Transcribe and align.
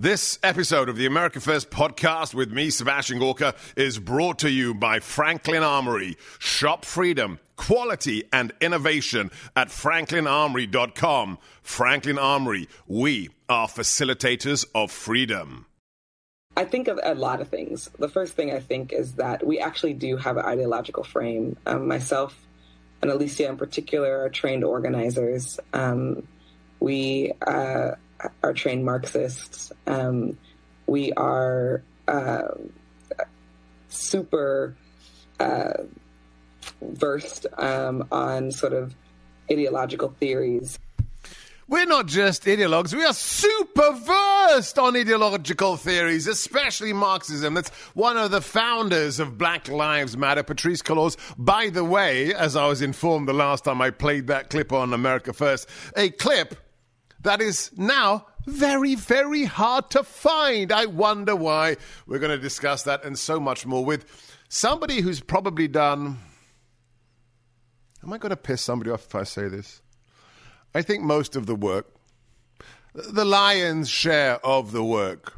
This 0.00 0.38
episode 0.42 0.88
of 0.88 0.96
the 0.96 1.04
America 1.04 1.40
First 1.40 1.68
podcast 1.68 2.32
with 2.32 2.50
me, 2.50 2.70
Sebastian 2.70 3.18
Gorka, 3.18 3.54
is 3.76 3.98
brought 3.98 4.38
to 4.38 4.50
you 4.50 4.72
by 4.72 4.98
Franklin 4.98 5.62
Armory. 5.62 6.16
Shop 6.38 6.86
freedom, 6.86 7.38
quality, 7.56 8.24
and 8.32 8.50
innovation 8.62 9.30
at 9.54 9.68
franklinarmory.com. 9.68 11.36
Franklin 11.62 12.18
Armory, 12.18 12.66
we 12.86 13.28
are 13.50 13.68
facilitators 13.68 14.64
of 14.74 14.90
freedom. 14.90 15.66
I 16.56 16.64
think 16.64 16.88
of 16.88 16.98
a 17.04 17.14
lot 17.14 17.42
of 17.42 17.48
things. 17.48 17.90
The 17.98 18.08
first 18.08 18.32
thing 18.32 18.50
I 18.52 18.60
think 18.60 18.94
is 18.94 19.16
that 19.16 19.46
we 19.46 19.58
actually 19.58 19.92
do 19.92 20.16
have 20.16 20.38
an 20.38 20.46
ideological 20.46 21.04
frame. 21.04 21.58
Um, 21.66 21.86
myself 21.86 22.34
and 23.02 23.10
Alicia, 23.10 23.50
in 23.50 23.58
particular, 23.58 24.22
are 24.22 24.30
trained 24.30 24.64
organizers. 24.64 25.60
Um, 25.74 26.26
we 26.80 27.34
uh, 27.46 27.96
are 28.42 28.52
trained 28.52 28.84
Marxists. 28.84 29.72
Um, 29.86 30.36
we 30.86 31.12
are 31.12 31.82
uh, 32.08 32.48
super 33.88 34.74
uh, 35.38 35.72
versed 36.82 37.46
um, 37.58 38.06
on 38.10 38.50
sort 38.50 38.72
of 38.72 38.94
ideological 39.50 40.14
theories. 40.18 40.78
We're 41.68 41.86
not 41.86 42.06
just 42.06 42.46
ideologues, 42.46 42.92
we 42.92 43.04
are 43.04 43.12
super 43.12 43.92
versed 43.92 44.76
on 44.76 44.96
ideological 44.96 45.76
theories, 45.76 46.26
especially 46.26 46.92
Marxism. 46.92 47.54
That's 47.54 47.70
one 47.94 48.16
of 48.16 48.32
the 48.32 48.40
founders 48.40 49.20
of 49.20 49.38
Black 49.38 49.68
Lives 49.68 50.16
Matter, 50.16 50.42
Patrisse 50.42 50.82
Cullors. 50.82 51.16
By 51.38 51.68
the 51.68 51.84
way, 51.84 52.34
as 52.34 52.56
I 52.56 52.66
was 52.66 52.82
informed 52.82 53.28
the 53.28 53.34
last 53.34 53.62
time 53.62 53.80
I 53.80 53.90
played 53.90 54.26
that 54.26 54.50
clip 54.50 54.72
on 54.72 54.92
America 54.92 55.32
First, 55.32 55.68
a 55.96 56.10
clip 56.10 56.56
that 57.22 57.40
is 57.40 57.70
now 57.76 58.26
very, 58.46 58.94
very 58.94 59.44
hard 59.44 59.90
to 59.90 60.02
find. 60.02 60.72
I 60.72 60.86
wonder 60.86 61.36
why. 61.36 61.76
We're 62.06 62.18
going 62.18 62.36
to 62.36 62.42
discuss 62.42 62.84
that 62.84 63.04
and 63.04 63.18
so 63.18 63.38
much 63.38 63.66
more 63.66 63.84
with 63.84 64.06
somebody 64.48 65.00
who's 65.00 65.20
probably 65.20 65.68
done. 65.68 66.18
Am 68.02 68.12
I 68.12 68.18
going 68.18 68.30
to 68.30 68.36
piss 68.36 68.62
somebody 68.62 68.90
off 68.90 69.06
if 69.06 69.14
I 69.14 69.24
say 69.24 69.48
this? 69.48 69.82
I 70.74 70.82
think 70.82 71.02
most 71.02 71.36
of 71.36 71.46
the 71.46 71.54
work, 71.54 71.94
the 72.94 73.24
lion's 73.24 73.88
share 73.88 74.44
of 74.44 74.72
the 74.72 74.84
work 74.84 75.34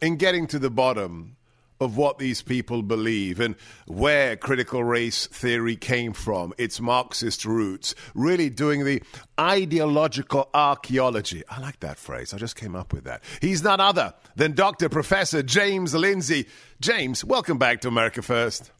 in 0.00 0.16
getting 0.16 0.46
to 0.48 0.58
the 0.58 0.70
bottom 0.70 1.35
of 1.80 1.96
what 1.96 2.18
these 2.18 2.42
people 2.42 2.82
believe 2.82 3.40
and 3.40 3.54
where 3.86 4.36
critical 4.36 4.82
race 4.82 5.26
theory 5.26 5.76
came 5.76 6.12
from, 6.12 6.54
its 6.58 6.80
Marxist 6.80 7.44
roots, 7.44 7.94
really 8.14 8.50
doing 8.50 8.84
the 8.84 9.02
ideological 9.38 10.48
archaeology. 10.54 11.42
I 11.48 11.60
like 11.60 11.80
that 11.80 11.98
phrase. 11.98 12.32
I 12.32 12.38
just 12.38 12.56
came 12.56 12.74
up 12.74 12.92
with 12.92 13.04
that. 13.04 13.22
He's 13.40 13.62
none 13.62 13.80
other 13.80 14.14
than 14.36 14.52
Dr. 14.52 14.88
Professor 14.88 15.42
James 15.42 15.94
Lindsay. 15.94 16.46
James, 16.80 17.24
welcome 17.24 17.58
back 17.58 17.80
to 17.82 17.88
America 17.88 18.22
First. 18.22 18.72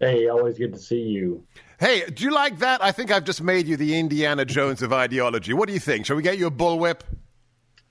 Hey, 0.00 0.28
always 0.28 0.58
good 0.58 0.72
to 0.74 0.78
see 0.78 1.02
you. 1.02 1.44
Hey, 1.80 2.04
do 2.06 2.24
you 2.24 2.30
like 2.30 2.58
that? 2.60 2.82
I 2.82 2.92
think 2.92 3.10
I've 3.10 3.24
just 3.24 3.42
made 3.42 3.66
you 3.66 3.76
the 3.76 3.98
Indiana 3.98 4.44
Jones 4.44 4.82
of 4.82 4.92
ideology. 4.92 5.52
What 5.52 5.66
do 5.68 5.74
you 5.74 5.80
think? 5.80 6.06
Shall 6.06 6.16
we 6.16 6.22
get 6.22 6.38
you 6.38 6.46
a 6.46 6.50
bullwhip? 6.50 7.00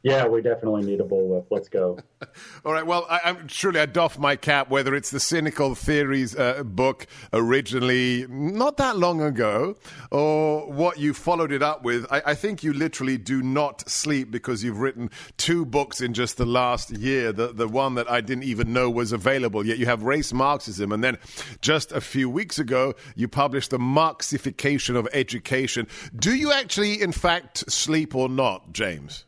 Yeah, 0.08 0.26
we 0.26 0.42
definitely 0.42 0.86
need 0.86 1.02
a 1.02 1.04
bullwhip. 1.04 1.48
Let's 1.50 1.68
go. 1.68 2.00
All 2.66 2.72
right. 2.72 2.86
Well, 2.86 3.06
I, 3.10 3.20
am 3.26 3.50
surely 3.50 3.82
I 3.82 3.86
doff 3.86 4.18
my 4.18 4.38
cap. 4.38 4.70
Whether 4.70 4.96
it's 4.96 5.12
the 5.12 5.20
Cynical 5.20 5.76
Theories 5.76 6.34
uh, 6.34 6.64
book 6.64 7.08
originally 7.34 8.26
not 8.30 8.78
that 8.78 8.98
long 8.98 9.22
ago, 9.22 9.76
or 10.10 10.72
what 10.72 10.98
you 10.98 11.14
followed 11.14 11.52
it 11.52 11.62
up 11.62 11.84
with, 11.84 12.06
I, 12.10 12.22
I, 12.28 12.36
think 12.36 12.64
you 12.64 12.72
literally 12.72 13.18
do 13.18 13.42
not 13.42 13.90
sleep 13.90 14.32
because 14.32 14.64
you've 14.64 14.80
written 14.80 15.10
two 15.36 15.66
books 15.66 16.00
in 16.00 16.14
just 16.14 16.38
the 16.38 16.46
last 16.46 16.90
year. 16.92 17.34
The 17.34 17.52
the 17.52 17.68
one 17.68 17.96
that 17.96 18.10
I 18.10 18.22
didn't 18.22 18.46
even 18.46 18.72
know 18.72 18.90
was 18.90 19.12
available. 19.12 19.66
Yet 19.66 19.78
you 19.78 19.88
have 19.88 20.04
Race 20.04 20.32
Marxism, 20.32 20.94
and 20.94 21.04
then 21.04 21.18
just 21.60 21.92
a 21.92 22.00
few 22.00 22.30
weeks 22.30 22.58
ago 22.58 22.94
you 23.16 23.28
published 23.28 23.72
the 23.72 23.78
Marxification 23.78 24.96
of 24.96 25.06
Education. 25.12 25.86
Do 26.16 26.34
you 26.34 26.54
actually, 26.54 27.02
in 27.02 27.12
fact, 27.12 27.70
sleep 27.70 28.16
or 28.16 28.30
not, 28.30 28.72
James? 28.72 29.27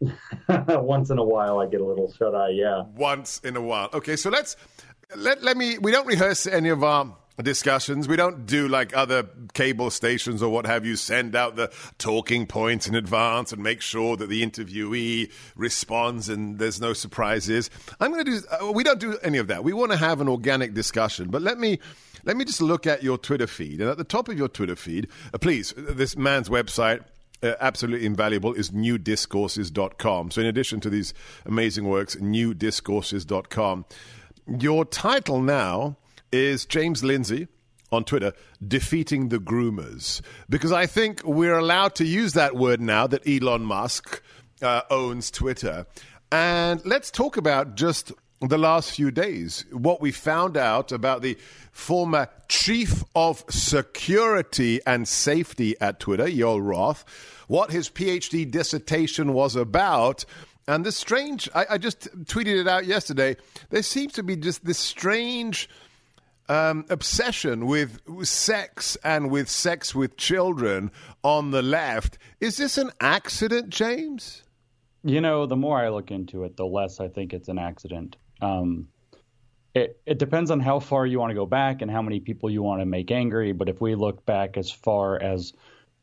Once 0.48 1.10
in 1.10 1.18
a 1.18 1.24
while, 1.24 1.58
I 1.58 1.66
get 1.66 1.80
a 1.80 1.84
little 1.84 2.12
shut 2.12 2.34
eye. 2.34 2.50
Yeah. 2.50 2.84
Once 2.94 3.40
in 3.44 3.56
a 3.56 3.60
while. 3.60 3.88
Okay, 3.94 4.16
so 4.16 4.30
let's 4.30 4.56
let 5.14 5.42
let 5.42 5.56
me. 5.56 5.78
We 5.78 5.92
don't 5.92 6.06
rehearse 6.06 6.46
any 6.46 6.68
of 6.68 6.82
our 6.82 7.16
discussions. 7.42 8.08
We 8.08 8.16
don't 8.16 8.46
do 8.46 8.68
like 8.68 8.96
other 8.96 9.28
cable 9.54 9.90
stations 9.90 10.42
or 10.42 10.50
what 10.50 10.66
have 10.66 10.86
you. 10.86 10.96
Send 10.96 11.36
out 11.36 11.56
the 11.56 11.70
talking 11.98 12.46
points 12.46 12.86
in 12.86 12.94
advance 12.94 13.52
and 13.52 13.62
make 13.62 13.80
sure 13.80 14.16
that 14.16 14.28
the 14.28 14.44
interviewee 14.44 15.30
responds 15.54 16.28
and 16.28 16.58
there's 16.58 16.80
no 16.80 16.92
surprises. 16.92 17.70
I'm 18.00 18.12
going 18.12 18.24
to 18.24 18.30
do. 18.30 18.46
Uh, 18.48 18.72
we 18.72 18.84
don't 18.84 19.00
do 19.00 19.18
any 19.22 19.38
of 19.38 19.48
that. 19.48 19.64
We 19.64 19.72
want 19.72 19.92
to 19.92 19.98
have 19.98 20.20
an 20.20 20.28
organic 20.28 20.74
discussion. 20.74 21.28
But 21.28 21.42
let 21.42 21.58
me. 21.58 21.78
Let 22.24 22.36
me 22.36 22.44
just 22.44 22.60
look 22.60 22.88
at 22.88 23.04
your 23.04 23.18
Twitter 23.18 23.46
feed. 23.46 23.80
And 23.80 23.88
at 23.88 23.98
the 23.98 24.02
top 24.02 24.28
of 24.28 24.36
your 24.36 24.48
Twitter 24.48 24.74
feed, 24.74 25.06
uh, 25.32 25.38
please, 25.38 25.72
this 25.76 26.16
man's 26.16 26.48
website, 26.48 27.04
uh, 27.42 27.54
absolutely 27.60 28.06
invaluable 28.06 28.52
is 28.54 28.70
newdiscourses.com. 28.70 30.30
So, 30.30 30.40
in 30.40 30.46
addition 30.46 30.80
to 30.80 30.90
these 30.90 31.14
amazing 31.44 31.84
works, 31.84 32.16
newdiscourses.com. 32.16 33.84
Your 34.60 34.84
title 34.84 35.40
now 35.40 35.96
is 36.32 36.66
James 36.66 37.02
Lindsay 37.02 37.48
on 37.92 38.04
Twitter, 38.04 38.32
defeating 38.66 39.28
the 39.28 39.38
groomers. 39.38 40.20
Because 40.48 40.72
I 40.72 40.86
think 40.86 41.22
we're 41.24 41.58
allowed 41.58 41.94
to 41.96 42.04
use 42.04 42.32
that 42.34 42.56
word 42.56 42.80
now 42.80 43.06
that 43.06 43.26
Elon 43.26 43.62
Musk 43.62 44.22
uh, 44.62 44.82
owns 44.90 45.30
Twitter. 45.30 45.86
And 46.32 46.84
let's 46.84 47.10
talk 47.10 47.36
about 47.36 47.76
just 47.76 48.12
the 48.40 48.58
last 48.58 48.90
few 48.90 49.10
days 49.10 49.64
what 49.70 50.00
we 50.00 50.12
found 50.12 50.56
out 50.56 50.92
about 50.92 51.22
the 51.22 51.38
former 51.72 52.28
chief 52.48 53.02
of 53.14 53.44
security 53.48 54.80
and 54.86 55.08
safety 55.08 55.74
at 55.80 56.00
Twitter, 56.00 56.26
Yoel 56.26 56.60
Roth, 56.62 57.04
what 57.48 57.70
his 57.70 57.88
PhD 57.88 58.50
dissertation 58.50 59.32
was 59.32 59.56
about. 59.56 60.24
And 60.68 60.84
this 60.84 60.96
strange, 60.96 61.48
I, 61.54 61.66
I 61.70 61.78
just 61.78 62.08
tweeted 62.24 62.60
it 62.60 62.68
out 62.68 62.86
yesterday. 62.86 63.36
There 63.70 63.82
seems 63.82 64.12
to 64.14 64.22
be 64.22 64.36
just 64.36 64.64
this 64.64 64.78
strange 64.78 65.68
um, 66.48 66.84
obsession 66.90 67.66
with 67.66 68.00
sex 68.26 68.96
and 69.02 69.30
with 69.30 69.48
sex 69.48 69.94
with 69.94 70.16
children 70.16 70.90
on 71.22 71.50
the 71.52 71.62
left. 71.62 72.18
Is 72.40 72.56
this 72.56 72.78
an 72.78 72.90
accident, 73.00 73.70
James? 73.70 74.42
You 75.04 75.20
know, 75.20 75.46
the 75.46 75.56
more 75.56 75.78
I 75.78 75.88
look 75.88 76.10
into 76.10 76.44
it, 76.44 76.56
the 76.56 76.66
less 76.66 77.00
I 77.00 77.08
think 77.08 77.32
it's 77.32 77.48
an 77.48 77.58
accident. 77.58 78.16
Um, 78.40 78.88
it, 79.74 80.00
it 80.06 80.18
depends 80.18 80.50
on 80.50 80.60
how 80.60 80.80
far 80.80 81.04
you 81.04 81.18
want 81.18 81.30
to 81.30 81.34
go 81.34 81.46
back 81.46 81.82
and 81.82 81.90
how 81.90 82.00
many 82.00 82.20
people 82.20 82.48
you 82.48 82.62
want 82.62 82.80
to 82.80 82.86
make 82.86 83.10
angry. 83.10 83.52
But 83.52 83.68
if 83.68 83.80
we 83.80 83.94
look 83.94 84.24
back 84.24 84.56
as 84.56 84.70
far 84.70 85.20
as 85.20 85.52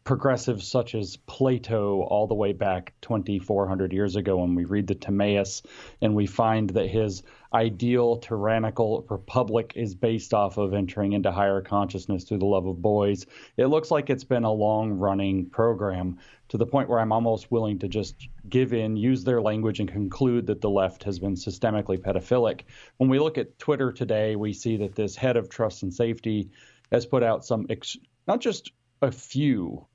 progressives 0.03 0.67
such 0.67 0.95
as 0.95 1.17
Plato 1.17 2.01
all 2.01 2.27
the 2.27 2.35
way 2.35 2.53
back 2.53 2.93
2,400 3.01 3.93
years 3.93 4.15
ago 4.15 4.37
when 4.37 4.53
we 4.53 4.65
read 4.65 4.87
the 4.87 4.95
Timaeus 4.95 5.63
and 6.01 6.13
we 6.13 6.25
find 6.25 6.69
that 6.71 6.87
his 6.87 7.23
ideal 7.53 8.17
tyrannical 8.17 9.05
republic 9.09 9.73
is 9.75 9.93
based 9.93 10.33
off 10.33 10.57
of 10.57 10.73
entering 10.73 11.13
into 11.13 11.31
higher 11.31 11.61
consciousness 11.61 12.23
through 12.23 12.39
the 12.39 12.45
love 12.45 12.65
of 12.65 12.81
boys. 12.81 13.25
It 13.57 13.67
looks 13.67 13.91
like 13.91 14.09
it's 14.09 14.23
been 14.23 14.43
a 14.43 14.51
long 14.51 14.93
running 14.93 15.49
program 15.49 16.17
to 16.49 16.57
the 16.57 16.65
point 16.65 16.89
where 16.89 16.99
I'm 16.99 17.11
almost 17.11 17.51
willing 17.51 17.79
to 17.79 17.87
just 17.87 18.27
give 18.49 18.73
in, 18.73 18.97
use 18.97 19.23
their 19.23 19.41
language, 19.41 19.79
and 19.79 19.91
conclude 19.91 20.47
that 20.47 20.61
the 20.61 20.69
left 20.69 21.03
has 21.03 21.19
been 21.19 21.35
systemically 21.35 21.99
pedophilic. 21.99 22.61
When 22.97 23.09
we 23.09 23.19
look 23.19 23.37
at 23.37 23.59
Twitter 23.59 23.91
today, 23.91 24.35
we 24.35 24.53
see 24.53 24.77
that 24.77 24.95
this 24.95 25.15
head 25.15 25.37
of 25.37 25.49
trust 25.49 25.83
and 25.83 25.93
safety 25.93 26.49
has 26.91 27.05
put 27.05 27.23
out 27.23 27.45
some, 27.45 27.67
ex- 27.69 27.97
not 28.27 28.41
just 28.41 28.71
a 29.01 29.11
few 29.11 29.85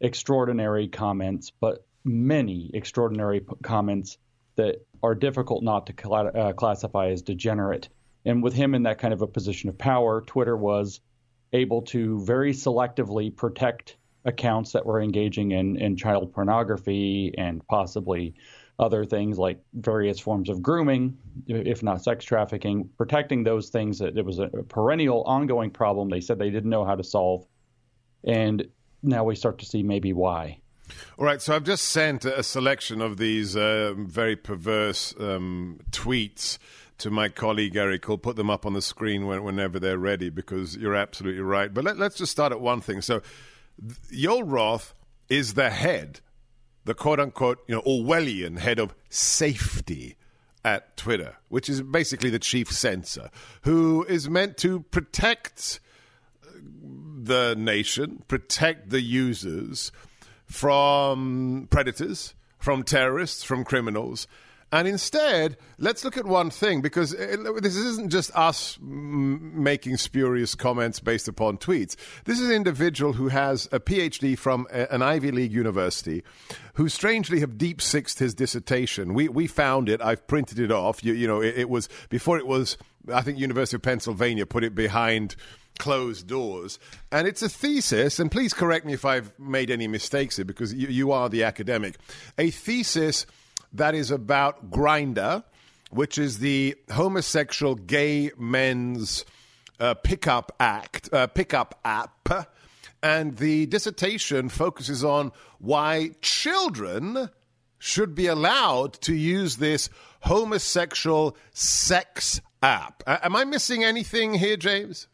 extraordinary 0.00 0.88
comments, 0.88 1.50
but 1.60 1.86
many 2.04 2.70
extraordinary 2.74 3.40
p- 3.40 3.54
comments 3.62 4.18
that 4.56 4.86
are 5.02 5.14
difficult 5.14 5.62
not 5.62 5.86
to 5.86 5.94
cl- 5.98 6.30
uh, 6.34 6.52
classify 6.52 7.08
as 7.08 7.22
degenerate. 7.22 7.88
And 8.24 8.42
with 8.42 8.54
him 8.54 8.74
in 8.74 8.82
that 8.82 8.98
kind 8.98 9.14
of 9.14 9.22
a 9.22 9.26
position 9.26 9.68
of 9.68 9.78
power, 9.78 10.22
Twitter 10.22 10.56
was 10.56 11.00
able 11.52 11.82
to 11.82 12.20
very 12.24 12.52
selectively 12.52 13.34
protect 13.34 13.96
accounts 14.24 14.72
that 14.72 14.84
were 14.84 15.00
engaging 15.00 15.52
in, 15.52 15.76
in 15.76 15.96
child 15.96 16.32
pornography 16.32 17.32
and 17.38 17.64
possibly 17.68 18.34
other 18.78 19.04
things 19.04 19.38
like 19.38 19.58
various 19.74 20.18
forms 20.18 20.48
of 20.48 20.60
grooming, 20.60 21.16
if 21.46 21.82
not 21.82 22.02
sex 22.02 22.24
trafficking, 22.24 22.90
protecting 22.98 23.42
those 23.42 23.70
things 23.70 23.98
that 23.98 24.18
it 24.18 24.24
was 24.24 24.38
a 24.38 24.48
perennial, 24.68 25.22
ongoing 25.22 25.70
problem. 25.70 26.10
They 26.10 26.20
said 26.20 26.38
they 26.38 26.50
didn't 26.50 26.68
know 26.68 26.84
how 26.84 26.94
to 26.94 27.04
solve, 27.04 27.46
and 28.24 28.66
now 29.02 29.24
we 29.24 29.34
start 29.34 29.58
to 29.58 29.66
see 29.66 29.82
maybe 29.82 30.12
why. 30.12 30.58
All 31.18 31.24
right, 31.24 31.40
so 31.40 31.54
I've 31.54 31.64
just 31.64 31.88
sent 31.88 32.24
a 32.24 32.42
selection 32.42 33.00
of 33.00 33.16
these 33.16 33.56
uh, 33.56 33.94
very 33.96 34.36
perverse 34.36 35.14
um, 35.18 35.80
tweets 35.90 36.58
to 36.98 37.10
my 37.10 37.28
colleague 37.28 37.76
Eric. 37.76 38.06
He'll 38.06 38.18
put 38.18 38.36
them 38.36 38.50
up 38.50 38.66
on 38.66 38.72
the 38.72 38.82
screen 38.82 39.26
when, 39.26 39.42
whenever 39.42 39.78
they're 39.78 39.98
ready 39.98 40.30
because 40.30 40.76
you're 40.76 40.94
absolutely 40.94 41.42
right. 41.42 41.72
But 41.72 41.84
let, 41.84 42.00
us 42.00 42.16
just 42.16 42.32
start 42.32 42.52
at 42.52 42.60
one 42.60 42.80
thing. 42.80 43.02
So, 43.02 43.22
Joel 44.12 44.44
Roth 44.44 44.94
is 45.28 45.54
the 45.54 45.70
head, 45.70 46.20
the 46.84 46.94
quote 46.94 47.20
unquote, 47.20 47.58
you 47.66 47.74
know, 47.74 47.82
Orwellian 47.82 48.58
head 48.58 48.78
of 48.78 48.94
safety 49.08 50.16
at 50.64 50.96
Twitter, 50.96 51.36
which 51.48 51.68
is 51.68 51.82
basically 51.82 52.30
the 52.30 52.38
chief 52.38 52.72
censor, 52.72 53.30
who 53.62 54.04
is 54.08 54.28
meant 54.28 54.56
to 54.58 54.80
protect 54.80 55.80
the 56.62 57.54
nation, 57.56 58.22
protect 58.28 58.90
the 58.90 59.00
users 59.00 59.92
from 60.46 61.68
predators, 61.70 62.34
from 62.58 62.82
terrorists, 62.82 63.44
from 63.44 63.64
criminals. 63.64 64.26
And 64.72 64.88
instead, 64.88 65.56
let's 65.78 66.04
look 66.04 66.16
at 66.16 66.26
one 66.26 66.50
thing 66.50 66.80
because 66.80 67.12
this 67.12 67.76
isn't 67.76 68.10
just 68.10 68.36
us 68.36 68.76
making 68.82 69.96
spurious 69.96 70.56
comments 70.56 70.98
based 70.98 71.28
upon 71.28 71.58
tweets. 71.58 71.94
This 72.24 72.40
is 72.40 72.48
an 72.48 72.54
individual 72.54 73.12
who 73.12 73.28
has 73.28 73.68
a 73.70 73.78
PhD 73.78 74.36
from 74.36 74.66
an 74.72 75.02
Ivy 75.02 75.30
League 75.30 75.52
university 75.52 76.24
who 76.74 76.88
strangely 76.88 77.38
have 77.40 77.56
deep 77.56 77.80
sixed 77.80 78.18
his 78.18 78.34
dissertation. 78.34 79.14
We, 79.14 79.28
we 79.28 79.46
found 79.46 79.88
it, 79.88 80.02
I've 80.02 80.26
printed 80.26 80.58
it 80.58 80.72
off. 80.72 81.04
You, 81.04 81.12
you 81.12 81.28
know, 81.28 81.40
it, 81.40 81.56
it 81.56 81.70
was 81.70 81.88
before 82.08 82.36
it 82.36 82.46
was, 82.46 82.76
I 83.12 83.22
think, 83.22 83.38
University 83.38 83.76
of 83.76 83.82
Pennsylvania 83.82 84.46
put 84.46 84.64
it 84.64 84.74
behind 84.74 85.36
closed 85.78 86.26
doors. 86.26 86.78
And 87.12 87.28
it's 87.28 87.42
a 87.42 87.48
thesis, 87.48 88.18
and 88.18 88.30
please 88.30 88.54
correct 88.54 88.86
me 88.86 88.94
if 88.94 89.04
I've 89.04 89.38
made 89.38 89.70
any 89.70 89.88
mistakes 89.88 90.36
here 90.36 90.44
because 90.44 90.72
you, 90.72 90.88
you 90.88 91.12
are 91.12 91.28
the 91.28 91.44
academic. 91.44 91.96
A 92.38 92.50
thesis 92.50 93.26
that 93.72 93.94
is 93.94 94.10
about 94.10 94.70
Grindr, 94.70 95.44
which 95.90 96.18
is 96.18 96.38
the 96.38 96.76
homosexual 96.92 97.74
gay 97.74 98.30
men's 98.38 99.24
uh, 99.78 99.94
pickup 99.94 100.52
act, 100.58 101.12
uh, 101.12 101.26
pickup 101.26 101.78
app. 101.84 102.48
And 103.02 103.36
the 103.36 103.66
dissertation 103.66 104.48
focuses 104.48 105.04
on 105.04 105.32
why 105.58 106.12
children 106.22 107.28
should 107.78 108.14
be 108.14 108.26
allowed 108.26 108.94
to 108.94 109.14
use 109.14 109.58
this 109.58 109.90
homosexual 110.20 111.36
sex 111.52 112.40
app. 112.62 113.02
Am 113.06 113.36
I 113.36 113.44
missing 113.44 113.84
anything 113.84 114.34
here, 114.34 114.56
James? 114.56 115.08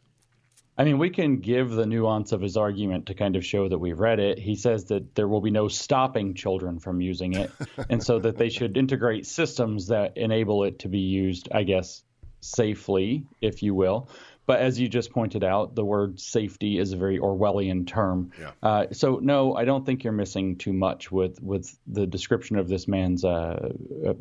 I 0.75 0.85
mean, 0.85 0.97
we 0.97 1.11
can 1.11 1.37
give 1.37 1.69
the 1.69 1.85
nuance 1.85 2.31
of 2.31 2.41
his 2.41 2.57
argument 2.57 3.07
to 3.07 3.13
kind 3.13 3.35
of 3.35 3.45
show 3.45 3.69
that 3.69 3.77
we've 3.77 3.99
read 3.99 4.19
it. 4.19 4.39
He 4.39 4.55
says 4.55 4.85
that 4.85 5.13
there 5.13 5.27
will 5.27 5.41
be 5.41 5.51
no 5.51 5.67
stopping 5.67 6.33
children 6.33 6.79
from 6.79 6.99
using 6.99 7.33
it, 7.33 7.51
and 7.89 8.03
so 8.03 8.19
that 8.19 8.37
they 8.37 8.49
should 8.49 8.75
integrate 8.75 9.27
systems 9.27 9.87
that 9.87 10.17
enable 10.17 10.63
it 10.63 10.79
to 10.79 10.89
be 10.89 10.99
used, 10.99 11.49
I 11.51 11.63
guess, 11.63 12.03
safely, 12.41 13.27
if 13.39 13.61
you 13.61 13.75
will. 13.75 14.09
But 14.45 14.59
as 14.59 14.79
you 14.79 14.89
just 14.89 15.11
pointed 15.11 15.43
out, 15.43 15.75
the 15.75 15.85
word 15.85 16.19
safety 16.19 16.77
is 16.77 16.91
a 16.91 16.97
very 16.97 17.19
Orwellian 17.19 17.87
term. 17.87 18.31
Yeah. 18.37 18.51
Uh, 18.61 18.85
so 18.91 19.19
no, 19.21 19.55
I 19.55 19.63
don't 19.65 19.85
think 19.85 20.03
you're 20.03 20.11
missing 20.11 20.57
too 20.57 20.73
much 20.73 21.11
with 21.11 21.41
with 21.41 21.77
the 21.87 22.05
description 22.05 22.57
of 22.57 22.67
this 22.67 22.87
man's 22.87 23.23
uh, 23.23 23.73
uh 24.07 24.13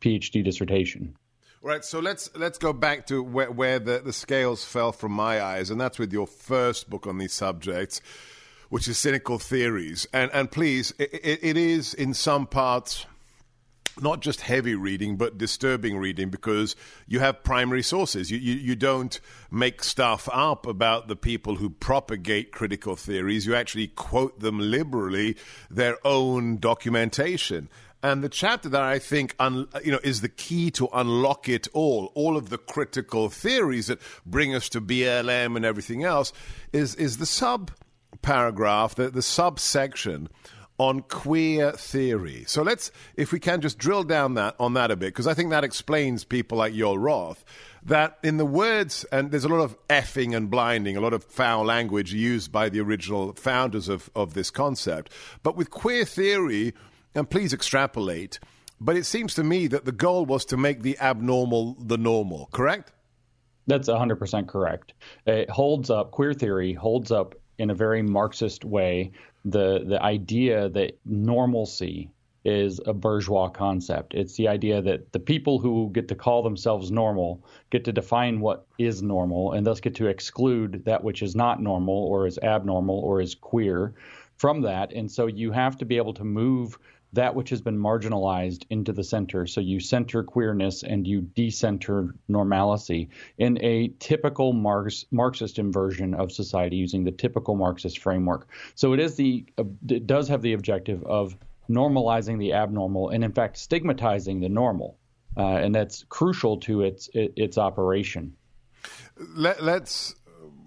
PhD 0.00 0.42
dissertation. 0.42 1.14
Right, 1.60 1.84
so 1.84 1.98
let's 1.98 2.30
let's 2.36 2.56
go 2.56 2.72
back 2.72 3.08
to 3.08 3.20
where, 3.20 3.50
where 3.50 3.80
the, 3.80 3.98
the 3.98 4.12
scales 4.12 4.64
fell 4.64 4.92
from 4.92 5.10
my 5.10 5.42
eyes, 5.42 5.70
and 5.70 5.80
that's 5.80 5.98
with 5.98 6.12
your 6.12 6.28
first 6.28 6.88
book 6.88 7.04
on 7.04 7.18
these 7.18 7.32
subjects, 7.32 8.00
which 8.68 8.86
is 8.86 8.96
Cynical 8.96 9.40
Theories. 9.40 10.06
And 10.12 10.30
and 10.32 10.52
please, 10.52 10.94
it, 11.00 11.10
it 11.42 11.56
is 11.56 11.94
in 11.94 12.14
some 12.14 12.46
parts 12.46 13.06
not 14.00 14.20
just 14.20 14.40
heavy 14.40 14.76
reading, 14.76 15.16
but 15.16 15.38
disturbing 15.38 15.96
reading 15.96 16.30
because 16.30 16.76
you 17.08 17.18
have 17.18 17.42
primary 17.42 17.82
sources. 17.82 18.30
You, 18.30 18.38
you, 18.38 18.54
you, 18.54 18.76
don't 18.76 19.18
make 19.50 19.82
stuff 19.82 20.28
up 20.32 20.66
about 20.66 21.08
the 21.08 21.16
people 21.16 21.56
who 21.56 21.70
propagate 21.70 22.52
critical 22.52 22.94
theories. 22.94 23.46
You 23.46 23.56
actually 23.56 23.88
quote 23.88 24.38
them 24.38 24.58
liberally, 24.60 25.36
their 25.68 25.98
own 26.06 26.58
documentation. 26.58 27.68
And 28.02 28.22
the 28.22 28.28
chapter 28.28 28.68
that 28.68 28.82
I 28.82 28.98
think 28.98 29.34
un, 29.40 29.66
you 29.84 29.90
know 29.90 30.00
is 30.04 30.20
the 30.20 30.28
key 30.28 30.70
to 30.72 30.88
unlock 30.92 31.48
it 31.48 31.66
all, 31.72 32.12
all 32.14 32.36
of 32.36 32.48
the 32.48 32.58
critical 32.58 33.28
theories 33.28 33.88
that 33.88 34.00
bring 34.24 34.54
us 34.54 34.68
to 34.70 34.80
BLM 34.80 35.56
and 35.56 35.64
everything 35.64 36.04
else, 36.04 36.32
is 36.72 36.94
is 36.94 37.18
the 37.18 37.26
sub 37.26 37.72
paragraph, 38.22 38.94
the, 38.94 39.10
the 39.10 39.22
subsection 39.22 40.28
on 40.78 41.00
queer 41.00 41.72
theory. 41.72 42.44
So 42.46 42.62
let's, 42.62 42.92
if 43.16 43.32
we 43.32 43.40
can, 43.40 43.60
just 43.60 43.78
drill 43.78 44.04
down 44.04 44.34
that 44.34 44.54
on 44.60 44.74
that 44.74 44.92
a 44.92 44.96
bit, 44.96 45.08
because 45.08 45.26
I 45.26 45.34
think 45.34 45.50
that 45.50 45.64
explains 45.64 46.22
people 46.24 46.58
like 46.58 46.72
Joel 46.74 46.98
Roth. 46.98 47.44
That 47.82 48.18
in 48.22 48.36
the 48.36 48.46
words, 48.46 49.04
and 49.10 49.30
there's 49.30 49.44
a 49.44 49.48
lot 49.48 49.60
of 49.60 49.76
effing 49.88 50.36
and 50.36 50.50
blinding, 50.50 50.96
a 50.96 51.00
lot 51.00 51.12
of 51.12 51.24
foul 51.24 51.64
language 51.64 52.12
used 52.12 52.52
by 52.52 52.68
the 52.68 52.80
original 52.80 53.32
founders 53.32 53.88
of, 53.88 54.08
of 54.14 54.34
this 54.34 54.50
concept. 54.50 55.12
But 55.42 55.56
with 55.56 55.70
queer 55.70 56.04
theory, 56.04 56.74
and 57.18 57.28
please 57.28 57.52
extrapolate, 57.52 58.38
but 58.80 58.96
it 58.96 59.04
seems 59.04 59.34
to 59.34 59.44
me 59.44 59.66
that 59.66 59.84
the 59.84 59.92
goal 59.92 60.24
was 60.24 60.44
to 60.46 60.56
make 60.56 60.82
the 60.82 60.98
abnormal 60.98 61.76
the 61.80 61.98
normal, 61.98 62.48
correct? 62.52 62.92
That's 63.66 63.88
100% 63.88 64.48
correct. 64.48 64.94
It 65.26 65.50
holds 65.50 65.90
up, 65.90 66.10
queer 66.10 66.32
theory 66.32 66.72
holds 66.72 67.12
up 67.12 67.34
in 67.58 67.70
a 67.70 67.74
very 67.74 68.02
Marxist 68.02 68.64
way 68.64 69.12
the, 69.44 69.84
the 69.84 70.02
idea 70.02 70.68
that 70.70 70.98
normalcy 71.04 72.10
is 72.44 72.80
a 72.86 72.94
bourgeois 72.94 73.48
concept. 73.48 74.14
It's 74.14 74.36
the 74.36 74.48
idea 74.48 74.80
that 74.80 75.12
the 75.12 75.18
people 75.18 75.58
who 75.58 75.90
get 75.92 76.08
to 76.08 76.14
call 76.14 76.42
themselves 76.42 76.90
normal 76.90 77.44
get 77.70 77.84
to 77.84 77.92
define 77.92 78.40
what 78.40 78.66
is 78.78 79.02
normal 79.02 79.52
and 79.52 79.66
thus 79.66 79.80
get 79.80 79.96
to 79.96 80.06
exclude 80.06 80.84
that 80.86 81.04
which 81.04 81.20
is 81.22 81.36
not 81.36 81.60
normal 81.60 81.94
or 81.94 82.26
is 82.26 82.38
abnormal 82.38 82.98
or 83.00 83.20
is 83.20 83.34
queer 83.34 83.94
from 84.36 84.62
that. 84.62 84.92
And 84.92 85.10
so 85.10 85.26
you 85.26 85.52
have 85.52 85.76
to 85.78 85.84
be 85.84 85.96
able 85.96 86.14
to 86.14 86.24
move 86.24 86.78
that 87.12 87.34
which 87.34 87.50
has 87.50 87.60
been 87.60 87.78
marginalized 87.78 88.64
into 88.70 88.92
the 88.92 89.04
center. 89.04 89.46
So 89.46 89.60
you 89.60 89.80
center 89.80 90.22
queerness 90.22 90.82
and 90.82 91.06
you 91.06 91.22
decenter 91.22 92.14
normalcy 92.28 93.08
in 93.38 93.62
a 93.64 93.88
typical 93.98 94.52
Marx, 94.52 95.06
Marxist 95.10 95.58
inversion 95.58 96.14
of 96.14 96.30
society 96.30 96.76
using 96.76 97.04
the 97.04 97.10
typical 97.10 97.54
Marxist 97.54 97.98
framework. 97.98 98.48
So 98.74 98.92
it 98.92 99.00
is 99.00 99.16
the 99.16 99.46
it 99.88 100.06
does 100.06 100.28
have 100.28 100.42
the 100.42 100.52
objective 100.52 101.02
of 101.04 101.36
normalizing 101.70 102.38
the 102.38 102.52
abnormal 102.52 103.10
and 103.10 103.24
in 103.24 103.32
fact 103.32 103.56
stigmatizing 103.56 104.40
the 104.40 104.48
normal, 104.48 104.98
uh, 105.36 105.42
and 105.42 105.74
that's 105.74 106.04
crucial 106.08 106.58
to 106.58 106.82
its 106.82 107.08
its 107.14 107.56
operation. 107.56 108.34
Let, 109.34 109.62
let's 109.62 110.14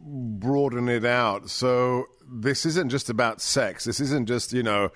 broaden 0.04 0.90
it 0.90 1.06
out. 1.06 1.50
So 1.50 2.06
this 2.30 2.66
isn't 2.66 2.90
just 2.90 3.10
about 3.10 3.42
sex. 3.42 3.86
This 3.86 4.00
isn't 4.00 4.28
just 4.28 4.54
you 4.54 4.64
know 4.64 4.90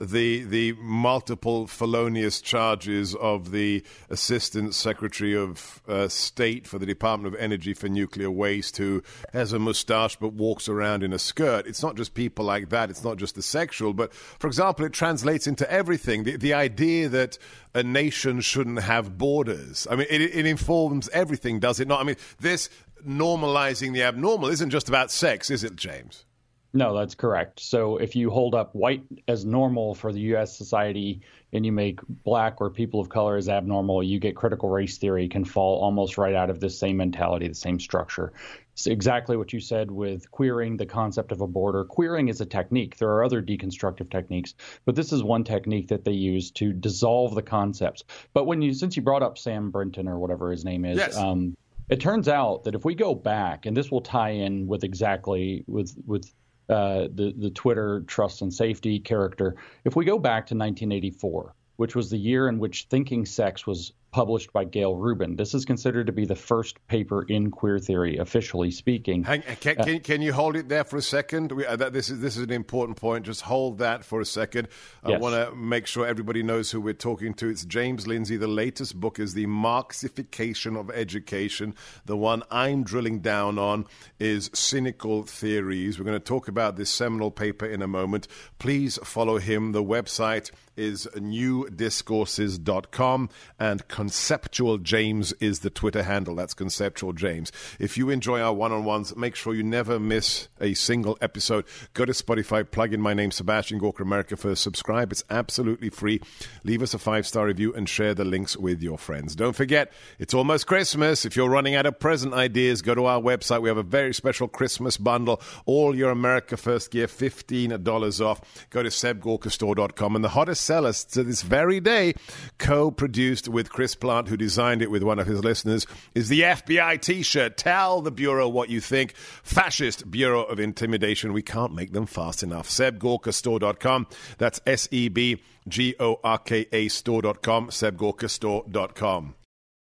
the 0.00 0.44
the 0.44 0.72
multiple 0.80 1.66
felonious 1.66 2.40
charges 2.40 3.14
of 3.16 3.50
the 3.50 3.84
Assistant 4.08 4.74
Secretary 4.74 5.36
of 5.36 5.82
uh, 5.86 6.08
State 6.08 6.66
for 6.66 6.78
the 6.78 6.86
Department 6.86 7.34
of 7.34 7.40
Energy 7.40 7.74
for 7.74 7.88
Nuclear 7.88 8.30
Waste, 8.30 8.78
who 8.78 9.02
has 9.32 9.52
a 9.52 9.58
mustache 9.58 10.16
but 10.16 10.32
walks 10.32 10.68
around 10.68 11.02
in 11.02 11.12
a 11.12 11.18
skirt. 11.18 11.66
It's 11.66 11.82
not 11.82 11.96
just 11.96 12.14
people 12.14 12.46
like 12.46 12.70
that. 12.70 12.88
It's 12.88 13.04
not 13.04 13.18
just 13.18 13.34
the 13.34 13.42
sexual, 13.42 13.92
but 13.92 14.14
for 14.14 14.46
example, 14.46 14.86
it 14.86 14.92
translates 14.92 15.46
into 15.46 15.70
everything. 15.70 16.24
The, 16.24 16.36
the 16.36 16.54
idea 16.54 17.08
that 17.10 17.36
a 17.74 17.82
nation 17.82 18.40
shouldn't 18.40 18.80
have 18.80 19.18
borders. 19.18 19.86
I 19.90 19.96
mean, 19.96 20.06
it, 20.08 20.22
it 20.22 20.46
informs 20.46 21.08
everything, 21.10 21.60
does 21.60 21.78
it 21.78 21.86
not? 21.86 22.00
I 22.00 22.04
mean, 22.04 22.16
this 22.40 22.70
normalizing 23.06 23.92
the 23.92 24.02
abnormal 24.02 24.48
isn't 24.48 24.70
just 24.70 24.88
about 24.88 25.10
sex, 25.10 25.50
is 25.50 25.62
it, 25.62 25.76
James? 25.76 26.24
No, 26.72 26.96
that's 26.96 27.16
correct. 27.16 27.58
So 27.58 27.96
if 27.96 28.14
you 28.14 28.30
hold 28.30 28.54
up 28.54 28.74
white 28.74 29.02
as 29.26 29.44
normal 29.44 29.94
for 29.94 30.12
the 30.12 30.20
U.S. 30.20 30.56
society 30.56 31.22
and 31.52 31.66
you 31.66 31.72
make 31.72 31.98
black 32.06 32.60
or 32.60 32.70
people 32.70 33.00
of 33.00 33.08
color 33.08 33.36
as 33.36 33.48
abnormal, 33.48 34.04
you 34.04 34.20
get 34.20 34.36
critical 34.36 34.68
race 34.68 34.96
theory 34.98 35.28
can 35.28 35.44
fall 35.44 35.82
almost 35.82 36.16
right 36.16 36.34
out 36.34 36.48
of 36.48 36.60
the 36.60 36.70
same 36.70 36.98
mentality, 36.98 37.48
the 37.48 37.54
same 37.54 37.80
structure. 37.80 38.32
It's 38.74 38.86
exactly 38.86 39.36
what 39.36 39.52
you 39.52 39.58
said 39.58 39.90
with 39.90 40.30
queering, 40.30 40.76
the 40.76 40.86
concept 40.86 41.32
of 41.32 41.40
a 41.40 41.46
border. 41.46 41.84
Queering 41.84 42.28
is 42.28 42.40
a 42.40 42.46
technique. 42.46 42.96
There 42.98 43.10
are 43.10 43.24
other 43.24 43.42
deconstructive 43.42 44.08
techniques, 44.08 44.54
but 44.84 44.94
this 44.94 45.12
is 45.12 45.24
one 45.24 45.42
technique 45.42 45.88
that 45.88 46.04
they 46.04 46.12
use 46.12 46.52
to 46.52 46.72
dissolve 46.72 47.34
the 47.34 47.42
concepts. 47.42 48.04
But 48.32 48.46
when 48.46 48.62
you, 48.62 48.74
since 48.74 48.96
you 48.96 49.02
brought 49.02 49.24
up 49.24 49.38
Sam 49.38 49.70
Brinton 49.70 50.06
or 50.06 50.20
whatever 50.20 50.52
his 50.52 50.64
name 50.64 50.84
is, 50.84 50.98
yes. 50.98 51.16
um, 51.16 51.56
it 51.88 52.00
turns 52.00 52.28
out 52.28 52.64
that 52.64 52.76
if 52.76 52.84
we 52.84 52.94
go 52.94 53.16
back, 53.16 53.66
and 53.66 53.76
this 53.76 53.90
will 53.90 54.00
tie 54.00 54.30
in 54.30 54.68
with 54.68 54.84
exactly 54.84 55.64
with 55.66 55.92
with 56.06 56.32
uh, 56.70 57.08
the 57.14 57.34
the 57.36 57.50
Twitter 57.50 58.02
trust 58.06 58.42
and 58.42 58.52
safety 58.52 58.98
character. 58.98 59.56
If 59.84 59.96
we 59.96 60.04
go 60.04 60.18
back 60.18 60.46
to 60.46 60.54
1984, 60.54 61.54
which 61.76 61.96
was 61.96 62.10
the 62.10 62.18
year 62.18 62.48
in 62.48 62.58
which 62.58 62.86
Thinking 62.90 63.26
Sex 63.26 63.66
was 63.66 63.92
published 64.10 64.52
by 64.52 64.64
Gayle 64.64 64.96
Rubin. 64.96 65.36
This 65.36 65.54
is 65.54 65.64
considered 65.64 66.06
to 66.06 66.12
be 66.12 66.24
the 66.24 66.34
first 66.34 66.84
paper 66.88 67.22
in 67.22 67.50
queer 67.50 67.78
theory, 67.78 68.16
officially 68.18 68.70
speaking. 68.70 69.22
Hang, 69.22 69.42
can, 69.60 69.78
uh, 69.78 69.84
can, 69.84 70.00
can, 70.00 70.22
you 70.22 70.32
hold 70.32 70.56
it 70.56 70.68
there 70.68 70.84
for 70.84 70.96
a 70.96 71.02
second? 71.02 71.52
We, 71.52 71.66
uh, 71.66 71.76
that, 71.76 71.92
this, 71.92 72.10
is, 72.10 72.20
this 72.20 72.36
is 72.36 72.42
an 72.42 72.52
important 72.52 72.98
point. 72.98 73.26
Just 73.26 73.42
hold 73.42 73.78
that 73.78 74.04
for 74.04 74.20
a 74.20 74.26
second. 74.26 74.68
I 75.04 75.10
yes. 75.10 75.20
want 75.20 75.34
to 75.34 75.54
make 75.54 75.86
sure 75.86 76.06
everybody 76.06 76.42
knows 76.42 76.70
who 76.70 76.80
we're 76.80 76.94
talking 76.94 77.34
to. 77.34 77.48
It's 77.48 77.64
James 77.64 78.06
Lindsay. 78.06 78.36
The 78.36 78.48
latest 78.48 78.98
book 78.98 79.18
is 79.18 79.34
The 79.34 79.46
Marxification 79.46 80.78
of 80.78 80.90
Education. 80.90 81.74
The 82.04 82.16
one 82.16 82.42
I'm 82.50 82.82
drilling 82.82 83.20
down 83.20 83.58
on 83.58 83.86
is 84.18 84.50
Cynical 84.52 85.22
Theories. 85.22 85.98
We're 85.98 86.04
going 86.04 86.18
to 86.18 86.24
talk 86.24 86.48
about 86.48 86.76
this 86.76 86.90
seminal 86.90 87.30
paper 87.30 87.66
in 87.66 87.82
a 87.82 87.88
moment. 87.88 88.26
Please 88.58 88.98
follow 89.04 89.38
him. 89.38 89.72
The 89.72 89.84
website 89.84 90.50
is 90.80 91.06
newdiscourses.com 91.14 93.28
and 93.58 93.86
Conceptual 93.88 94.78
James 94.78 95.34
is 95.34 95.58
the 95.60 95.68
Twitter 95.68 96.02
handle. 96.02 96.34
That's 96.34 96.54
Conceptual 96.54 97.12
James. 97.12 97.52
If 97.78 97.98
you 97.98 98.08
enjoy 98.08 98.40
our 98.40 98.54
one 98.54 98.72
on 98.72 98.84
ones, 98.84 99.14
make 99.14 99.36
sure 99.36 99.54
you 99.54 99.62
never 99.62 100.00
miss 100.00 100.48
a 100.60 100.72
single 100.74 101.18
episode. 101.20 101.66
Go 101.92 102.06
to 102.06 102.12
Spotify, 102.12 102.68
plug 102.68 102.94
in 102.94 103.00
my 103.00 103.12
name, 103.12 103.30
Sebastian 103.30 103.78
Gorka 103.78 104.02
America 104.02 104.36
First, 104.36 104.62
subscribe. 104.62 105.12
It's 105.12 105.22
absolutely 105.28 105.90
free. 105.90 106.22
Leave 106.64 106.82
us 106.82 106.94
a 106.94 106.98
five 106.98 107.26
star 107.26 107.46
review 107.46 107.74
and 107.74 107.88
share 107.88 108.14
the 108.14 108.24
links 108.24 108.56
with 108.56 108.82
your 108.82 108.96
friends. 108.96 109.36
Don't 109.36 109.54
forget, 109.54 109.92
it's 110.18 110.32
almost 110.32 110.66
Christmas. 110.66 111.26
If 111.26 111.36
you're 111.36 111.50
running 111.50 111.74
out 111.74 111.84
of 111.84 112.00
present 112.00 112.32
ideas, 112.32 112.80
go 112.80 112.94
to 112.94 113.04
our 113.04 113.20
website. 113.20 113.60
We 113.60 113.68
have 113.68 113.76
a 113.76 113.82
very 113.82 114.14
special 114.14 114.48
Christmas 114.48 114.96
bundle. 114.96 115.42
All 115.66 115.94
your 115.94 116.10
America 116.10 116.56
First 116.56 116.90
gear, 116.90 117.06
$15 117.06 118.24
off. 118.24 118.66
Go 118.70 118.82
to 118.82 118.88
sebgorkastore.com. 118.88 120.16
And 120.16 120.24
the 120.24 120.30
hottest 120.30 120.69
sellers 120.70 121.04
to 121.04 121.24
this 121.24 121.42
very 121.42 121.80
day, 121.80 122.14
co 122.58 122.90
produced 122.90 123.48
with 123.48 123.70
Chris 123.70 123.90
Chris 123.90 123.96
Plante, 123.96 124.28
who 124.28 124.36
designed 124.36 124.82
it 124.82 124.90
with 124.90 125.02
one 125.02 125.18
of 125.18 125.26
his 125.26 125.42
listeners, 125.42 125.84
is 126.14 126.28
the 126.28 126.42
FBI 126.42 127.00
t 127.00 127.22
shirt. 127.22 127.56
Tell 127.56 128.00
the 128.00 128.12
Bureau 128.12 128.48
what 128.48 128.68
you 128.68 128.80
think. 128.80 129.16
Fascist 129.16 130.08
Bureau 130.08 130.44
of 130.44 130.60
Intimidation. 130.60 131.32
We 131.32 131.42
can't 131.42 131.74
make 131.74 131.92
them 131.92 132.06
fast 132.06 132.44
enough. 132.44 132.68
SebGorkaStore.com. 132.68 134.06
That's 134.38 134.60
S 134.64 134.86
E 134.92 135.08
B 135.08 135.42
G 135.66 135.96
O 135.98 136.20
R 136.22 136.38
K 136.38 136.66
A 136.70 136.86
store.com. 136.86 137.70
SebGorkaStore.com. 137.70 139.34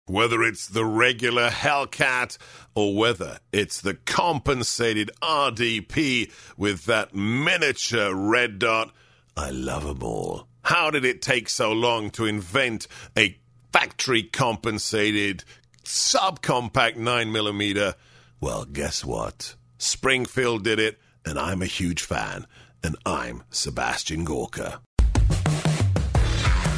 Whether 0.07 0.43
it's 0.43 0.67
the 0.67 0.83
regular 0.83 1.49
Hellcat 1.49 2.37
or 2.75 2.97
whether 2.97 3.39
it's 3.53 3.79
the 3.79 3.93
compensated 3.93 5.09
RDP 5.21 6.33
with 6.57 6.83
that 6.85 7.15
miniature 7.15 8.13
red 8.13 8.59
dot, 8.59 8.91
I 9.37 9.51
love 9.51 9.85
them 9.85 10.03
all. 10.03 10.49
How 10.65 10.89
did 10.89 11.05
it 11.05 11.21
take 11.21 11.47
so 11.47 11.71
long 11.71 12.09
to 12.11 12.25
invent 12.25 12.87
a 13.15 13.37
factory 13.71 14.23
compensated 14.23 15.43
subcompact 15.83 16.97
9mm. 16.97 17.93
Well, 18.41 18.65
guess 18.65 19.05
what? 19.05 19.53
Springfield 19.77 20.63
did 20.63 20.79
it, 20.79 20.97
and 21.23 21.37
I'm 21.37 21.61
a 21.61 21.67
huge 21.67 22.01
fan. 22.01 22.47
And 22.83 22.95
I'm 23.05 23.43
Sebastian 23.51 24.23
Gorka. 24.23 24.81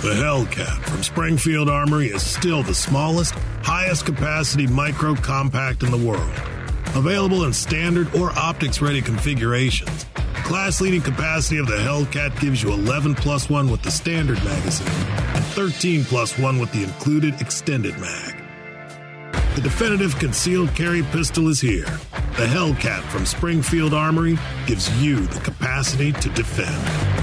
The 0.02 0.14
Hellcat 0.14 0.84
from 0.84 1.02
Springfield 1.02 1.70
Armory 1.70 2.08
is 2.08 2.24
still 2.24 2.64
the 2.64 2.76
smallest, 2.76 3.36
highest 3.64 4.06
capacity 4.06 4.68
micro 4.68 5.16
compact 5.16 5.84
in 5.84 5.92
the 5.92 5.98
world. 5.98 6.57
Available 6.96 7.44
in 7.44 7.54
standard 7.54 8.14
or 8.16 8.32
optics 8.32 8.82
ready 8.82 9.02
configurations 9.02 10.06
class 10.48 10.80
leading 10.80 11.02
capacity 11.02 11.58
of 11.58 11.68
the 11.68 11.76
Hellcat 11.76 12.40
gives 12.40 12.64
you 12.64 12.72
11 12.72 13.16
plus 13.16 13.50
1 13.50 13.70
with 13.70 13.82
the 13.82 13.92
standard 13.92 14.42
magazine 14.46 14.88
and 14.88 15.44
13 15.44 16.06
plus 16.06 16.40
1 16.40 16.58
with 16.58 16.72
the 16.72 16.84
included 16.84 17.42
extended 17.42 18.00
mag. 18.00 18.42
The 19.56 19.62
definitive 19.62 20.18
concealed 20.20 20.74
carry 20.74 21.04
pistol 21.04 21.50
is 21.50 21.60
here. 21.60 21.84
The 22.38 22.46
Hellcat 22.46 23.02
from 23.10 23.26
Springfield 23.26 23.94
Armory 23.94 24.38
gives 24.68 24.90
you 25.04 25.28
the 25.28 25.42
capacity 25.42 26.14
to 26.14 26.30
defend. 26.30 27.17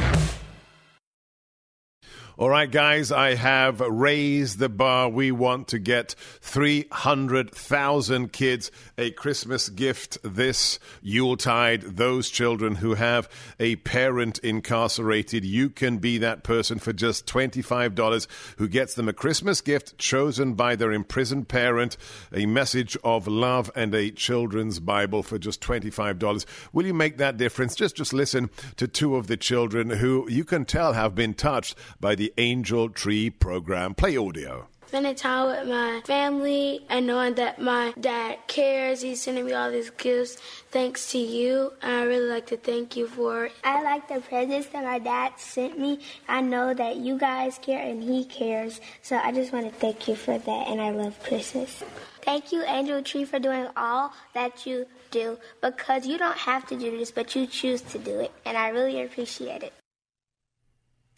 All 2.37 2.51
right, 2.51 2.69
guys, 2.69 3.13
I 3.13 3.37
have 3.37 3.79
raised 3.79 4.59
the 4.59 4.69
bar. 4.69 5.09
We 5.09 5.31
want 5.31 5.69
to 5.69 5.79
get 5.79 6.17
300,000 6.41 8.33
kids 8.33 8.73
a 8.99 9.13
Christmas 9.13 9.69
gift 9.69 10.19
this 10.25 10.81
Yuletide. 11.01 11.83
Those 11.83 12.29
children 12.31 12.75
who 12.75 12.95
have 12.95 13.29
a 13.61 13.77
parent 13.77 14.41
incarcerated, 14.41 15.45
you 15.45 15.71
can 15.71 15.99
be 15.99 16.19
that 16.19 16.43
person 16.43 16.81
for 16.81 16.93
just 16.93 17.25
$25 17.27 18.27
who 18.59 18.67
gets 18.67 18.95
them 18.95 19.09
a 19.09 19.13
Christmas 19.13 19.61
gift 19.61 19.97
chosen 19.97 20.55
by 20.55 20.75
their 20.75 20.91
imprisoned 20.91 21.47
parent, 21.47 21.97
a 22.33 22.47
message 22.47 22.97
of 23.05 23.29
love, 23.29 23.71
and 23.77 23.95
a 23.95 24.11
children's 24.11 24.81
Bible 24.81 25.23
for 25.23 25.39
just 25.39 25.61
$25. 25.61 26.47
Will 26.73 26.85
you 26.85 26.95
make 26.95 27.19
that 27.19 27.37
difference? 27.37 27.77
Just, 27.77 27.95
just 27.95 28.13
listen 28.13 28.51
to 28.77 28.89
two 28.89 29.15
of 29.15 29.29
the 29.29 29.37
children 29.37 29.91
who 29.91 30.29
you 30.29 30.43
can 30.43 30.65
tell 30.65 30.95
have 30.95 31.15
been 31.15 31.35
touched 31.35 31.77
by 32.01 32.17
the 32.17 32.24
the 32.25 32.33
Angel 32.39 32.89
Tree 32.89 33.29
program. 33.29 33.95
Play 33.95 34.17
audio 34.17 34.67
spending 34.87 35.15
time 35.15 35.47
with 35.49 35.69
my 35.69 36.01
family 36.07 36.87
and 36.89 37.07
knowing 37.07 37.35
that 37.35 37.61
my 37.61 37.93
dad 38.01 38.39
cares. 38.47 39.03
He's 39.03 39.21
sending 39.21 39.45
me 39.45 39.53
all 39.53 39.71
these 39.71 39.91
gifts 39.91 40.37
thanks 40.71 41.11
to 41.11 41.19
you. 41.19 41.73
And 41.83 41.93
I 41.93 42.05
really 42.05 42.29
like 42.29 42.47
to 42.47 42.57
thank 42.57 42.97
you 42.97 43.09
for 43.09 43.47
it. 43.47 43.53
I 43.65 43.83
like 43.83 44.09
the 44.09 44.21
presents 44.21 44.69
that 44.69 44.85
my 44.85 45.01
dad 45.01 45.33
sent 45.37 45.79
me. 45.79 45.99
I 46.29 46.41
know 46.41 46.73
that 46.73 46.97
you 46.97 47.19
guys 47.19 47.59
care 47.59 47.83
and 47.83 48.03
he 48.03 48.25
cares. 48.25 48.81
So 49.03 49.17
I 49.17 49.33
just 49.33 49.53
want 49.53 49.67
to 49.67 49.73
thank 49.73 50.07
you 50.07 50.15
for 50.15 50.39
that. 50.39 50.69
And 50.69 50.81
I 50.81 50.91
love 50.91 51.21
Christmas. 51.25 51.83
Thank 52.23 52.53
you, 52.53 52.63
Angel 52.63 53.03
Tree, 53.03 53.25
for 53.25 53.39
doing 53.39 53.67
all 53.77 54.13
that 54.33 54.65
you 54.65 54.87
do 55.11 55.39
because 55.61 56.07
you 56.07 56.17
don't 56.17 56.39
have 56.39 56.67
to 56.69 56.77
do 56.77 56.97
this, 56.97 57.11
but 57.11 57.35
you 57.35 57.47
choose 57.49 57.83
to 57.83 57.99
do 57.99 58.21
it. 58.21 58.33
And 58.47 58.57
I 58.57 58.69
really 58.69 59.03
appreciate 59.03 59.63
it. 59.63 59.73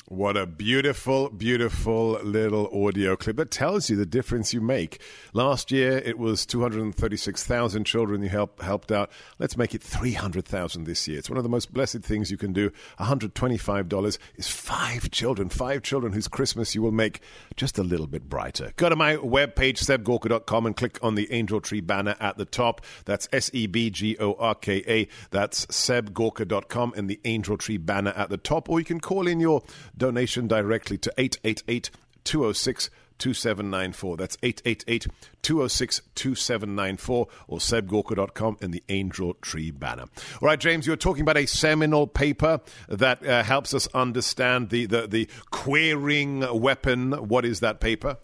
What 0.08 0.36
a 0.36 0.46
beautiful, 0.46 1.30
beautiful 1.30 2.20
little 2.22 2.70
audio 2.86 3.16
clip 3.16 3.38
that 3.38 3.50
tells 3.50 3.90
you 3.90 3.96
the 3.96 4.06
difference 4.06 4.54
you 4.54 4.60
make. 4.60 5.00
Last 5.32 5.72
year, 5.72 5.98
it 5.98 6.16
was 6.16 6.46
236,000 6.46 7.82
children 7.84 8.22
you 8.22 8.28
help, 8.28 8.62
helped 8.62 8.92
out. 8.92 9.10
Let's 9.40 9.56
make 9.56 9.74
it 9.74 9.82
300,000 9.82 10.84
this 10.84 11.08
year. 11.08 11.18
It's 11.18 11.28
one 11.28 11.38
of 11.38 11.42
the 11.42 11.48
most 11.48 11.74
blessed 11.74 12.02
things 12.02 12.30
you 12.30 12.36
can 12.36 12.52
do. 12.52 12.70
$125 13.00 14.18
is 14.36 14.46
five 14.46 15.10
children, 15.10 15.48
five 15.48 15.82
children 15.82 16.12
whose 16.12 16.28
Christmas 16.28 16.72
you 16.76 16.82
will 16.82 16.92
make 16.92 17.20
just 17.56 17.76
a 17.76 17.82
little 17.82 18.06
bit 18.06 18.28
brighter. 18.28 18.74
Go 18.76 18.88
to 18.88 18.94
my 18.94 19.16
webpage, 19.16 19.78
sebgorka.com, 19.78 20.66
and 20.66 20.76
click 20.76 21.00
on 21.02 21.16
the 21.16 21.32
Angel 21.32 21.60
Tree 21.60 21.80
banner 21.80 22.14
at 22.20 22.38
the 22.38 22.44
top. 22.44 22.80
That's 23.06 23.28
S 23.32 23.50
E 23.52 23.66
B 23.66 23.90
G 23.90 24.16
O 24.20 24.34
R 24.34 24.54
K 24.54 24.84
A. 24.86 25.08
That's 25.32 25.66
sebgorka.com 25.66 26.94
and 26.96 27.10
the 27.10 27.18
Angel 27.24 27.56
Tree 27.56 27.76
banner 27.76 28.12
at 28.12 28.30
the 28.30 28.36
top. 28.36 28.70
Or 28.70 28.78
you 28.78 28.84
can 28.84 29.00
call 29.00 29.26
in 29.26 29.40
your 29.40 29.64
donation 29.96 30.48
directly 30.48 30.98
to 30.98 31.12
888 31.16 31.90
206 32.24 32.90
2794. 33.18 34.16
That's 34.16 34.36
888 34.42 35.06
206 35.42 36.02
2794 36.14 37.26
or 37.48 37.58
sebgorka.com 37.58 38.58
and 38.60 38.72
the 38.72 38.82
Angel 38.88 39.34
Tree 39.34 39.70
banner. 39.70 40.04
All 40.40 40.46
right, 40.46 40.60
James, 40.60 40.86
you're 40.86 40.96
talking 40.96 41.22
about 41.22 41.36
a 41.36 41.46
seminal 41.46 42.06
paper 42.06 42.60
that 42.88 43.26
uh, 43.26 43.42
helps 43.42 43.74
us 43.74 43.88
understand 43.94 44.70
the, 44.70 44.86
the, 44.86 45.06
the 45.06 45.28
queering 45.50 46.60
weapon. 46.60 47.12
What 47.12 47.44
is 47.44 47.60
that 47.60 47.80
paper? 47.80 48.18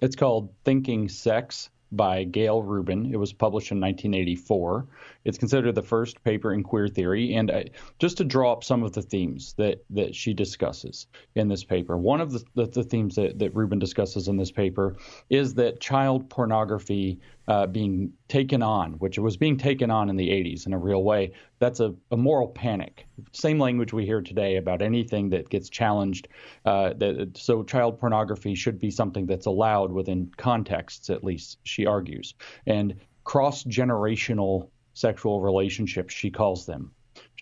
It's 0.00 0.16
called 0.16 0.54
Thinking 0.64 1.08
Sex 1.08 1.70
by 1.92 2.24
Gayle 2.24 2.62
Rubin. 2.62 3.12
It 3.12 3.16
was 3.16 3.32
published 3.32 3.72
in 3.72 3.80
1984. 3.80 4.86
It's 5.24 5.38
considered 5.38 5.74
the 5.74 5.82
first 5.82 6.22
paper 6.24 6.52
in 6.52 6.62
queer 6.62 6.88
theory. 6.88 7.34
And 7.34 7.50
I, 7.50 7.66
just 7.98 8.16
to 8.18 8.24
draw 8.24 8.52
up 8.52 8.64
some 8.64 8.82
of 8.82 8.92
the 8.92 9.02
themes 9.02 9.54
that, 9.54 9.84
that 9.90 10.14
she 10.14 10.34
discusses 10.34 11.06
in 11.34 11.48
this 11.48 11.64
paper, 11.64 11.96
one 11.96 12.20
of 12.20 12.32
the, 12.32 12.44
the, 12.54 12.66
the 12.66 12.82
themes 12.82 13.16
that, 13.16 13.38
that 13.38 13.54
Rubin 13.54 13.78
discusses 13.78 14.28
in 14.28 14.36
this 14.36 14.50
paper 14.50 14.96
is 15.28 15.54
that 15.54 15.80
child 15.80 16.28
pornography 16.30 17.20
uh, 17.48 17.66
being 17.66 18.12
taken 18.28 18.62
on, 18.62 18.92
which 18.94 19.18
was 19.18 19.36
being 19.36 19.58
taken 19.58 19.90
on 19.90 20.08
in 20.08 20.16
the 20.16 20.28
80s 20.28 20.66
in 20.66 20.72
a 20.72 20.78
real 20.78 21.02
way, 21.02 21.32
that's 21.58 21.80
a, 21.80 21.92
a 22.12 22.16
moral 22.16 22.46
panic. 22.46 23.06
Same 23.32 23.58
language 23.58 23.92
we 23.92 24.06
hear 24.06 24.22
today 24.22 24.56
about 24.56 24.82
anything 24.82 25.30
that 25.30 25.48
gets 25.50 25.68
challenged. 25.68 26.28
Uh, 26.64 26.92
that, 26.98 27.36
so, 27.36 27.64
child 27.64 27.98
pornography 27.98 28.54
should 28.54 28.78
be 28.78 28.90
something 28.90 29.26
that's 29.26 29.46
allowed 29.46 29.90
within 29.90 30.30
contexts, 30.36 31.10
at 31.10 31.24
least, 31.24 31.58
she 31.64 31.86
argues. 31.86 32.34
And 32.66 32.94
cross 33.24 33.64
generational 33.64 34.68
sexual 34.94 35.40
relationships, 35.40 36.14
she 36.14 36.30
calls 36.30 36.66
them. 36.66 36.92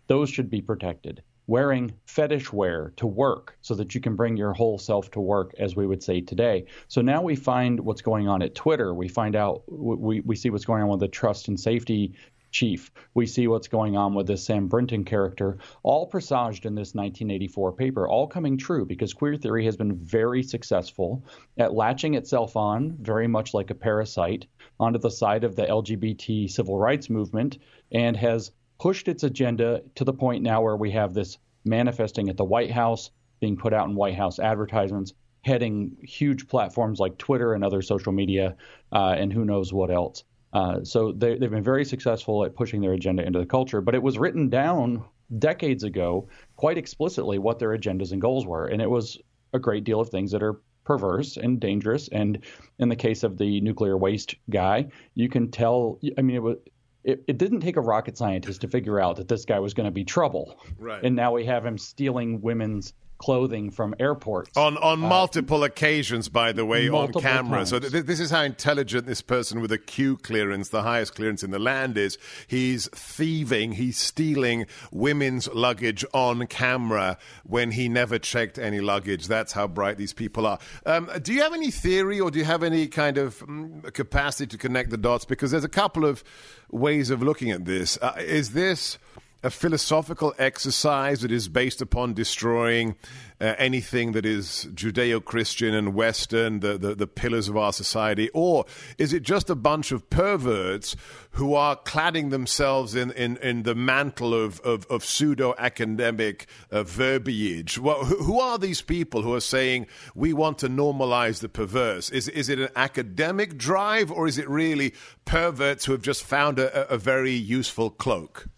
Those 0.07 0.31
should 0.31 0.51
be 0.51 0.63
protected. 0.63 1.23
Wearing 1.47 1.95
fetish 2.05 2.53
wear 2.53 2.93
to 2.97 3.07
work 3.07 3.57
so 3.63 3.75
that 3.75 3.95
you 3.95 4.03
can 4.03 4.17
bring 4.17 4.37
your 4.37 4.53
whole 4.53 4.79
self 4.79 5.11
to 5.13 5.21
work, 5.21 5.55
as 5.59 5.75
we 5.75 5.87
would 5.87 6.03
say 6.03 6.21
today. 6.21 6.67
So 6.89 7.01
now 7.01 7.23
we 7.23 7.37
find 7.37 7.81
what's 7.81 8.03
going 8.03 8.29
on 8.29 8.43
at 8.43 8.55
Twitter. 8.55 8.93
We 8.93 9.09
find 9.09 9.35
out, 9.35 9.63
we, 9.67 10.21
we 10.21 10.37
see 10.37 10.51
what's 10.51 10.67
going 10.67 10.83
on 10.83 10.91
with 10.91 11.01
the 11.01 11.09
trust 11.09 11.49
and 11.49 11.59
safety 11.59 12.15
chief. 12.51 12.91
We 13.15 13.27
see 13.27 13.47
what's 13.47 13.69
going 13.69 13.97
on 13.97 14.15
with 14.15 14.27
this 14.27 14.45
Sam 14.45 14.69
Brinton 14.69 15.05
character, 15.05 15.59
all 15.83 16.07
presaged 16.07 16.67
in 16.67 16.75
this 16.75 16.95
1984 16.95 17.73
paper, 17.73 18.09
all 18.09 18.27
coming 18.27 18.57
true 18.57 18.87
because 18.87 19.13
queer 19.13 19.37
theory 19.37 19.65
has 19.65 19.77
been 19.77 19.97
very 19.97 20.43
successful 20.43 21.25
at 21.57 21.75
latching 21.75 22.15
itself 22.15 22.57
on, 22.57 22.97
very 23.01 23.29
much 23.29 23.55
like 23.55 23.71
a 23.71 23.75
parasite, 23.75 24.47
onto 24.81 24.99
the 24.99 25.11
side 25.11 25.45
of 25.45 25.57
the 25.57 25.65
LGBT 25.65 26.51
civil 26.51 26.79
rights 26.79 27.11
movement 27.11 27.59
and 27.93 28.17
has 28.17 28.53
pushed 28.79 29.09
its 29.09 29.25
agenda 29.25 29.83
to 29.97 30.05
the 30.05 30.13
point 30.13 30.43
now 30.43 30.63
where 30.63 30.77
we 30.77 30.91
have 30.93 31.15
this 31.15 31.39
manifesting 31.65 32.29
at 32.29 32.37
the 32.37 32.45
White 32.45 32.71
House, 32.71 33.11
being 33.41 33.57
put 33.57 33.73
out 33.73 33.89
in 33.89 33.95
White 33.95 34.15
House 34.15 34.39
advertisements, 34.39 35.13
heading 35.43 35.97
huge 36.03 36.49
platforms 36.49 37.01
like 37.01 37.19
Twitter 37.19 37.55
and 37.55 37.65
other 37.65 37.83
social 37.83 38.13
media, 38.13 38.57
uh, 38.93 39.15
and 39.19 39.33
who 39.33 39.45
knows 39.45 39.73
what 39.73 39.91
else. 39.91 40.25
Uh, 40.53 40.83
so 40.83 41.13
they, 41.13 41.31
have 41.31 41.51
been 41.51 41.63
very 41.63 41.85
successful 41.85 42.45
at 42.45 42.57
pushing 42.57 42.81
their 42.81 42.95
agenda 42.95 43.25
into 43.25 43.39
the 43.39 43.47
culture, 43.47 43.81
but 43.81 43.95
it 43.95 44.03
was 44.03 44.19
written 44.19 44.49
down 44.49 45.05
decades 45.39 45.85
ago 45.85 46.27
quite 46.57 46.79
explicitly 46.79 47.39
what 47.39 47.59
their 47.59 47.77
agendas 47.77 48.13
and 48.13 48.21
goals 48.21 48.47
were, 48.47 48.67
and 48.67 48.81
it 48.81 48.89
was 48.89 49.19
a 49.53 49.59
great 49.59 49.85
deal 49.85 50.01
of 50.01 50.09
things 50.09 50.31
that 50.31 50.43
are 50.43 50.61
perverse 50.89 51.37
and 51.37 51.61
dangerous. 51.61 52.09
And 52.09 52.39
in 52.79 52.89
the 52.89 52.97
case 52.97 53.23
of 53.23 53.37
the 53.37 53.61
nuclear 53.61 53.99
waste 53.99 54.35
guy, 54.49 54.89
you 55.15 55.29
can 55.29 55.51
tell. 55.51 56.01
I 56.17 56.23
mean, 56.23 56.37
it 56.37 56.43
was. 56.43 56.57
It, 57.05 57.23
it 57.29 57.39
didn't 57.39 57.61
take 57.61 57.77
a 57.77 57.81
rocket 57.81 58.19
scientist 58.19 58.61
to 58.63 58.69
figure 58.69 58.99
out 59.01 59.17
that 59.17 59.29
this 59.29 59.45
guy 59.45 59.61
was 59.61 59.73
going 59.73 59.87
to 59.87 59.93
be 59.93 60.05
trouble. 60.05 60.59
Right. 60.79 61.03
And 61.03 61.15
now 61.15 61.33
we 61.33 61.45
have 61.47 61.65
him 61.65 61.79
stealing 61.79 62.41
women's 62.43 62.93
clothing 63.19 63.71
from 63.71 63.95
airports 63.99 64.57
on 64.57 64.77
on 64.79 65.05
uh, 65.05 65.09
multiple 65.09 65.65
occasions. 65.65 66.29
By 66.29 66.53
the 66.53 66.65
way, 66.65 66.89
on 66.89 67.13
camera. 67.13 67.59
Times. 67.59 67.71
So 67.71 67.79
th- 67.81 68.05
this 68.05 68.21
is 68.21 68.31
how 68.31 68.43
intelligent 68.43 69.07
this 69.07 69.23
person 69.23 69.61
with 69.61 69.73
a 69.73 69.79
Q 69.79 70.17
clearance, 70.17 70.71
the 70.71 70.83
highest 70.83 71.15
clearance 71.15 71.43
in 71.43 71.51
the 71.51 71.59
land, 71.59 71.99
is. 71.99 72.19
He's 72.47 72.89
thieving. 72.89 73.73
He's 73.73 73.99
stealing 73.99 74.67
women's 74.93 75.49
luggage 75.53 76.05
on 76.13 76.47
camera 76.47 77.19
when 77.45 77.73
he 77.73 77.89
never 77.89 78.19
checked 78.19 78.59
any 78.59 78.81
luggage. 78.81 79.27
That's 79.27 79.53
how 79.53 79.67
bright 79.67 79.99
these 79.99 80.13
people 80.13 80.47
are. 80.47 80.59
Um, 80.87 81.11
do 81.23 81.33
you 81.33 81.43
have 81.43 81.55
any 81.55 81.71
theory, 81.71 82.21
or 82.21 82.31
do 82.31 82.39
you 82.39 82.45
have 82.45 82.63
any 82.63 82.87
kind 82.87 83.19
of 83.19 83.43
um, 83.43 83.83
capacity 83.93 84.47
to 84.49 84.59
connect 84.59 84.91
the 84.91 84.97
dots? 84.97 85.25
Because 85.25 85.51
there's 85.51 85.65
a 85.65 85.69
couple 85.69 86.05
of 86.05 86.23
ways 86.71 87.11
of 87.11 87.23
looking 87.23 87.51
at 87.51 87.65
this. 87.65 87.99
Uh, 88.01 88.15
is 88.19 88.53
this 88.53 88.99
a 89.45 89.51
philosophical 89.51 90.35
exercise 90.37 91.21
that 91.21 91.31
is 91.31 91.49
based 91.49 91.81
upon 91.81 92.13
destroying 92.13 92.97
uh, 93.41 93.55
anything 93.57 94.11
that 94.11 94.27
is 94.27 94.67
Judeo 94.75 95.25
Christian 95.25 95.75
and 95.75 95.95
Western, 95.95 96.59
the, 96.59 96.77
the, 96.77 96.97
the, 96.97 97.07
pillars 97.07 97.49
of 97.49 97.57
our 97.57 97.73
society? 97.73 98.29
Or 98.35 98.65
is 98.99 99.13
it 99.13 99.23
just 99.23 99.49
a 99.49 99.55
bunch 99.55 99.93
of 99.93 100.11
perverts 100.11 100.97
who 101.33 101.55
are 101.55 101.77
cladding 101.77 102.31
themselves 102.31 102.97
in, 102.97 103.13
in, 103.13 103.37
in 103.37 103.63
the 103.63 103.77
mantle 103.77 104.35
of, 104.35 104.59
of, 104.61 104.87
of 104.87 105.05
pseudo 105.05 105.55
academic 105.57 106.49
uh, 106.73 106.83
verbiage? 106.83 107.79
Well, 107.79 108.05
who, 108.07 108.17
who 108.17 108.41
are 108.41 108.59
these 108.59 108.83
people 108.83 109.23
who 109.23 109.35
are 109.35 109.41
saying 109.41 109.87
we 110.17 110.33
want 110.33 110.59
to 110.59 110.69
normalize 110.69 111.39
the 111.39 111.49
perverse? 111.49 112.11
Is, 112.11 112.27
is 112.27 112.49
it 112.49 112.59
an 112.59 112.71
academic 112.75 113.57
drive 113.57 114.11
or 114.11 114.27
is 114.27 114.37
it 114.37 114.49
really 114.49 114.95
perverts 115.27 115.85
who 115.85 115.93
have 115.93 116.03
just 116.03 116.25
found 116.25 116.59
a, 116.59 116.93
a 116.93 116.99
very 116.99 117.35
useful 117.35 117.89
cloak? 117.89 118.49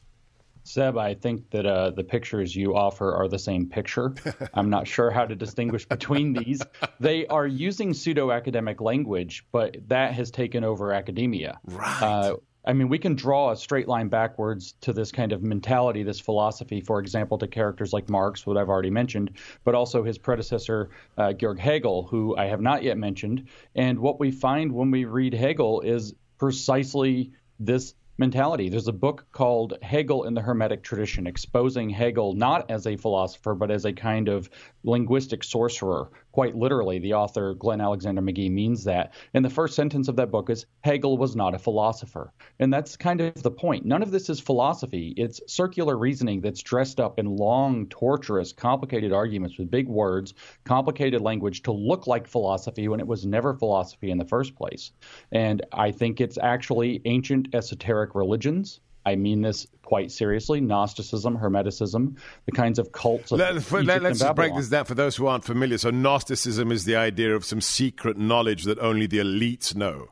Seb, 0.65 0.97
I 0.97 1.15
think 1.15 1.51
that 1.51 1.67
uh, 1.67 1.91
the 1.91 2.05
pictures 2.05 2.55
you 2.55 2.77
offer 2.77 3.15
are 3.15 3.29
the 3.29 3.39
same 3.39 3.69
picture. 3.69 4.15
I'm 4.55 4.71
not 4.71 4.87
sure 4.87 5.11
how 5.11 5.25
to 5.25 5.35
distinguish 5.35 5.87
between 5.87 6.33
these. 6.33 6.63
They 6.99 7.27
are 7.27 7.47
using 7.47 7.95
pseudo 7.95 8.31
academic 8.31 8.81
language, 8.81 9.45
but 9.53 9.77
that 9.89 10.15
has 10.15 10.31
taken 10.31 10.65
over 10.65 10.93
academia. 10.93 11.61
Right. 11.65 12.03
Uh, 12.03 12.37
I 12.65 12.75
mean, 12.75 12.89
we 12.89 12.99
can 12.99 13.15
draw 13.15 13.51
a 13.51 13.57
straight 13.57 13.89
line 13.89 14.09
backwards 14.09 14.75
to 14.83 14.93
this 14.93 15.13
kind 15.13 15.33
of 15.33 15.43
mentality, 15.43 16.03
this 16.03 16.21
philosophy, 16.21 16.83
for 16.83 17.01
example, 17.01 17.39
to 17.39 17.49
characters 17.49 17.93
like 17.93 18.11
Marx, 18.11 18.47
what 18.47 18.59
I've 18.59 18.69
already 18.69 18.91
mentioned, 18.91 19.33
but 19.65 19.75
also 19.75 20.05
his 20.05 20.19
predecessor, 20.19 20.91
uh, 21.17 21.33
Georg 21.33 21.59
Hegel, 21.59 22.07
who 22.07 22.37
I 22.37 22.47
have 22.47 22.61
not 22.61 22.83
yet 22.83 22.99
mentioned. 22.99 23.49
And 23.75 23.99
what 23.99 24.21
we 24.21 24.31
find 24.31 24.73
when 24.73 24.91
we 24.91 25.07
read 25.07 25.33
Hegel 25.33 25.81
is 25.81 26.15
precisely 26.39 27.33
this 27.59 27.95
mentality. 28.21 28.69
There's 28.69 28.87
a 28.87 28.93
book 28.93 29.27
called 29.33 29.79
Hegel 29.83 30.25
in 30.25 30.35
the 30.35 30.43
Hermetic 30.43 30.83
Tradition, 30.83 31.27
exposing 31.27 31.89
Hegel 31.89 32.35
not 32.35 32.71
as 32.71 32.87
a 32.87 32.97
philosopher, 32.97 33.55
but 33.55 33.71
as 33.71 33.87
a 33.87 33.93
kind 33.93 34.29
of 34.29 34.49
linguistic 34.85 35.43
sorcerer. 35.43 36.11
Quite 36.33 36.57
literally, 36.57 36.99
the 36.99 37.15
author, 37.15 37.55
Glenn 37.55 37.81
Alexander 37.81 38.21
Magee 38.21 38.49
means 38.49 38.85
that. 38.85 39.15
And 39.35 39.45
the 39.45 39.51
first 39.51 39.75
sentence 39.75 40.09
of 40.09 40.17
that 40.17 40.31
book 40.31 40.51
is 40.51 40.67
Hegel 40.83 41.19
was 41.19 41.35
not 41.35 41.55
a 41.55 41.59
philosopher. 41.59 42.33
And 42.59 42.73
that's 42.73 42.97
kind 42.97 43.21
of 43.21 43.43
the 43.43 43.51
point. 43.51 43.85
None 43.85 44.03
of 44.03 44.11
this 44.11 44.31
is 44.31 44.41
philosophy, 44.41 45.15
it's 45.17 45.41
circular 45.47 45.97
reasoning 45.97 46.41
that's 46.41 46.63
dressed 46.63 47.01
up 47.01 47.19
in 47.19 47.37
long, 47.37 47.87
torturous, 47.89 48.53
complicated 48.53 49.13
arguments 49.13 49.59
with 49.59 49.71
big 49.71 49.89
words, 49.89 50.35
complicated 50.65 51.21
language 51.21 51.63
to 51.63 51.73
look 51.73 52.07
like 52.07 52.27
philosophy 52.27 52.89
when 52.89 53.01
it 53.01 53.07
was 53.07 53.27
never 53.27 53.55
philosophy 53.55 54.11
in 54.11 54.19
the 54.19 54.25
first 54.25 54.55
place. 54.55 54.93
And 55.33 55.65
I 55.73 55.91
think 55.91 56.21
it's 56.21 56.39
actually 56.39 57.01
ancient 57.05 57.55
esoteric 57.55 58.15
religions 58.15 58.81
I 59.07 59.17
mean 59.17 59.43
this 59.43 59.67
quite 59.83 60.11
seriously. 60.11 60.61
Gnosticism, 60.61 61.37
Hermeticism, 61.37 62.17
the 62.47 62.53
kinds 62.53 62.79
of 62.79 62.93
cults 62.93 63.33
of 63.33 63.39
Let, 63.39 63.57
us 63.57 64.19
just 64.19 64.35
break 64.37 64.55
this 64.55 64.69
down 64.69 64.85
for 64.85 64.95
those 64.95 65.17
who 65.17 65.27
aren't 65.27 65.45
familiar. 65.45 65.79
So, 65.79 65.91
Gnosticism 65.91 66.71
is 66.71 66.85
the 66.85 66.97
idea 66.97 67.35
of 67.35 67.45
some 67.45 67.61
secret 67.61 68.17
knowledge 68.19 68.65
that 68.65 68.79
only 68.79 69.07
the 69.07 69.19
elites 69.19 69.75
know. 69.75 70.09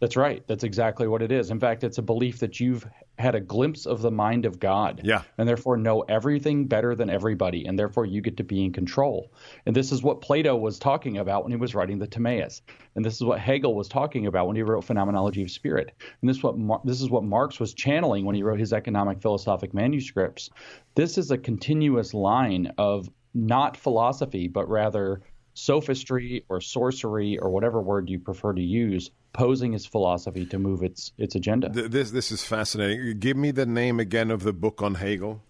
That's 0.00 0.16
right. 0.16 0.42
That's 0.46 0.64
exactly 0.64 1.06
what 1.06 1.20
it 1.20 1.30
is. 1.30 1.50
In 1.50 1.60
fact, 1.60 1.84
it's 1.84 1.98
a 1.98 2.02
belief 2.02 2.38
that 2.38 2.58
you've 2.58 2.86
had 3.18 3.34
a 3.34 3.40
glimpse 3.40 3.84
of 3.84 4.00
the 4.00 4.10
mind 4.10 4.46
of 4.46 4.58
God. 4.58 5.02
Yeah. 5.04 5.22
And 5.36 5.46
therefore 5.46 5.76
know 5.76 6.00
everything 6.02 6.66
better 6.66 6.94
than 6.94 7.10
everybody. 7.10 7.66
And 7.66 7.78
therefore 7.78 8.06
you 8.06 8.22
get 8.22 8.38
to 8.38 8.44
be 8.44 8.64
in 8.64 8.72
control. 8.72 9.30
And 9.66 9.76
this 9.76 9.92
is 9.92 10.02
what 10.02 10.22
Plato 10.22 10.56
was 10.56 10.78
talking 10.78 11.18
about 11.18 11.42
when 11.44 11.52
he 11.52 11.58
was 11.58 11.74
writing 11.74 11.98
the 11.98 12.06
Timaeus. 12.06 12.62
And 12.94 13.04
this 13.04 13.14
is 13.14 13.24
what 13.24 13.38
Hegel 13.38 13.74
was 13.74 13.88
talking 13.88 14.26
about 14.26 14.46
when 14.46 14.56
he 14.56 14.62
wrote 14.62 14.84
Phenomenology 14.84 15.42
of 15.42 15.50
Spirit. 15.50 15.92
And 16.22 16.28
this 16.28 16.38
is 16.38 16.42
what 16.42 16.56
Mar- 16.56 16.80
this 16.84 17.02
is 17.02 17.10
what 17.10 17.22
Marx 17.22 17.60
was 17.60 17.74
channeling 17.74 18.24
when 18.24 18.34
he 18.34 18.42
wrote 18.42 18.58
his 18.58 18.72
economic 18.72 19.20
philosophic 19.20 19.74
manuscripts. 19.74 20.48
This 20.94 21.18
is 21.18 21.30
a 21.30 21.38
continuous 21.38 22.14
line 22.14 22.72
of 22.78 23.08
not 23.34 23.76
philosophy, 23.76 24.48
but 24.48 24.68
rather 24.68 25.20
sophistry 25.60 26.44
or 26.48 26.60
sorcery 26.60 27.38
or 27.38 27.50
whatever 27.50 27.80
word 27.80 28.08
you 28.08 28.18
prefer 28.18 28.52
to 28.52 28.62
use 28.62 29.10
posing 29.32 29.74
its 29.74 29.86
philosophy 29.86 30.46
to 30.46 30.58
move 30.58 30.82
its 30.82 31.12
its 31.18 31.34
agenda. 31.34 31.68
This 31.68 32.10
this 32.10 32.32
is 32.32 32.42
fascinating. 32.42 33.18
Give 33.18 33.36
me 33.36 33.50
the 33.50 33.66
name 33.66 34.00
again 34.00 34.30
of 34.30 34.42
the 34.42 34.52
book 34.52 34.82
on 34.82 34.94
Hegel. 34.94 35.42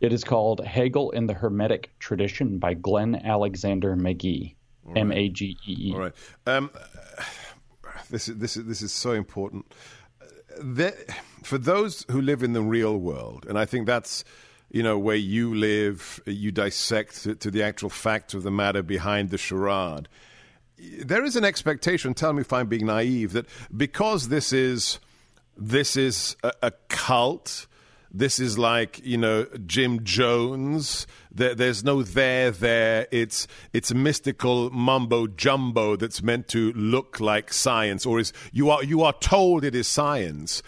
It 0.00 0.12
is 0.12 0.22
called 0.24 0.64
Hegel 0.64 1.10
in 1.10 1.26
the 1.26 1.34
Hermetic 1.34 1.90
Tradition 1.98 2.58
by 2.58 2.74
Glenn 2.74 3.16
Alexander 3.16 3.96
Magee. 3.96 4.54
M 4.96 5.12
A 5.12 5.28
G 5.28 5.56
E 5.66 5.76
E. 5.90 5.92
All 5.92 6.00
right. 6.00 6.12
Um, 6.46 6.70
this 8.10 8.28
is 8.28 8.38
this 8.38 8.56
is 8.56 8.64
this 8.64 8.82
is 8.82 8.92
so 8.92 9.12
important. 9.12 9.72
That, 10.60 10.94
for 11.44 11.58
those 11.58 12.04
who 12.10 12.20
live 12.20 12.42
in 12.42 12.52
the 12.52 12.62
real 12.62 12.96
world, 12.98 13.46
and 13.48 13.58
I 13.58 13.64
think 13.64 13.86
that's 13.86 14.24
you 14.70 14.82
know 14.82 14.98
where 14.98 15.16
you 15.16 15.54
live, 15.54 16.20
you 16.26 16.52
dissect 16.52 17.22
to, 17.40 17.50
the 17.50 17.62
actual 17.62 17.90
facts 17.90 18.34
of 18.34 18.42
the 18.42 18.50
matter 18.50 18.82
behind 18.82 19.30
the 19.30 19.38
charade 19.38 20.08
there 20.78 21.24
is 21.24 21.36
an 21.36 21.44
expectation. 21.44 22.14
Tell 22.14 22.32
me 22.32 22.42
if 22.42 22.52
I'm 22.52 22.68
being 22.68 22.86
naive. 22.86 23.32
That 23.32 23.46
because 23.76 24.28
this 24.28 24.52
is 24.52 24.98
this 25.56 25.96
is 25.96 26.36
a, 26.42 26.52
a 26.62 26.70
cult. 26.88 27.66
This 28.10 28.38
is 28.38 28.58
like 28.58 29.04
you 29.04 29.18
know 29.18 29.46
Jim 29.66 30.04
Jones. 30.04 31.06
There, 31.30 31.54
there's 31.54 31.84
no 31.84 32.02
there 32.02 32.50
there. 32.50 33.06
It's 33.10 33.46
it's 33.72 33.92
mystical 33.92 34.70
mumbo 34.70 35.26
jumbo 35.26 35.96
that's 35.96 36.22
meant 36.22 36.48
to 36.48 36.72
look 36.72 37.20
like 37.20 37.52
science, 37.52 38.06
or 38.06 38.18
is 38.18 38.32
you 38.52 38.70
are 38.70 38.82
you 38.82 39.02
are 39.02 39.12
told 39.12 39.64
it 39.64 39.74
is 39.74 39.88
science. 39.88 40.62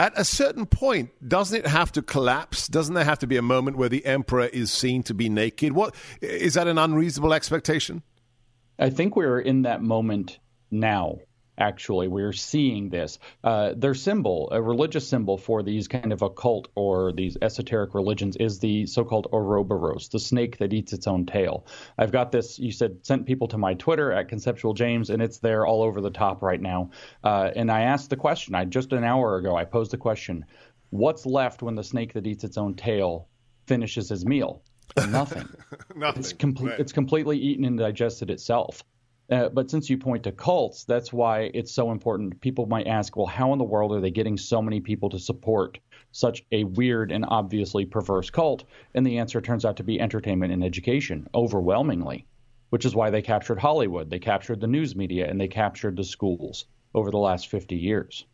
At 0.00 0.12
a 0.16 0.24
certain 0.24 0.66
point, 0.66 1.10
doesn't 1.26 1.58
it 1.58 1.66
have 1.66 1.90
to 1.92 2.02
collapse? 2.02 2.68
Doesn't 2.68 2.94
there 2.94 3.04
have 3.04 3.18
to 3.18 3.26
be 3.26 3.36
a 3.36 3.42
moment 3.42 3.76
where 3.76 3.88
the 3.88 4.06
emperor 4.06 4.46
is 4.46 4.70
seen 4.70 5.02
to 5.04 5.14
be 5.14 5.28
naked? 5.28 5.72
What 5.72 5.94
is 6.20 6.54
that 6.54 6.68
an 6.68 6.78
unreasonable 6.78 7.34
expectation? 7.34 8.02
I 8.78 8.90
think 8.90 9.16
we're 9.16 9.40
in 9.40 9.62
that 9.62 9.82
moment 9.82 10.38
now. 10.70 11.18
Actually, 11.58 12.06
we're 12.06 12.32
seeing 12.32 12.88
this. 12.88 13.18
Uh, 13.42 13.72
their 13.76 13.94
symbol, 13.94 14.48
a 14.52 14.62
religious 14.62 15.08
symbol 15.08 15.36
for 15.36 15.62
these 15.62 15.88
kind 15.88 16.12
of 16.12 16.22
occult 16.22 16.68
or 16.76 17.12
these 17.12 17.36
esoteric 17.42 17.94
religions, 17.94 18.36
is 18.36 18.60
the 18.60 18.86
so-called 18.86 19.26
Ouroboros, 19.32 20.08
the 20.08 20.20
snake 20.20 20.58
that 20.58 20.72
eats 20.72 20.92
its 20.92 21.08
own 21.08 21.26
tail. 21.26 21.66
I've 21.98 22.12
got 22.12 22.30
this. 22.30 22.58
You 22.58 22.70
said 22.70 23.04
sent 23.04 23.26
people 23.26 23.48
to 23.48 23.58
my 23.58 23.74
Twitter 23.74 24.12
at 24.12 24.28
Conceptual 24.28 24.74
James, 24.74 25.10
and 25.10 25.20
it's 25.20 25.38
there 25.38 25.66
all 25.66 25.82
over 25.82 26.00
the 26.00 26.10
top 26.10 26.42
right 26.42 26.60
now. 26.60 26.90
Uh, 27.24 27.50
and 27.54 27.70
I 27.70 27.82
asked 27.82 28.10
the 28.10 28.16
question. 28.16 28.54
I 28.54 28.64
just 28.64 28.92
an 28.92 29.04
hour 29.04 29.36
ago 29.36 29.56
I 29.56 29.64
posed 29.64 29.90
the 29.90 29.98
question: 29.98 30.44
What's 30.90 31.26
left 31.26 31.62
when 31.62 31.74
the 31.74 31.84
snake 31.84 32.12
that 32.12 32.26
eats 32.26 32.44
its 32.44 32.56
own 32.56 32.74
tail 32.74 33.28
finishes 33.66 34.08
his 34.08 34.24
meal? 34.24 34.62
Nothing. 34.96 35.48
Nothing. 35.94 36.20
It's, 36.20 36.32
com- 36.32 36.54
right. 36.54 36.80
it's 36.80 36.92
completely 36.92 37.38
eaten 37.38 37.64
and 37.64 37.78
digested 37.78 38.30
itself. 38.30 38.84
Uh, 39.30 39.48
but 39.50 39.70
since 39.70 39.90
you 39.90 39.98
point 39.98 40.22
to 40.22 40.32
cults, 40.32 40.84
that's 40.84 41.12
why 41.12 41.50
it's 41.52 41.72
so 41.72 41.90
important. 41.90 42.40
People 42.40 42.66
might 42.66 42.86
ask, 42.86 43.14
well, 43.14 43.26
how 43.26 43.52
in 43.52 43.58
the 43.58 43.64
world 43.64 43.92
are 43.92 44.00
they 44.00 44.10
getting 44.10 44.38
so 44.38 44.62
many 44.62 44.80
people 44.80 45.10
to 45.10 45.18
support 45.18 45.78
such 46.12 46.44
a 46.50 46.64
weird 46.64 47.12
and 47.12 47.26
obviously 47.28 47.84
perverse 47.84 48.30
cult? 48.30 48.64
And 48.94 49.06
the 49.06 49.18
answer 49.18 49.40
turns 49.42 49.66
out 49.66 49.76
to 49.76 49.84
be 49.84 50.00
entertainment 50.00 50.52
and 50.52 50.64
education, 50.64 51.28
overwhelmingly, 51.34 52.24
which 52.70 52.86
is 52.86 52.94
why 52.94 53.10
they 53.10 53.20
captured 53.20 53.58
Hollywood, 53.58 54.08
they 54.08 54.18
captured 54.18 54.60
the 54.60 54.66
news 54.66 54.96
media, 54.96 55.28
and 55.28 55.38
they 55.38 55.48
captured 55.48 55.96
the 55.96 56.04
schools 56.04 56.64
over 56.94 57.10
the 57.10 57.18
last 57.18 57.48
50 57.48 57.76
years. 57.76 58.24